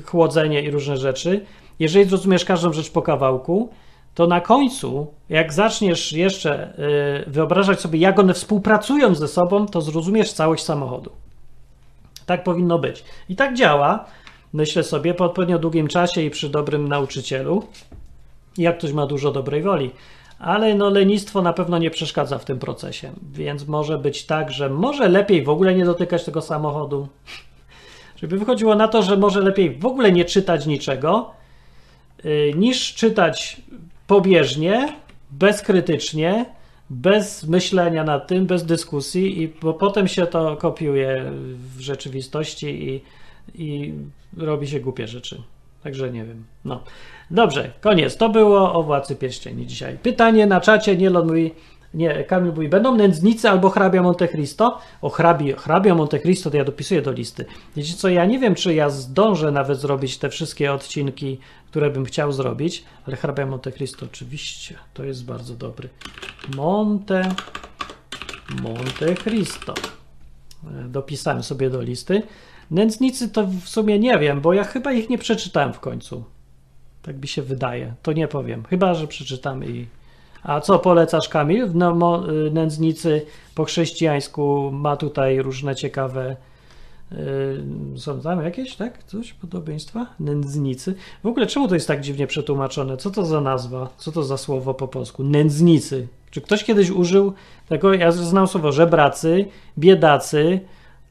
chłodzenie 0.05 0.61
i 0.61 0.71
różne 0.71 0.97
rzeczy. 0.97 1.45
Jeżeli 1.79 2.05
zrozumiesz 2.05 2.45
każdą 2.45 2.73
rzecz 2.73 2.91
po 2.91 3.01
kawałku, 3.01 3.69
to 4.15 4.27
na 4.27 4.41
końcu, 4.41 5.07
jak 5.29 5.53
zaczniesz 5.53 6.13
jeszcze 6.13 6.73
yy, 7.25 7.31
wyobrażać 7.31 7.79
sobie, 7.81 7.99
jak 7.99 8.19
one 8.19 8.33
współpracują 8.33 9.15
ze 9.15 9.27
sobą, 9.27 9.65
to 9.65 9.81
zrozumiesz 9.81 10.33
całość 10.33 10.63
samochodu. 10.63 11.11
Tak 12.25 12.43
powinno 12.43 12.79
być. 12.79 13.03
I 13.29 13.35
tak 13.35 13.53
działa, 13.53 14.05
myślę 14.53 14.83
sobie, 14.83 15.13
po 15.13 15.25
odpowiednio 15.25 15.59
długim 15.59 15.87
czasie 15.87 16.21
i 16.21 16.29
przy 16.29 16.49
dobrym 16.49 16.87
nauczycielu, 16.87 17.63
jak 18.57 18.77
ktoś 18.77 18.93
ma 18.93 19.05
dużo 19.05 19.31
dobrej 19.31 19.61
woli. 19.61 19.91
Ale 20.39 20.75
no, 20.75 20.89
lenistwo 20.89 21.41
na 21.41 21.53
pewno 21.53 21.77
nie 21.77 21.91
przeszkadza 21.91 22.37
w 22.37 22.45
tym 22.45 22.59
procesie, 22.59 23.11
więc 23.31 23.67
może 23.67 23.97
być 23.97 24.25
tak, 24.25 24.51
że 24.51 24.69
może 24.69 25.09
lepiej 25.09 25.43
w 25.43 25.49
ogóle 25.49 25.75
nie 25.75 25.85
dotykać 25.85 26.23
tego 26.23 26.41
samochodu. 26.41 27.07
Żeby 28.15 28.37
wychodziło 28.37 28.75
na 28.75 28.87
to, 28.87 29.03
że 29.03 29.17
może 29.17 29.41
lepiej 29.41 29.75
w 29.75 29.85
ogóle 29.85 30.11
nie 30.11 30.25
czytać 30.25 30.65
niczego, 30.65 31.31
yy, 32.23 32.53
niż 32.55 32.93
czytać 32.93 33.61
pobieżnie, 34.07 34.93
bezkrytycznie, 35.31 36.45
bez 36.89 37.47
myślenia 37.47 38.03
nad 38.03 38.27
tym, 38.27 38.45
bez 38.45 38.65
dyskusji, 38.65 39.41
i 39.41 39.47
bo 39.47 39.73
potem 39.73 40.07
się 40.07 40.27
to 40.27 40.57
kopiuje 40.57 41.31
w 41.75 41.79
rzeczywistości 41.79 42.89
i, 42.89 43.01
i 43.55 43.93
robi 44.37 44.67
się 44.67 44.79
głupie 44.79 45.07
rzeczy. 45.07 45.41
Także 45.83 46.11
nie 46.11 46.25
wiem. 46.25 46.45
No. 46.65 46.83
Dobrze, 47.31 47.71
koniec. 47.81 48.17
To 48.17 48.29
było 48.29 48.73
o 48.73 48.83
Władcy 48.83 49.15
Pierścieni 49.15 49.67
dzisiaj. 49.67 49.97
Pytanie 49.97 50.47
na 50.47 50.61
czacie, 50.61 50.97
Nielon 50.97 51.27
mówi, 51.27 51.51
nie, 51.95 52.23
Kamil 52.23 52.53
mówi, 52.53 52.69
będą 52.69 52.95
nędznicy 52.95 53.49
albo 53.49 53.69
hrabia 53.69 54.01
Monte 54.01 54.27
Cristo? 54.27 54.79
O 55.01 55.09
hrabi, 55.09 55.53
hrabia 55.53 55.95
Monte 55.95 56.19
Cristo 56.19 56.51
to 56.51 56.57
ja 56.57 56.63
dopisuję 56.63 57.01
do 57.01 57.11
listy. 57.11 57.45
Wiecie 57.75 57.93
co, 57.93 58.09
ja 58.09 58.25
nie 58.25 58.39
wiem, 58.39 58.55
czy 58.55 58.73
ja 58.73 58.89
zdążę 58.89 59.51
nawet 59.51 59.79
zrobić 59.79 60.17
te 60.17 60.29
wszystkie 60.29 60.73
odcinki, 60.73 61.39
które 61.69 61.89
bym 61.89 62.05
chciał 62.05 62.31
zrobić, 62.31 62.83
ale 63.07 63.15
hrabia 63.15 63.45
Monte 63.45 63.71
Cristo 63.71 64.05
oczywiście, 64.05 64.75
to 64.93 65.03
jest 65.03 65.25
bardzo 65.25 65.55
dobry. 65.55 65.89
Monte, 66.55 67.35
Monte 68.61 69.15
Cristo. 69.15 69.73
E, 70.67 70.89
dopisałem 70.89 71.43
sobie 71.43 71.69
do 71.69 71.81
listy. 71.81 72.23
Nędznicy 72.71 73.29
to 73.29 73.47
w 73.47 73.69
sumie 73.69 73.99
nie 73.99 74.19
wiem, 74.19 74.41
bo 74.41 74.53
ja 74.53 74.63
chyba 74.63 74.91
ich 74.91 75.09
nie 75.09 75.17
przeczytałem 75.17 75.73
w 75.73 75.79
końcu. 75.79 76.23
Tak 77.01 77.21
mi 77.21 77.27
się 77.27 77.41
wydaje. 77.41 77.93
To 78.01 78.13
nie 78.13 78.27
powiem. 78.27 78.63
Chyba, 78.69 78.93
że 78.93 79.07
przeczytam 79.07 79.63
i. 79.63 79.87
A 80.45 80.61
co 80.61 80.79
polecasz, 80.79 81.29
Kamil? 81.29 81.69
Mo, 81.73 82.31
y, 82.31 82.51
nędznicy 82.51 83.25
po 83.55 83.63
chrześcijańsku 83.63 84.71
ma 84.73 84.97
tutaj 84.97 85.41
różne 85.41 85.75
ciekawe. 85.75 86.35
Yy, 87.11 87.99
są 87.99 88.21
tam 88.21 88.43
jakieś, 88.43 88.75
tak? 88.75 89.03
Coś 89.03 89.33
podobieństwa? 89.33 90.05
Nędznicy. 90.19 90.95
W 91.23 91.27
ogóle 91.27 91.47
czemu 91.47 91.67
to 91.67 91.75
jest 91.75 91.87
tak 91.87 92.01
dziwnie 92.01 92.27
przetłumaczone? 92.27 92.97
Co 92.97 93.11
to 93.11 93.25
za 93.25 93.41
nazwa? 93.41 93.89
Co 93.97 94.11
to 94.11 94.23
za 94.23 94.37
słowo 94.37 94.73
po 94.73 94.87
polsku? 94.87 95.23
Nędznicy. 95.23 96.07
Czy 96.31 96.41
ktoś 96.41 96.63
kiedyś 96.63 96.89
użył 96.89 97.33
tego? 97.69 97.93
Ja 97.93 98.11
znam 98.11 98.47
słowo 98.47 98.71
żebracy, 98.71 99.45
biedacy, 99.77 100.59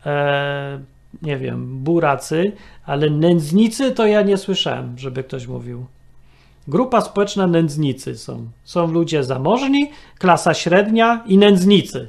e, 0.07 0.81
nie 1.23 1.37
wiem, 1.37 1.79
buracy, 1.79 2.53
ale 2.87 3.11
nędznicy 3.11 3.93
to 3.93 4.07
ja 4.07 4.23
nie 4.23 4.37
słyszałem, 4.37 4.99
żeby 4.99 5.25
ktoś 5.25 5.47
mówił. 5.47 5.87
Grupa 6.69 7.01
społeczna 7.01 7.47
nędznicy 7.47 8.19
są. 8.19 8.49
Są 8.65 8.93
ludzie 8.93 9.25
zamożni, 9.25 9.91
klasa 10.19 10.55
średnia 10.55 11.25
i 11.27 11.39
nędznicy. 11.39 12.09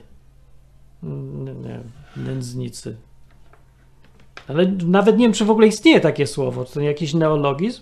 Nie, 1.03 1.53
nie, 1.53 1.79
nędznicy. 2.17 2.95
Ale 4.47 4.65
nawet 4.85 5.17
nie 5.17 5.25
wiem, 5.25 5.33
czy 5.33 5.45
w 5.45 5.51
ogóle 5.51 5.67
istnieje 5.67 5.99
takie 5.99 6.27
słowo. 6.27 6.65
To 6.65 6.81
jakiś 6.81 7.13
neologizm? 7.13 7.81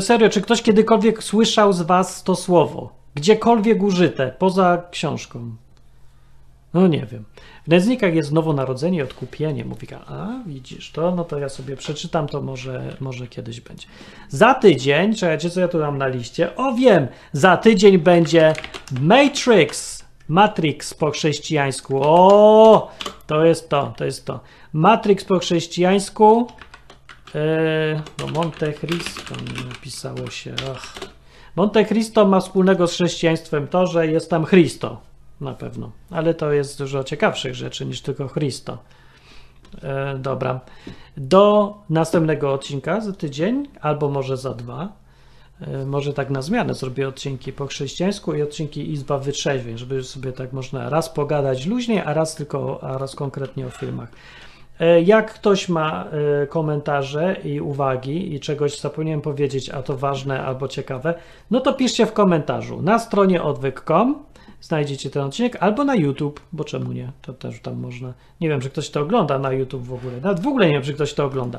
Serio, 0.00 0.28
czy 0.28 0.40
ktoś 0.40 0.62
kiedykolwiek 0.62 1.22
słyszał 1.22 1.72
z 1.72 1.82
Was 1.82 2.22
to 2.22 2.36
słowo? 2.36 2.92
Gdziekolwiek 3.14 3.82
użyte, 3.82 4.34
poza 4.38 4.82
książką? 4.90 5.56
No 6.76 6.86
nie 6.86 7.06
wiem. 7.06 7.24
W 7.66 7.68
nędznikach 7.68 8.14
jest 8.14 8.32
nowonarodzenie, 8.32 9.04
odkupienie. 9.04 9.64
Mówi, 9.64 9.86
a 10.06 10.28
widzisz 10.46 10.92
to, 10.92 11.14
no 11.14 11.24
to 11.24 11.38
ja 11.38 11.48
sobie 11.48 11.76
przeczytam, 11.76 12.26
to 12.26 12.42
może, 12.42 12.96
może 13.00 13.26
kiedyś 13.26 13.60
będzie. 13.60 13.86
Za 14.28 14.54
tydzień, 14.54 15.14
czekajcie, 15.14 15.50
co 15.50 15.60
ja 15.60 15.68
tu 15.68 15.78
mam 15.78 15.98
na 15.98 16.08
liście? 16.08 16.56
O 16.56 16.74
wiem, 16.74 17.06
za 17.32 17.56
tydzień 17.56 17.98
będzie 17.98 18.54
Matrix. 19.00 20.04
Matrix 20.28 20.94
po 20.94 21.10
chrześcijańsku. 21.10 22.00
O, 22.02 22.90
to 23.26 23.44
jest 23.44 23.68
to, 23.68 23.94
to 23.96 24.04
jest 24.04 24.24
to. 24.24 24.40
Matrix 24.72 25.24
po 25.24 25.38
chrześcijańsku. 25.38 26.46
Yy, 27.34 27.40
no 28.18 28.26
Monte 28.26 28.72
Cristo 28.72 29.34
napisało 29.68 30.30
się. 30.30 30.54
Ach. 30.74 30.94
Monte 31.56 31.84
Cristo 31.84 32.26
ma 32.26 32.40
wspólnego 32.40 32.86
z 32.86 32.92
chrześcijaństwem 32.92 33.68
to, 33.68 33.86
że 33.86 34.06
jest 34.06 34.30
tam 34.30 34.46
Christo 34.46 35.15
na 35.40 35.54
pewno. 35.54 35.90
Ale 36.10 36.34
to 36.34 36.52
jest 36.52 36.78
dużo 36.78 37.04
ciekawszych 37.04 37.54
rzeczy 37.54 37.86
niż 37.86 38.00
tylko 38.00 38.28
Christo. 38.28 38.78
E, 39.82 40.18
dobra. 40.18 40.60
Do 41.16 41.74
następnego 41.90 42.52
odcinka 42.52 43.00
za 43.00 43.12
tydzień, 43.12 43.68
albo 43.80 44.08
może 44.08 44.36
za 44.36 44.54
dwa. 44.54 44.92
E, 45.60 45.86
może 45.86 46.12
tak 46.12 46.30
na 46.30 46.42
zmianę 46.42 46.74
zrobię 46.74 47.08
odcinki 47.08 47.52
po 47.52 47.66
chrześcijańsku 47.66 48.34
i 48.34 48.42
odcinki 48.42 48.92
Izba 48.92 49.18
Wytrzeźwień, 49.18 49.78
żeby 49.78 50.04
sobie 50.04 50.32
tak 50.32 50.52
można 50.52 50.88
raz 50.88 51.08
pogadać 51.08 51.66
luźniej, 51.66 51.98
a 51.98 52.14
raz 52.14 52.34
tylko, 52.34 52.84
a 52.84 52.98
raz 52.98 53.14
konkretnie 53.14 53.66
o 53.66 53.70
filmach. 53.70 54.08
E, 54.80 55.02
jak 55.02 55.34
ktoś 55.34 55.68
ma 55.68 56.04
e, 56.42 56.46
komentarze 56.46 57.36
i 57.44 57.60
uwagi 57.60 58.34
i 58.34 58.40
czegoś 58.40 58.80
zapomniałem 58.80 59.20
powiedzieć, 59.20 59.70
a 59.70 59.82
to 59.82 59.96
ważne 59.96 60.44
albo 60.44 60.68
ciekawe, 60.68 61.14
no 61.50 61.60
to 61.60 61.72
piszcie 61.72 62.06
w 62.06 62.12
komentarzu 62.12 62.82
na 62.82 62.98
stronie 62.98 63.42
odwyk.com 63.42 64.24
znajdziecie 64.66 65.10
ten 65.10 65.22
odcinek, 65.22 65.56
albo 65.60 65.84
na 65.84 65.94
YouTube, 65.94 66.40
bo 66.52 66.64
czemu 66.64 66.92
nie? 66.92 67.12
To 67.22 67.32
też 67.32 67.60
tam 67.60 67.76
można. 67.76 68.14
Nie 68.40 68.48
wiem, 68.48 68.60
czy 68.60 68.70
ktoś 68.70 68.90
to 68.90 69.00
ogląda 69.00 69.38
na 69.38 69.52
YouTube 69.52 69.82
w 69.82 69.92
ogóle. 69.92 70.20
Nawet 70.20 70.40
w 70.40 70.46
ogóle 70.46 70.66
nie 70.66 70.72
wiem, 70.72 70.82
czy 70.82 70.94
ktoś 70.94 71.14
to 71.14 71.24
ogląda. 71.24 71.58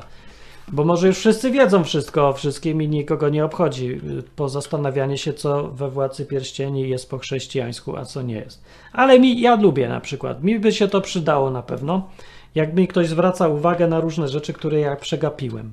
Bo 0.72 0.84
może 0.84 1.06
już 1.06 1.18
wszyscy 1.18 1.50
wiedzą 1.50 1.84
wszystko 1.84 2.28
o 2.28 2.32
wszystkim 2.32 2.82
i 2.82 2.88
nikogo 2.88 3.28
nie 3.28 3.44
obchodzi 3.44 4.00
po 4.36 4.48
zastanawianie 4.48 5.18
się, 5.18 5.32
co 5.32 5.68
we 5.68 5.90
Władcy 5.90 6.26
Pierścieni 6.26 6.88
jest 6.88 7.10
po 7.10 7.18
chrześcijańsku, 7.18 7.96
a 7.96 8.04
co 8.04 8.22
nie 8.22 8.34
jest. 8.34 8.62
Ale 8.92 9.20
mi, 9.20 9.40
ja 9.40 9.54
lubię 9.54 9.88
na 9.88 10.00
przykład. 10.00 10.42
Mi 10.42 10.58
by 10.58 10.72
się 10.72 10.88
to 10.88 11.00
przydało 11.00 11.50
na 11.50 11.62
pewno, 11.62 12.08
jak 12.54 12.74
mi 12.74 12.88
ktoś 12.88 13.08
zwraca 13.08 13.48
uwagę 13.48 13.86
na 13.86 14.00
różne 14.00 14.28
rzeczy, 14.28 14.52
które 14.52 14.80
ja 14.80 14.96
przegapiłem. 14.96 15.72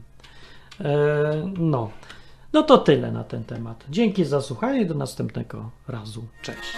Eee, 0.79 0.85
no. 1.57 1.89
No 2.55 2.63
to 2.63 2.77
tyle 2.77 3.11
na 3.11 3.23
ten 3.23 3.43
temat. 3.43 3.85
Dzięki 3.89 4.25
za 4.25 4.41
słuchanie, 4.41 4.85
do 4.85 4.93
następnego 4.93 5.69
razu. 5.87 6.23
Cześć. 6.41 6.77